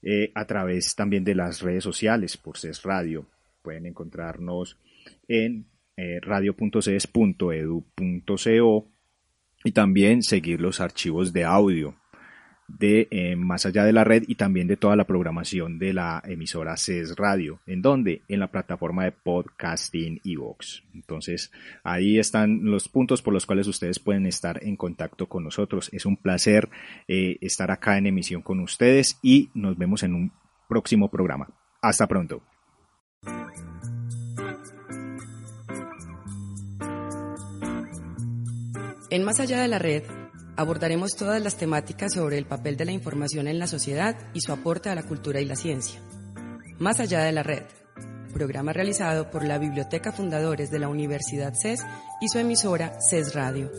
eh, 0.03 0.31
a 0.35 0.45
través 0.47 0.95
también 0.95 1.25
de 1.25 1.35
las 1.35 1.63
redes 1.63 1.83
sociales 1.83 2.37
por 2.37 2.59
CES 2.59 2.83
Radio. 2.85 3.27
Pueden 3.63 3.87
encontrarnos 3.87 4.79
en 5.29 5.67
eh, 5.97 6.19
radio.ces.edu.co 6.21 8.89
y 9.65 9.73
también 9.73 10.23
seguir 10.23 10.61
los 10.61 10.81
archivos 10.81 11.33
de 11.33 11.45
audio 11.45 11.97
de 12.67 13.09
eh, 13.11 13.37
Más 13.37 13.67
allá 13.67 13.85
de 13.85 13.93
la 13.93 14.05
red 14.05 14.25
y 14.27 14.37
también 14.37 14.67
de 14.67 14.77
toda 14.77 14.97
la 14.97 15.05
programación 15.05 15.79
de 15.79 15.93
la 15.93 16.23
emisora 16.25 16.77
CES 16.77 17.17
Radio. 17.17 17.61
¿En 17.67 17.83
dónde? 17.83 18.23
En 18.29 18.41
la 18.41 18.51
plataforma 18.51 19.05
de 19.05 19.13
podcasting 19.13 20.21
y 20.25 20.37
Vox. 20.37 20.83
Entonces, 20.95 21.53
ahí 21.83 22.19
están 22.19 22.65
los 22.65 22.89
puntos 22.89 23.23
por 23.23 23.35
los 23.35 23.47
cuales 23.47 23.69
ustedes 23.69 23.99
pueden 23.99 24.27
estar 24.27 24.65
en 24.65 24.77
contacto 24.77 25.29
con 25.29 25.45
nosotros. 25.45 25.91
Es 25.93 26.07
un 26.07 26.17
placer 26.17 26.71
eh, 27.07 27.37
estar 27.41 27.71
acá 27.71 27.99
en 27.99 28.07
emisión 28.07 28.43
con 28.43 28.61
ustedes 28.61 29.19
y 29.23 29.51
nos 29.55 29.77
vemos 29.77 30.03
en 30.03 30.15
un 30.15 30.33
próximo 30.69 31.11
programa. 31.11 31.49
Hasta 31.83 32.07
pronto. 32.07 32.43
En 39.15 39.23
Más 39.23 39.39
allá 39.39 39.61
de 39.61 39.69
la 39.69 39.79
red, 39.79 40.03
abordaremos 40.57 41.15
todas 41.15 41.41
las 41.41 41.57
temáticas 41.57 42.15
sobre 42.15 42.37
el 42.37 42.47
papel 42.47 42.77
de 42.77 42.85
la 42.85 42.91
información 42.91 43.47
en 43.47 43.61
la 43.61 43.69
sociedad 43.69 44.17
y 44.35 44.41
su 44.41 44.51
aporte 44.51 44.89
a 44.89 44.97
la 44.97 45.05
cultura 45.05 45.41
y 45.41 45.45
la 45.45 45.55
ciencia. 45.55 46.01
Más 46.81 46.99
allá 46.99 47.23
de 47.23 47.31
la 47.31 47.45
red, 47.45 47.63
programa 48.33 48.73
realizado 48.73 49.31
por 49.31 49.45
la 49.45 49.59
Biblioteca 49.59 50.11
Fundadores 50.11 50.73
de 50.73 50.81
la 50.81 50.89
Universidad 50.89 51.55
CES 51.55 51.87
y 52.21 52.29
su 52.29 52.41
emisora 52.41 52.99
CES 53.09 53.37
Radio. 53.37 53.71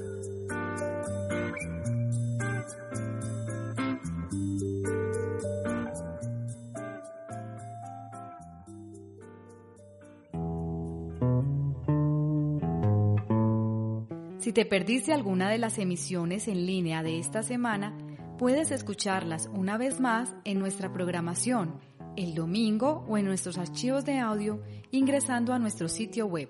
Te 14.56 14.66
perdiste 14.66 15.12
alguna 15.12 15.50
de 15.50 15.58
las 15.58 15.78
emisiones 15.80 16.48
en 16.48 16.66
línea 16.66 17.04
de 17.04 17.20
esta 17.20 17.44
semana, 17.44 17.94
puedes 18.38 18.72
escucharlas 18.72 19.50
una 19.54 19.78
vez 19.78 20.00
más 20.00 20.34
en 20.46 20.60
nuestra 20.60 20.94
programación 20.94 21.82
el 22.16 22.36
domingo 22.36 23.04
o 23.10 23.18
en 23.18 23.26
nuestros 23.26 23.58
archivos 23.58 24.06
de 24.06 24.20
audio 24.20 24.64
ingresando 24.92 25.52
a 25.52 25.60
nuestro 25.60 25.90
sitio 25.90 26.28
web 26.28 26.48